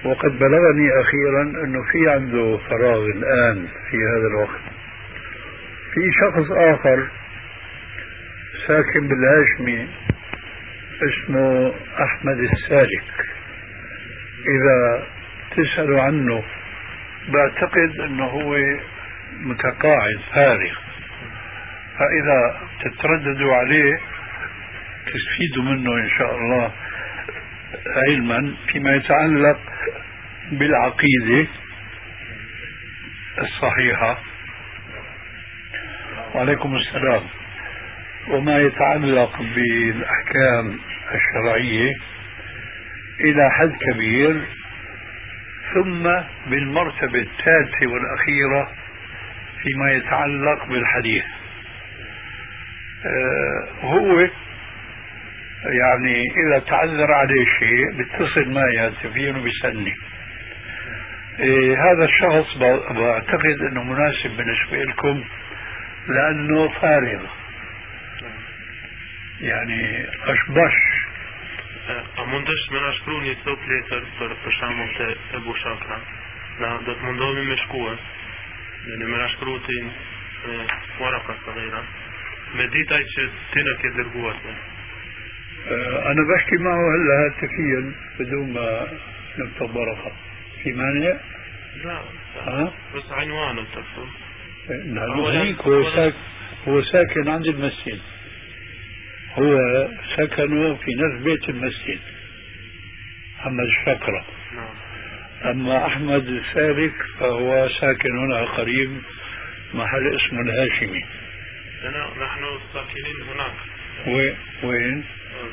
وقد 0.06 0.40
بلغني 0.40 1.02
أخيرا 1.02 1.42
أنه 1.42 1.84
في 1.92 2.10
عنده 2.10 2.58
فراغ 2.70 3.06
الآن 3.06 3.68
في 3.90 3.98
هذا 3.98 4.28
الوقت. 4.28 4.62
في 5.94 6.12
شخص 6.12 6.52
آخر 6.52 7.08
ساكن 8.68 9.08
بالهاشمي 9.08 9.88
اسمه 11.04 11.74
أحمد 12.04 12.40
السالك. 12.40 13.26
إذا 14.48 15.08
تسألوا 15.58 16.02
عنه 16.02 16.44
بعتقد 17.30 18.00
أنه 18.00 18.26
هو 18.26 18.58
متقاعد 19.40 20.20
فارغ. 20.34 20.91
فإذا 22.02 22.68
تترددوا 22.82 23.56
عليه 23.56 24.00
تستفيدوا 25.06 25.64
منه 25.64 26.04
إن 26.04 26.10
شاء 26.18 26.36
الله 26.36 26.72
علما 28.08 28.56
فيما 28.68 28.96
يتعلق 28.96 29.60
بالعقيدة 30.52 31.48
الصحيحة. 33.42 34.20
وعليكم 36.36 36.76
السلام. 36.76 37.24
وما 38.28 38.58
يتعلق 38.60 39.42
بالأحكام 39.42 40.80
الشرعية 41.14 41.94
إلى 43.20 43.52
حد 43.52 43.72
كبير 43.92 44.42
ثم 45.74 46.04
بالمرتبة 46.50 47.20
الثالثة 47.20 47.88
والأخيرة 47.88 48.72
فيما 49.64 49.92
يتعلق 49.92 50.66
بالحديث. 50.66 51.24
هو 53.82 54.28
يعني 55.66 56.24
إذا 56.48 56.60
تعذر 56.60 57.12
عليه 57.12 57.46
شيء 57.46 57.92
بيتصل 57.98 58.52
معي 58.52 58.78
هاتفيا 58.78 59.32
وبيسألني 59.38 59.94
إيه 61.40 61.92
هذا 61.92 62.06
الشخص 62.06 62.58
بعتقد 62.92 63.62
أنه 63.72 63.84
مناسب 63.84 64.30
بالنسبة 64.38 64.84
لكم 64.84 65.24
لأنه 66.08 66.68
فارغ 66.68 67.26
يعني 69.42 70.06
أشبش 70.28 71.02
A 71.92 72.24
mundesh 72.24 72.66
me 72.72 72.80
na 72.80 72.92
shkru 72.94 73.16
një 73.26 73.34
cop 73.44 73.64
letër 73.68 74.04
për 74.20 74.34
për 74.44 74.54
shembull 74.58 74.92
te 74.98 75.08
Ebu 75.40 75.56
Shakra. 75.60 75.98
Na 76.62 76.70
do 76.86 76.94
të 76.94 77.08
mundohemi 77.08 77.46
me 77.50 77.58
shkuar. 77.64 77.98
Dhe 78.86 79.00
ne 79.02 79.08
me 79.10 79.18
na 79.18 79.28
shkru 79.34 79.56
ti 79.66 79.78
me 79.82 80.60
waraka 81.02 81.34
صغيرة 81.46 81.84
na 82.56 83.74
ke 83.82 83.90
dërguar 83.98 84.36
te. 84.44 84.54
آه، 85.68 86.12
أنا 86.12 86.22
بحكي 86.36 86.56
معه 86.58 86.82
هلا 86.96 87.14
هاتفيا 87.26 87.92
بدون 88.20 88.54
ما 88.54 88.88
نكتب 89.40 89.76
ورقة. 89.76 90.12
في 90.64 90.72
مانع؟ 90.72 91.14
لا. 91.86 92.02
ها؟ 92.48 92.74
بس 92.96 93.12
عنوانه 93.12 93.64
تكتب 93.64 94.08
نعم 94.86 95.26
أولاً- 95.26 95.28
هيك 95.36 95.62
هو 95.62 95.84
أولاً- 95.84 95.96
ساكن 95.96 96.16
هو 96.68 96.82
ساكن 96.82 97.28
عند 97.30 97.46
المسجد. 97.48 98.00
هو 99.38 99.58
سكنه 100.18 100.76
في 100.76 100.92
نفس 100.98 101.24
بيت 101.24 101.50
المسجد. 101.50 102.00
محمد 103.40 103.66
الشقرة 103.66 104.26
نعم. 104.56 104.76
أما 105.52 105.86
أحمد 105.86 106.28
السالك 106.28 106.94
فهو 107.20 107.70
ساكن 107.82 108.18
هنا 108.18 108.46
قريب 108.46 109.02
محل 109.74 110.16
اسمه 110.16 110.42
الهاشمي. 110.42 111.06
أنا 111.84 112.26
نحن 112.26 112.60
ساكنين 112.74 113.22
هناك. 113.34 113.54
وين 114.08 114.36
وين؟ 114.64 115.04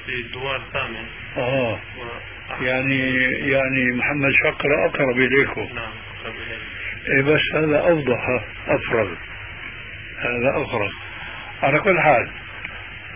في 0.06 0.14
الدوار 0.14 0.56
الثامن 0.56 1.06
و... 1.36 1.76
يعني 2.60 3.12
يعني 3.50 3.92
محمد 3.92 4.30
شقرة 4.44 4.86
أقرب 4.86 5.18
إليكم. 5.18 5.60
نعم 5.74 5.92
قبل 6.24 6.36
إيه 7.08 7.22
بس 7.22 7.40
هذا 7.54 7.78
أوضح 7.80 8.26
أفرغ 8.68 9.08
هذا 10.18 10.50
أفرغ 10.62 10.90
على 11.62 11.80
كل 11.80 12.00
حال 12.00 12.30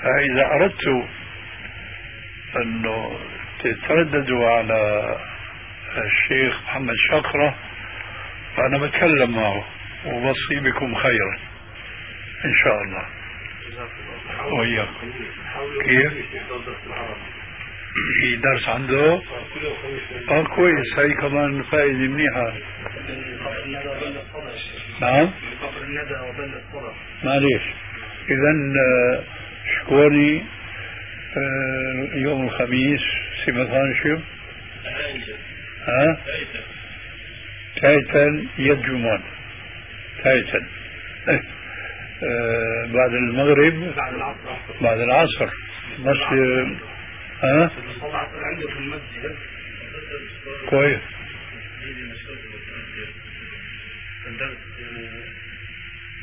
فإذا 0.03 0.47
أردت 0.47 1.09
أنه 2.57 3.19
تترددوا 3.65 4.49
على 4.51 5.17
الشيخ 6.05 6.63
محمد 6.63 6.95
شقرة 7.11 7.55
فأنا 8.57 8.79
بتكلم 8.79 9.31
معه 9.37 9.65
وبصي 10.07 10.61
بكم 10.61 10.95
خيرا. 10.95 11.39
إن 12.45 12.55
شاء 12.65 12.83
الله 12.83 13.07
وإياكم 14.53 15.13
كيف؟ 15.85 16.13
في 18.21 18.37
درس 18.37 18.69
عنده؟ 18.69 19.23
آه 20.31 20.43
كويس 20.43 20.99
هي 20.99 21.15
كمان 21.15 21.63
فائدة 21.63 21.99
منيحة 21.99 22.53
نعم؟ 25.01 25.31
معليش 27.25 27.63
إذا 28.31 28.53
آه، 28.87 29.23
شكوني 29.77 30.45
آه، 31.37 32.09
يوم 32.15 32.45
الخميس 32.47 33.01
سمثان 33.47 33.95
شو؟ 34.03 34.19
ها؟ 35.89 36.19
تايتن 37.81 38.47
يجمون 38.59 39.23
تايتن 40.25 40.67
آه، 41.29 41.41
بعد 42.95 43.15
المغرب 43.15 43.95
بعد 43.97 44.15
العصر. 44.15 44.57
بعد 44.81 45.01
العصر. 45.01 45.47
بس 45.99 46.17
ها؟ 47.43 47.71
عنده 48.35 48.69
في 48.69 48.79
المسجد 48.79 49.37
كويس 50.69 51.01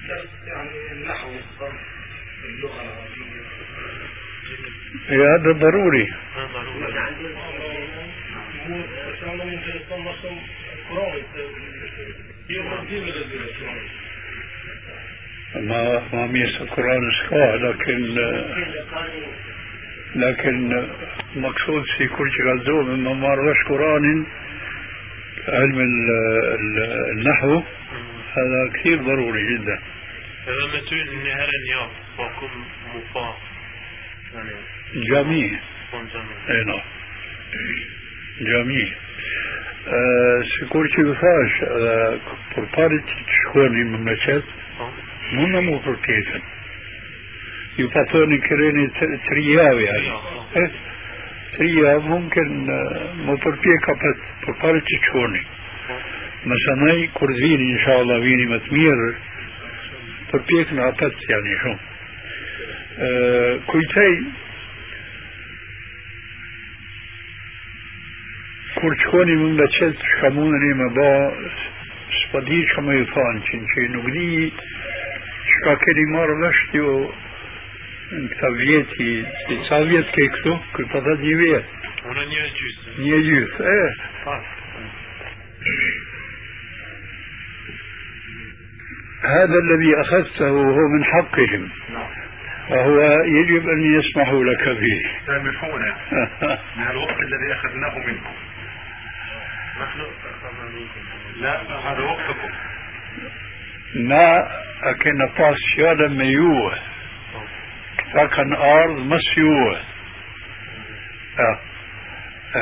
درس 0.07 0.30
يعني 0.47 0.91
النحو 0.91 1.30
والصرف 1.30 1.80
إيه، 5.09 5.35
هذا 5.35 5.51
ضروري 5.51 6.07
ما 15.55 16.03
ما 16.13 16.27
ميس 16.27 16.61
القرآن 16.61 17.11
سكوا 17.11 17.55
لكن 17.55 18.15
لكن 20.15 20.88
مقصود 21.35 21.84
في 21.97 22.07
كل 22.07 22.31
شيء 22.31 22.45
غزو 22.45 22.84
من 22.84 23.03
ممارس 23.03 23.57
قرآن 23.69 24.26
علم 25.47 25.80
ال- 25.80 26.09
ال- 26.59 27.09
النحو 27.11 27.63
هذا 28.38 28.69
كثير 28.73 28.97
ضروري 29.03 29.55
جدا. 29.55 29.80
në 30.49 31.31
javë, 31.69 31.89
po 32.17 32.26
kum 32.39 32.51
mu 32.93 33.01
pa. 33.13 33.27
Tani, 34.34 34.55
جميع. 34.95 35.59
إي 36.49 36.63
نعم. 36.63 36.81
جميل 38.41 38.93
آه 39.88 40.43
sikur 40.43 40.85
që 40.93 40.99
ju 41.01 41.13
thash 41.21 41.55
edhe 41.76 42.19
mund 45.35 45.56
në 45.56 45.61
mu 45.68 45.80
për 45.85 45.99
tjetën 46.06 46.47
ju 47.80 47.89
pa 47.93 48.03
thoni 48.11 48.39
këreni 48.43 48.85
të- 48.97 49.19
tri 49.27 49.43
javë 49.53 49.85
ja, 49.85 49.97
eh, 50.61 50.69
tri 51.56 51.69
javë 51.76 52.10
mumkin 52.10 52.51
uh, 52.73 52.97
më 53.27 53.38
përpjeka 53.45 53.95
për, 54.03 54.18
për 54.45 54.57
pari 54.64 54.81
që 54.89 54.97
të 54.97 55.06
shkoni 55.07 55.43
mësanaj 56.49 56.99
kur 57.14 57.34
vini 57.41 57.69
inshallah 57.76 58.19
vini 58.26 58.45
më 58.51 58.60
të 58.65 58.76
mirë 58.77 59.10
përpjek 60.31 60.76
në 60.76 60.85
apet 60.91 61.26
yani 61.31 61.57
shumë 61.64 61.80
uh, 63.07 63.53
kujtej 63.72 64.14
kur 68.80 68.95
shkoni 69.03 69.35
më 69.43 69.47
nga 69.56 69.68
qëtë 69.77 70.11
shka 70.14 70.34
mundeni 70.35 70.73
me 70.81 70.89
ba 70.99 71.10
s'pa 72.19 72.43
di 72.47 72.60
që 72.73 72.85
me 72.85 72.99
ju 72.99 73.06
që 73.14 73.64
që 73.72 73.88
nuk 73.95 74.11
di 74.15 74.30
çka 75.60 75.76
keni 75.84 76.06
marrë 76.14 76.36
vesh 76.44 76.61
ju 76.73 76.91
në 78.10 78.27
këta 78.31 78.49
vjeti 78.57 79.10
si 79.45 79.57
sa 79.68 79.81
vjet 79.90 80.07
ke 80.15 80.27
këtu? 80.36 80.53
Kër 80.76 80.88
pa 80.94 81.02
thët 81.06 81.26
një 81.26 81.36
vjet. 81.41 81.76
Unë 82.10 82.23
një 82.31 82.45
gjysë. 82.60 82.95
një 83.03 83.19
gjyth 83.27 83.60
e. 83.73 83.81
Pas. 84.23 84.56
هذا 89.19 89.57
الذي 89.64 90.02
أخذته 90.02 90.49
هو 90.49 90.88
من 90.95 91.03
حقهم 91.03 91.69
وهو 92.69 92.99
يجب 93.26 93.69
أن 93.69 93.99
يسمحوا 93.99 94.44
لك 94.44 94.64
فيه 94.80 95.02
سامحونا 95.27 95.98
من 96.77 96.88
الوقت 96.91 97.19
الذي 97.19 97.53
أخذناه 97.53 97.98
منكم 97.98 98.36
نحن. 99.81 99.99
لا 101.41 101.61
هذا 101.61 102.02
وقتكم 102.02 102.49
e, 112.60 112.61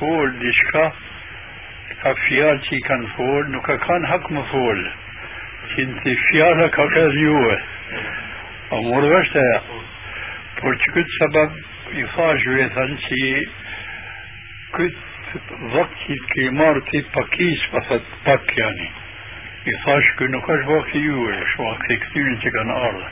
folë 0.00 0.34
diçka 0.42 0.84
ka 2.02 2.14
fjallë 2.26 2.64
që 2.66 2.76
i 2.76 2.82
kanë 2.90 3.12
folë 3.14 3.54
nuk 3.54 3.70
e 3.70 3.78
kanë 3.86 4.12
hak 4.12 4.30
më 4.34 4.44
folë 4.50 4.92
që 5.72 5.88
në 5.92 6.02
të 6.02 6.18
fjallë 6.26 6.68
ka 6.76 6.90
ka 6.94 7.08
juve 7.22 7.56
a 8.74 8.82
mërë 8.90 9.12
vështë 9.14 9.48
e 9.54 9.58
por 10.60 10.78
që 10.82 10.96
këtë 10.98 11.18
sabab 11.20 11.58
i 12.02 12.08
thash 12.16 12.48
vetën 12.58 12.96
që 13.06 13.20
këtë 14.76 15.05
vakti 15.74 16.16
ke 16.32 16.50
marrë 16.58 16.82
ti 16.90 17.02
pakis 17.14 17.66
pa 17.72 17.82
thët 17.88 18.06
pak 18.24 18.54
yani 18.60 18.88
i 19.70 19.76
thash 19.84 20.10
kë 20.18 20.30
nuk 20.34 20.50
është 20.56 20.70
vakti 20.72 21.02
juve 21.04 21.38
është 21.44 21.68
vakti 21.68 21.94
i 21.94 22.02
këtyrin 22.04 22.38
që 22.44 22.54
kanë 22.58 22.74
ardhë 22.88 23.10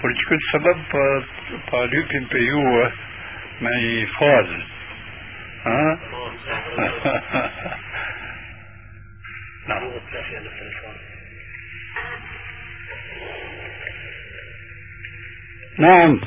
por 0.00 0.16
që 0.20 0.24
këtë 0.30 0.50
sabab 0.52 0.80
pa, 0.94 1.04
pa 1.70 1.84
lypin 1.92 2.24
për 2.32 2.42
juve 2.48 2.86
me 3.60 3.74
i 3.90 3.94
falë 4.16 4.58
ha? 5.66 5.80
نعم 9.70 9.80
نعم 15.78 16.20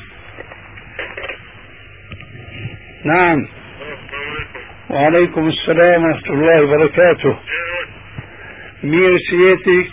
نعم 3.04 3.63
وعليكم 4.90 5.48
السلام 5.48 6.04
ورحمة 6.04 6.34
الله 6.34 6.62
وبركاته. 6.62 7.38
مير 8.82 9.18
سيتي 9.30 9.90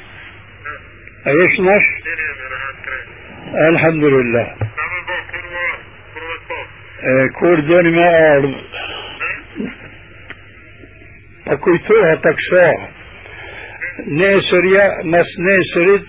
أيش 1.28 1.60
نش؟ 1.60 1.86
الحمد 3.70 4.04
لله. 4.04 4.56
آه، 7.04 7.28
كوردوني 7.40 7.92
ما 7.92 8.04
أعرض. 8.04 8.56
أكويتوها 11.48 12.16
تكسوها. 12.16 12.90
نيسر 14.08 14.66
يا 14.66 15.04
مس 15.04 15.40
نيسرت 15.40 16.06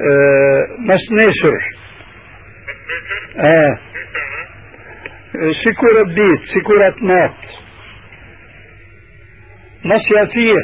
آه، 0.00 0.66
مس 0.78 1.12
نيسر. 1.12 1.58
آه. 3.36 3.89
سيكورة 5.32 6.02
بيت 6.02 6.42
سيكورة 6.54 6.94
نات 7.02 7.36
نصياتية 9.84 10.62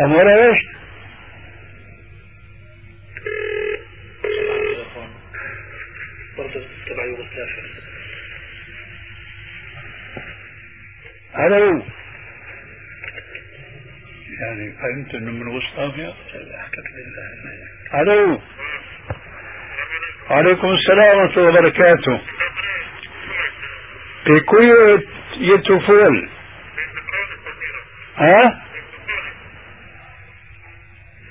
أمورا 0.00 0.48
إيش 0.48 0.58
برضه 6.38 6.66
تبع 6.86 7.04
يوغوسلافيا 7.04 7.90
ألو 11.38 11.82
يعني 14.40 14.72
فهمت 14.72 15.14
إنه 15.14 15.30
من 15.30 15.48
وسطافيا 15.48 16.14
حكت 16.58 16.84
بالله 16.94 18.02
ألو 18.02 18.40
عليكم 20.30 20.68
السلام 20.68 21.18
ورحمة 21.18 21.36
الله 21.36 21.48
وبركاته. 21.60 22.20
بكوية 24.26 25.02
يتفول 25.36 26.28
ها 28.16 28.62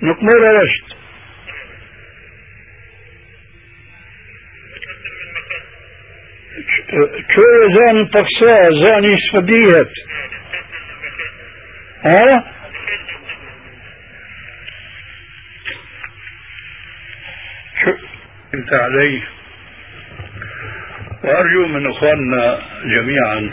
نقمر 0.02 0.62
رشد 0.62 0.90
شو 7.36 7.44
زان 7.78 8.10
تقصى 8.10 8.86
زان 8.86 9.04
يسفديت 9.06 9.92
ها 12.06 12.59
أنت 18.54 18.74
عليه. 18.74 19.22
وأرجو 21.24 21.68
من 21.68 21.90
إخواننا 21.90 22.60
جميعا 22.86 23.50